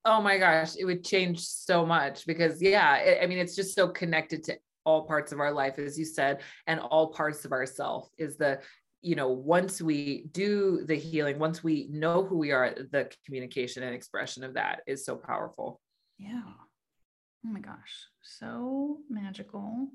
Oh 0.03 0.21
my 0.21 0.37
gosh, 0.37 0.75
it 0.77 0.85
would 0.85 1.03
change 1.03 1.39
so 1.39 1.85
much 1.85 2.25
because, 2.25 2.61
yeah, 2.61 2.97
it, 2.97 3.23
I 3.23 3.27
mean, 3.27 3.37
it's 3.37 3.55
just 3.55 3.75
so 3.75 3.87
connected 3.87 4.43
to 4.45 4.57
all 4.83 5.05
parts 5.05 5.31
of 5.31 5.39
our 5.39 5.51
life, 5.51 5.77
as 5.79 5.97
you 5.97 6.05
said, 6.05 6.41
and 6.67 6.79
all 6.79 7.13
parts 7.13 7.45
of 7.45 7.51
ourself 7.51 8.09
is 8.17 8.35
the 8.35 8.59
you 9.01 9.15
know 9.15 9.29
once 9.29 9.81
we 9.81 10.27
do 10.31 10.83
the 10.85 10.95
healing 10.95 11.39
once 11.39 11.63
we 11.63 11.87
know 11.91 12.23
who 12.23 12.37
we 12.37 12.51
are 12.51 12.75
the 12.91 13.11
communication 13.25 13.83
and 13.83 13.95
expression 13.95 14.43
of 14.43 14.53
that 14.53 14.81
is 14.87 15.05
so 15.05 15.15
powerful. 15.15 15.81
Yeah. 16.17 16.41
Oh 17.45 17.49
my 17.49 17.59
gosh. 17.59 18.07
So 18.21 18.99
magical. 19.09 19.87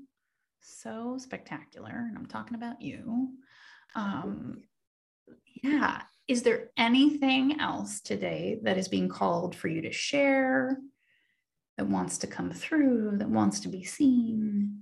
So 0.61 1.17
spectacular. 1.17 2.05
And 2.07 2.17
i'm 2.17 2.25
talking 2.25 2.55
about 2.55 2.81
you. 2.81 3.29
Um 3.95 4.63
yeah. 5.63 6.01
Is 6.27 6.43
there 6.43 6.71
anything 6.75 7.61
else 7.61 8.01
today 8.01 8.59
that 8.63 8.77
is 8.77 8.89
being 8.89 9.07
called 9.07 9.55
for 9.55 9.69
you 9.69 9.81
to 9.83 9.91
share 9.91 10.77
that 11.77 11.87
wants 11.87 12.17
to 12.19 12.27
come 12.27 12.51
through 12.51 13.17
that 13.17 13.29
wants 13.29 13.61
to 13.61 13.69
be 13.69 13.83
seen? 13.83 14.81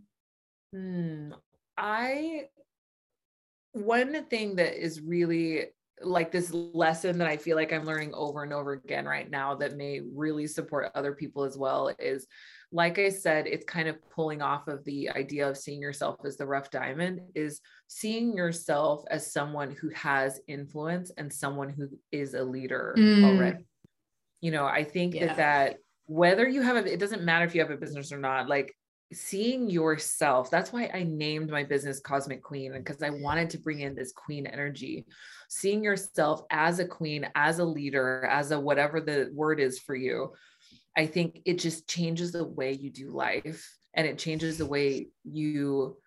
Hmm. 0.74 1.32
i 1.78 2.48
one 3.76 4.26
thing 4.26 4.56
that 4.56 4.82
is 4.82 5.02
really 5.02 5.66
like 6.02 6.32
this 6.32 6.52
lesson 6.52 7.18
that 7.20 7.28
I 7.28 7.38
feel 7.38 7.56
like 7.56 7.72
I'm 7.72 7.86
learning 7.86 8.14
over 8.14 8.44
and 8.44 8.52
over 8.52 8.74
again 8.74 9.06
right 9.06 9.30
now 9.30 9.56
that 9.56 9.78
may 9.78 10.02
really 10.14 10.46
support 10.46 10.92
other 10.94 11.14
people 11.14 11.44
as 11.44 11.58
well 11.58 11.94
is 12.00 12.28
like 12.72 13.00
I 13.00 13.10
said, 13.10 13.48
it's 13.48 13.64
kind 13.64 13.88
of 13.88 13.98
pulling 14.10 14.42
off 14.42 14.68
of 14.68 14.84
the 14.84 15.10
idea 15.12 15.48
of 15.48 15.58
seeing 15.58 15.82
yourself 15.82 16.18
as 16.26 16.36
the 16.36 16.46
rough 16.46 16.70
diamond, 16.70 17.22
is 17.34 17.62
seeing 17.88 18.36
yourself 18.36 19.06
as 19.10 19.32
someone 19.32 19.72
who 19.72 19.90
has 19.92 20.42
influence 20.48 21.10
and 21.18 21.32
someone 21.32 21.70
who 21.70 21.88
is 22.12 22.34
a 22.34 22.44
leader 22.44 22.94
mm. 22.98 23.24
already. 23.24 23.66
You 24.42 24.52
know, 24.52 24.66
I 24.66 24.84
think 24.84 25.16
yeah. 25.16 25.28
that 25.28 25.38
that 25.38 25.78
whether 26.08 26.48
you 26.48 26.62
have 26.64 26.76
a, 26.76 26.92
it 26.92 27.00
doesn't 27.00 27.24
matter 27.24 27.46
if 27.46 27.56
you 27.56 27.62
have 27.62 27.72
a 27.72 27.78
business 27.78 28.12
or 28.12 28.18
not, 28.18 28.50
like 28.50 28.76
seeing 29.14 29.70
yourself 29.70 30.50
that's 30.50 30.74
why 30.74 30.90
i 30.94 31.04
named 31.04 31.50
my 31.50 31.64
business 31.64 32.00
cosmic 32.00 32.42
queen 32.42 32.74
because 32.74 33.04
i 33.04 33.10
wanted 33.10 33.50
to 33.50 33.60
bring 33.60 33.82
in 33.82 33.96
this 33.96 34.12
queen 34.12 34.48
energy. 34.48 35.06
Seeing 35.48 35.84
yourself 35.84 36.42
as 36.50 36.80
a 36.80 36.88
queen 36.88 37.28
as 37.36 37.60
a 37.60 37.66
leader 37.66 38.28
as 38.30 38.52
a 38.52 38.60
whatever 38.60 39.00
the 39.00 39.30
word 39.34 39.60
is 39.60 39.78
for 39.78 39.96
you 39.96 40.34
i 40.98 41.06
think 41.06 41.42
it 41.46 41.60
just 41.60 41.88
changes 41.88 42.32
the 42.32 42.44
way 42.44 42.72
you 42.74 42.90
do 42.90 43.12
life 43.12 43.78
and 43.94 44.08
it 44.08 44.18
changes 44.18 44.58
the 44.58 44.66
way 44.66 45.10
you 45.24 45.98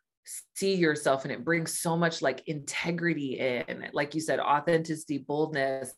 see 0.55 0.75
yourself 0.75 1.25
and 1.25 1.33
it 1.33 1.45
brings 1.45 1.79
so 1.79 1.97
much 1.97 2.21
like 2.21 2.43
integrity 2.47 3.39
in 3.39 3.89
like 3.93 4.15
you 4.15 4.21
said 4.21 4.41
authenticity 4.41 5.19
boldness 5.19 5.95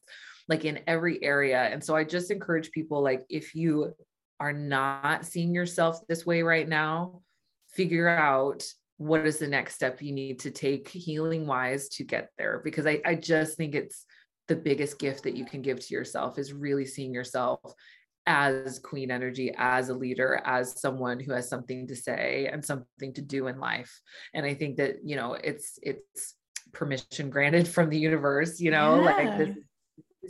like 0.48 0.64
in 0.64 0.80
every 0.86 1.22
area. 1.22 1.62
And 1.62 1.82
so 1.82 1.96
i 1.96 2.04
just 2.04 2.30
encourage 2.30 2.70
people 2.72 3.02
like 3.02 3.24
if 3.30 3.54
you 3.54 3.94
are 4.40 4.52
not 4.52 5.26
seeing 5.26 5.54
yourself 5.54 6.00
this 6.08 6.26
way 6.26 6.42
right 6.42 6.68
now, 6.68 7.22
figure 7.68 8.08
out 8.08 8.64
what 8.96 9.26
is 9.26 9.38
the 9.38 9.46
next 9.46 9.74
step 9.74 10.02
you 10.02 10.12
need 10.12 10.40
to 10.40 10.50
take 10.50 10.88
healing 10.88 11.46
wise 11.46 11.88
to 11.88 12.04
get 12.04 12.30
there. 12.36 12.60
Because 12.64 12.86
I, 12.86 13.00
I 13.04 13.14
just 13.14 13.56
think 13.56 13.74
it's 13.74 14.04
the 14.48 14.56
biggest 14.56 14.98
gift 14.98 15.22
that 15.22 15.36
you 15.36 15.44
can 15.44 15.62
give 15.62 15.78
to 15.80 15.94
yourself 15.94 16.38
is 16.38 16.52
really 16.52 16.84
seeing 16.84 17.14
yourself 17.14 17.60
as 18.26 18.78
queen 18.80 19.10
energy 19.10 19.54
as 19.56 19.88
a 19.88 19.94
leader 19.94 20.42
as 20.44 20.80
someone 20.80 21.18
who 21.18 21.32
has 21.32 21.48
something 21.48 21.86
to 21.86 21.96
say 21.96 22.48
and 22.52 22.64
something 22.64 23.12
to 23.14 23.22
do 23.22 23.46
in 23.46 23.58
life 23.58 24.00
and 24.34 24.44
i 24.44 24.52
think 24.52 24.76
that 24.76 24.96
you 25.02 25.16
know 25.16 25.32
it's 25.32 25.78
it's 25.82 26.34
permission 26.72 27.30
granted 27.30 27.66
from 27.76 27.88
the 27.88 27.98
universe 27.98 28.60
you 28.60 28.70
know 28.70 28.96
yeah. 28.96 29.04
like 29.04 29.38
this 29.38 29.56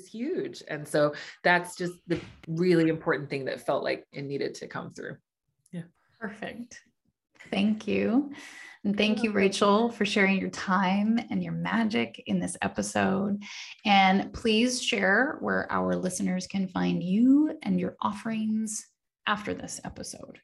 is 0.00 0.08
huge. 0.08 0.62
And 0.68 0.86
so 0.86 1.14
that's 1.42 1.76
just 1.76 1.94
the 2.06 2.20
really 2.48 2.88
important 2.88 3.28
thing 3.30 3.44
that 3.46 3.64
felt 3.64 3.84
like 3.84 4.06
it 4.12 4.22
needed 4.22 4.54
to 4.56 4.66
come 4.66 4.92
through. 4.92 5.16
Yeah. 5.72 5.82
Perfect. 6.18 6.80
Thank 7.50 7.86
you. 7.86 8.32
And 8.84 8.96
thank 8.96 9.22
you, 9.22 9.32
Rachel, 9.32 9.90
for 9.90 10.06
sharing 10.06 10.38
your 10.38 10.48
time 10.50 11.20
and 11.30 11.44
your 11.44 11.52
magic 11.52 12.22
in 12.26 12.38
this 12.38 12.56
episode. 12.62 13.42
And 13.84 14.32
please 14.32 14.82
share 14.82 15.36
where 15.40 15.70
our 15.70 15.94
listeners 15.94 16.46
can 16.46 16.66
find 16.66 17.02
you 17.02 17.58
and 17.62 17.78
your 17.78 17.96
offerings 18.00 18.86
after 19.26 19.52
this 19.52 19.80
episode. 19.84 20.40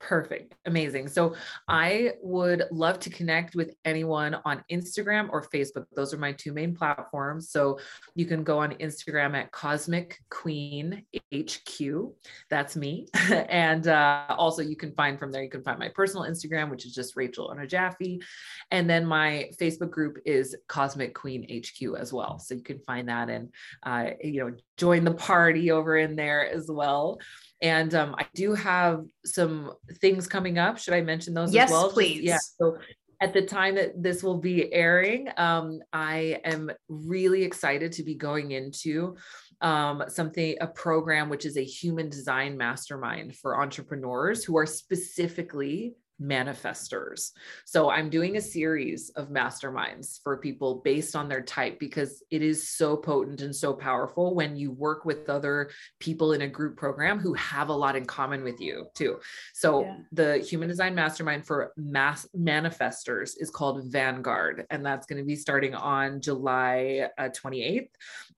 Perfect. 0.00 0.54
Amazing. 0.66 1.08
So 1.08 1.34
I 1.66 2.12
would 2.20 2.64
love 2.70 2.98
to 3.00 3.10
connect 3.10 3.54
with 3.54 3.74
anyone 3.86 4.36
on 4.44 4.62
Instagram 4.70 5.28
or 5.30 5.48
Facebook. 5.48 5.86
Those 5.94 6.12
are 6.12 6.18
my 6.18 6.32
two 6.32 6.52
main 6.52 6.74
platforms. 6.74 7.50
So 7.50 7.78
you 8.14 8.26
can 8.26 8.44
go 8.44 8.58
on 8.58 8.72
Instagram 8.74 9.34
at 9.34 9.50
Cosmic 9.50 10.18
Queen 10.28 11.06
HQ. 11.34 12.12
That's 12.50 12.76
me. 12.76 13.06
and 13.48 13.88
uh, 13.88 14.26
also 14.30 14.60
you 14.60 14.76
can 14.76 14.92
find 14.92 15.18
from 15.18 15.32
there, 15.32 15.42
you 15.42 15.50
can 15.50 15.62
find 15.62 15.78
my 15.78 15.88
personal 15.88 16.26
Instagram, 16.26 16.70
which 16.70 16.84
is 16.84 16.94
just 16.94 17.16
Rachel 17.16 17.54
Onojafe. 17.54 18.22
And 18.70 18.90
then 18.90 19.06
my 19.06 19.50
Facebook 19.58 19.90
group 19.90 20.18
is 20.26 20.54
Cosmic 20.68 21.14
Queen 21.14 21.44
HQ 21.44 21.96
as 21.98 22.12
well. 22.12 22.38
So 22.38 22.54
you 22.54 22.62
can 22.62 22.80
find 22.80 23.08
that 23.08 23.30
and, 23.30 23.48
uh, 23.84 24.10
you 24.22 24.44
know, 24.44 24.54
join 24.76 25.04
the 25.04 25.14
party 25.14 25.70
over 25.70 25.96
in 25.96 26.14
there 26.14 26.46
as 26.46 26.66
well. 26.68 27.18
And 27.64 27.94
um, 27.94 28.14
I 28.18 28.26
do 28.34 28.52
have 28.52 29.06
some 29.24 29.72
things 29.94 30.26
coming 30.26 30.58
up. 30.58 30.76
Should 30.76 30.92
I 30.92 31.00
mention 31.00 31.32
those 31.32 31.54
yes, 31.54 31.70
as 31.70 31.72
well? 31.72 31.84
Yes, 31.86 31.94
please. 31.94 32.16
Just, 32.16 32.26
yeah. 32.26 32.38
So 32.58 32.76
at 33.22 33.32
the 33.32 33.40
time 33.40 33.76
that 33.76 34.02
this 34.02 34.22
will 34.22 34.36
be 34.36 34.70
airing, 34.70 35.30
um, 35.38 35.80
I 35.90 36.40
am 36.44 36.70
really 36.90 37.42
excited 37.42 37.90
to 37.92 38.02
be 38.02 38.16
going 38.16 38.50
into 38.50 39.16
um, 39.62 40.04
something, 40.08 40.56
a 40.60 40.66
program 40.66 41.30
which 41.30 41.46
is 41.46 41.56
a 41.56 41.64
human 41.64 42.10
design 42.10 42.58
mastermind 42.58 43.34
for 43.34 43.58
entrepreneurs 43.58 44.44
who 44.44 44.58
are 44.58 44.66
specifically 44.66 45.94
manifestors. 46.20 47.32
So 47.64 47.90
I'm 47.90 48.10
doing 48.10 48.36
a 48.36 48.40
series 48.40 49.10
of 49.10 49.28
masterminds 49.28 50.20
for 50.22 50.36
people 50.36 50.80
based 50.84 51.16
on 51.16 51.28
their 51.28 51.42
type 51.42 51.78
because 51.78 52.22
it 52.30 52.42
is 52.42 52.68
so 52.68 52.96
potent 52.96 53.40
and 53.40 53.54
so 53.54 53.72
powerful 53.72 54.34
when 54.34 54.56
you 54.56 54.70
work 54.70 55.04
with 55.04 55.28
other 55.28 55.70
people 55.98 56.32
in 56.32 56.42
a 56.42 56.48
group 56.48 56.76
program 56.76 57.18
who 57.18 57.34
have 57.34 57.68
a 57.68 57.72
lot 57.72 57.96
in 57.96 58.04
common 58.04 58.44
with 58.44 58.60
you 58.60 58.86
too. 58.94 59.18
So 59.52 59.82
yeah. 59.82 59.96
the 60.12 60.38
human 60.38 60.68
design 60.68 60.94
mastermind 60.94 61.46
for 61.46 61.72
mass 61.76 62.26
manifestors 62.36 63.32
is 63.38 63.50
called 63.50 63.84
Vanguard 63.84 64.66
and 64.70 64.84
that's 64.84 65.06
going 65.06 65.18
to 65.18 65.26
be 65.26 65.36
starting 65.36 65.74
on 65.74 66.20
July 66.20 67.08
uh, 67.18 67.28
28th. 67.28 67.88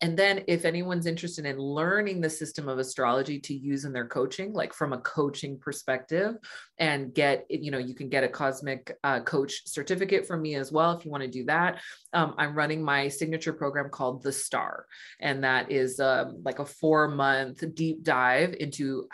And 0.03 0.17
then 0.17 0.45
if 0.47 0.65
anyone's 0.65 1.07
interested 1.07 1.47
in 1.47 1.59
learning 1.59 2.21
the 2.21 2.29
system 2.29 2.69
of 2.69 2.79
astrology 2.79 3.41
to 3.41 3.55
use 3.55 3.85
in 3.85 3.93
their 3.93 4.07
coaching 4.07 4.53
like 4.53 4.75
from 4.75 4.93
a 4.93 4.99
coaching 4.99 5.59
perspective 5.59 6.37
and 6.79 7.15
get 7.15 7.47
you 7.49 7.71
know 7.71 7.79
you 7.79 7.95
can 7.95 8.09
get 8.09 8.25
a 8.25 8.29
cosmic 8.29 8.97
uh, 9.05 9.21
coach 9.21 9.63
certificate 9.67 10.27
from 10.27 10.43
me 10.43 10.55
as 10.55 10.71
well 10.71 10.93
if 10.93 11.05
you 11.05 11.11
want 11.11 11.23
to 11.23 11.31
do 11.31 11.45
that. 11.45 11.81
Um, 12.13 12.35
i'm 12.39 12.55
running 12.55 12.83
my 12.83 13.09
signature 13.09 13.53
program 13.53 13.91
called 13.91 14.23
the 14.23 14.33
star 14.33 14.87
and 15.21 15.45
that 15.45 15.71
is 15.71 16.01
um, 16.01 16.43
like 16.45 16.59
a 16.59 16.65
four 16.65 17.09
month 17.09 17.63
deep 17.75 18.03
dive 18.03 18.55
into 18.59 19.09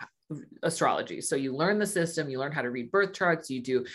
astrology. 0.63 1.21
So 1.21 1.35
you 1.35 1.55
learn 1.55 1.79
the 1.79 1.85
system, 1.85 2.29
you 2.29 2.39
learn 2.39 2.51
how 2.51 2.61
to 2.61 2.71
read 2.71 2.91
birth 2.91 3.13
charts, 3.13 3.49
you 3.49 3.61
do 3.61 3.85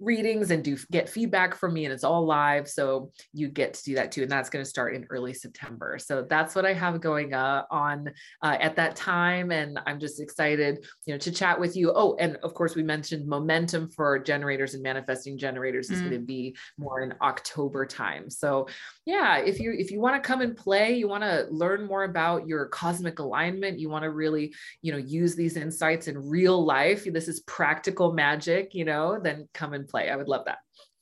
readings 0.00 0.50
and 0.50 0.62
do 0.62 0.76
get 0.90 1.08
feedback 1.08 1.54
from 1.54 1.74
me 1.74 1.84
and 1.84 1.92
it's 1.92 2.04
all 2.04 2.24
live. 2.24 2.68
So 2.68 3.10
you 3.32 3.48
get 3.48 3.74
to 3.74 3.84
do 3.84 3.94
that 3.96 4.12
too. 4.12 4.22
And 4.22 4.30
that's 4.30 4.50
going 4.50 4.64
to 4.64 4.68
start 4.68 4.94
in 4.94 5.06
early 5.10 5.34
September. 5.34 5.98
So 5.98 6.22
that's 6.22 6.54
what 6.54 6.66
I 6.66 6.72
have 6.72 7.00
going 7.00 7.34
uh, 7.34 7.64
on 7.70 8.10
uh, 8.42 8.56
at 8.60 8.76
that 8.76 8.96
time. 8.96 9.50
And 9.50 9.78
I'm 9.86 9.98
just 9.98 10.20
excited, 10.20 10.86
you 11.06 11.14
know, 11.14 11.18
to 11.18 11.32
chat 11.32 11.58
with 11.58 11.76
you. 11.76 11.92
Oh, 11.94 12.16
and 12.18 12.36
of 12.42 12.54
course 12.54 12.74
we 12.74 12.82
mentioned 12.82 13.26
momentum 13.26 13.88
for 13.90 14.18
generators 14.18 14.74
and 14.74 14.82
manifesting 14.82 15.38
generators 15.38 15.90
is 15.90 15.98
mm. 15.98 16.08
going 16.08 16.20
to 16.20 16.26
be 16.26 16.56
more 16.76 17.00
in 17.00 17.14
October 17.22 17.86
time. 17.86 18.30
So 18.30 18.68
yeah, 19.06 19.38
if 19.38 19.58
you, 19.58 19.72
if 19.72 19.90
you 19.90 20.00
want 20.00 20.22
to 20.22 20.26
come 20.26 20.40
and 20.40 20.56
play, 20.56 20.94
you 20.94 21.08
want 21.08 21.24
to 21.24 21.46
learn 21.50 21.86
more 21.86 22.04
about 22.04 22.46
your 22.46 22.66
cosmic 22.66 23.18
alignment, 23.18 23.78
you 23.78 23.88
want 23.88 24.04
to 24.04 24.10
really, 24.10 24.54
you 24.82 24.92
know, 24.92 24.98
use 24.98 25.34
these 25.34 25.56
insights 25.56 25.87
in 25.96 26.28
real 26.28 26.64
life. 26.64 27.04
This 27.04 27.28
is 27.28 27.40
practical 27.40 28.12
magic, 28.12 28.74
you 28.74 28.84
know, 28.84 29.18
then 29.20 29.48
come 29.54 29.72
and 29.72 29.88
play. 29.88 30.10
I 30.10 30.16
would 30.16 30.28
love 30.28 30.44
that. 30.46 30.58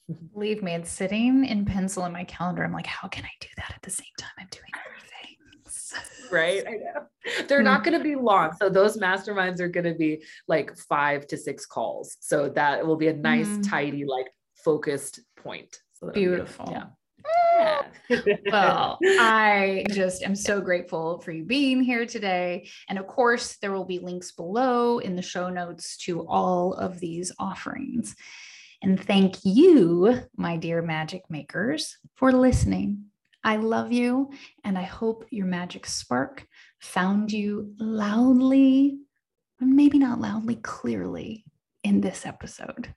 Believe 0.32 0.62
me, 0.62 0.74
it's 0.74 0.90
sitting 0.90 1.44
in 1.44 1.64
pencil 1.64 2.04
in 2.04 2.12
my 2.12 2.24
calendar. 2.24 2.64
I'm 2.64 2.72
like, 2.72 2.86
how 2.86 3.08
can 3.08 3.24
I 3.24 3.30
do 3.40 3.48
that 3.56 3.72
at 3.74 3.82
the 3.82 3.90
same 3.90 4.06
time 4.18 4.30
I'm 4.38 4.48
doing 4.50 4.70
everything? 4.86 4.96
right. 6.30 6.64
I 6.66 6.72
know. 6.72 7.44
They're 7.48 7.62
not 7.62 7.84
going 7.84 7.98
to 7.98 8.04
be 8.04 8.14
long. 8.14 8.52
So 8.60 8.68
those 8.68 8.96
masterminds 8.96 9.60
are 9.60 9.68
going 9.68 9.84
to 9.84 9.94
be 9.94 10.24
like 10.46 10.76
five 10.76 11.26
to 11.28 11.36
six 11.36 11.66
calls. 11.66 12.16
So 12.20 12.48
that 12.50 12.86
will 12.86 12.96
be 12.96 13.08
a 13.08 13.12
nice, 13.12 13.48
mm. 13.48 13.68
tidy, 13.68 14.04
like 14.04 14.26
focused 14.64 15.20
point. 15.36 15.80
So 15.94 16.10
Beautiful. 16.10 16.68
yeah. 16.70 16.84
well, 18.50 18.98
I 19.02 19.84
just 19.90 20.22
am 20.22 20.36
so 20.36 20.60
grateful 20.60 21.20
for 21.20 21.32
you 21.32 21.44
being 21.44 21.82
here 21.82 22.06
today. 22.06 22.68
And 22.88 22.98
of 22.98 23.06
course, 23.06 23.56
there 23.56 23.72
will 23.72 23.84
be 23.84 23.98
links 23.98 24.32
below 24.32 24.98
in 24.98 25.16
the 25.16 25.22
show 25.22 25.48
notes 25.48 25.96
to 25.98 26.26
all 26.26 26.74
of 26.74 27.00
these 27.00 27.32
offerings. 27.38 28.14
And 28.82 29.00
thank 29.02 29.36
you, 29.44 30.20
my 30.36 30.56
dear 30.56 30.82
magic 30.82 31.22
makers, 31.30 31.96
for 32.14 32.32
listening. 32.32 33.06
I 33.42 33.56
love 33.56 33.92
you, 33.92 34.30
and 34.64 34.76
I 34.76 34.82
hope 34.82 35.24
your 35.30 35.46
magic 35.46 35.86
spark 35.86 36.46
found 36.80 37.30
you 37.30 37.74
loudly, 37.78 38.98
maybe 39.60 39.98
not 39.98 40.20
loudly, 40.20 40.56
clearly 40.56 41.44
in 41.84 42.00
this 42.00 42.26
episode. 42.26 42.92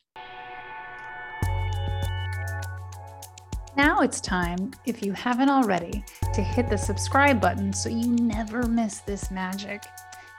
Now 3.78 4.02
it's 4.02 4.20
time, 4.20 4.72
if 4.86 5.04
you 5.04 5.14
haven't 5.14 5.50
already, 5.50 6.04
to 6.34 6.42
hit 6.42 6.70
the 6.70 6.78
subscribe 6.78 7.40
button 7.40 7.72
so 7.72 7.88
you 7.88 8.08
never 8.08 8.64
miss 8.64 9.00
this 9.00 9.30
magic. 9.30 9.84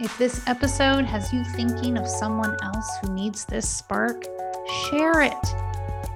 If 0.00 0.16
this 0.18 0.46
episode 0.48 1.04
has 1.04 1.32
you 1.32 1.44
thinking 1.44 1.96
of 1.96 2.08
someone 2.08 2.56
else 2.62 2.98
who 3.00 3.14
needs 3.14 3.44
this 3.44 3.68
spark, 3.68 4.24
share 4.90 5.22
it. 5.22 5.54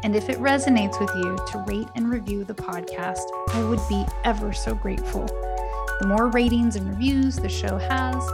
And 0.02 0.16
if 0.16 0.28
it 0.28 0.38
resonates 0.38 1.00
with 1.00 1.10
you, 1.14 1.38
to 1.52 1.64
rate 1.68 1.88
and 1.94 2.10
review 2.10 2.44
the 2.44 2.54
podcast, 2.54 3.24
I 3.54 3.62
would 3.62 3.80
be 3.88 4.04
ever 4.24 4.52
so 4.52 4.74
grateful. 4.74 5.24
The 6.00 6.06
more 6.08 6.28
ratings 6.30 6.76
and 6.76 6.88
reviews 6.88 7.36
the 7.36 7.48
show 7.48 7.78
has, 7.78 8.26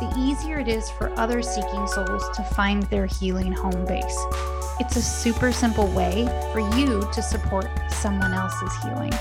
the 0.00 0.14
easier 0.16 0.60
it 0.60 0.68
is 0.68 0.88
for 0.90 1.10
other 1.18 1.42
seeking 1.42 1.86
souls 1.88 2.24
to 2.36 2.44
find 2.54 2.84
their 2.84 3.06
healing 3.06 3.52
home 3.52 3.84
base. 3.84 4.26
It's 4.80 4.96
a 4.96 5.02
super 5.02 5.50
simple 5.50 5.88
way 5.88 6.26
for 6.52 6.60
you 6.76 7.08
to 7.12 7.22
support 7.22 7.68
someone 7.90 8.32
else's 8.32 8.72
healing. 8.82 9.12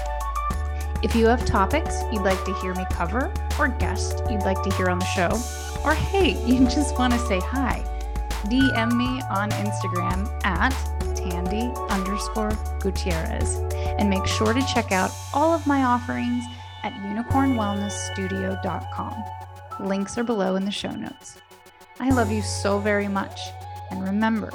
If 1.03 1.15
you 1.15 1.27
have 1.27 1.45
topics 1.45 2.01
you'd 2.11 2.21
like 2.21 2.43
to 2.45 2.53
hear 2.55 2.73
me 2.75 2.85
cover, 2.91 3.31
or 3.59 3.67
guests 3.67 4.21
you'd 4.29 4.43
like 4.43 4.61
to 4.63 4.73
hear 4.75 4.89
on 4.89 4.99
the 4.99 5.05
show, 5.05 5.31
or 5.83 5.93
hey, 5.93 6.41
you 6.45 6.65
just 6.65 6.97
want 6.99 7.13
to 7.13 7.19
say 7.19 7.39
hi, 7.39 7.83
DM 8.45 8.93
me 8.93 9.21
on 9.31 9.49
Instagram 9.51 10.29
at 10.45 10.73
Tandy 11.15 11.71
underscore 11.89 12.51
Gutierrez. 12.79 13.55
And 13.99 14.09
make 14.09 14.25
sure 14.27 14.53
to 14.53 14.61
check 14.73 14.91
out 14.91 15.11
all 15.33 15.53
of 15.53 15.65
my 15.65 15.83
offerings 15.83 16.43
at 16.83 16.91
unicornwellnessstudio.com. 16.93 19.23
Links 19.79 20.17
are 20.17 20.23
below 20.23 20.55
in 20.55 20.65
the 20.65 20.71
show 20.71 20.91
notes. 20.91 21.39
I 21.99 22.09
love 22.09 22.31
you 22.31 22.43
so 22.43 22.79
very 22.79 23.07
much. 23.07 23.39
And 23.89 24.03
remember, 24.03 24.51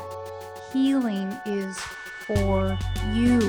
healing 0.73 1.33
is 1.45 1.79
for 1.79 2.79
you. 3.13 3.41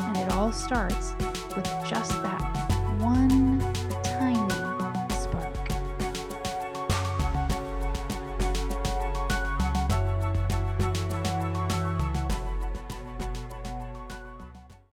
And 0.00 0.16
it 0.16 0.32
all 0.32 0.52
starts 0.52 1.14
with 1.54 1.66
just 1.86 2.10
that 2.22 2.55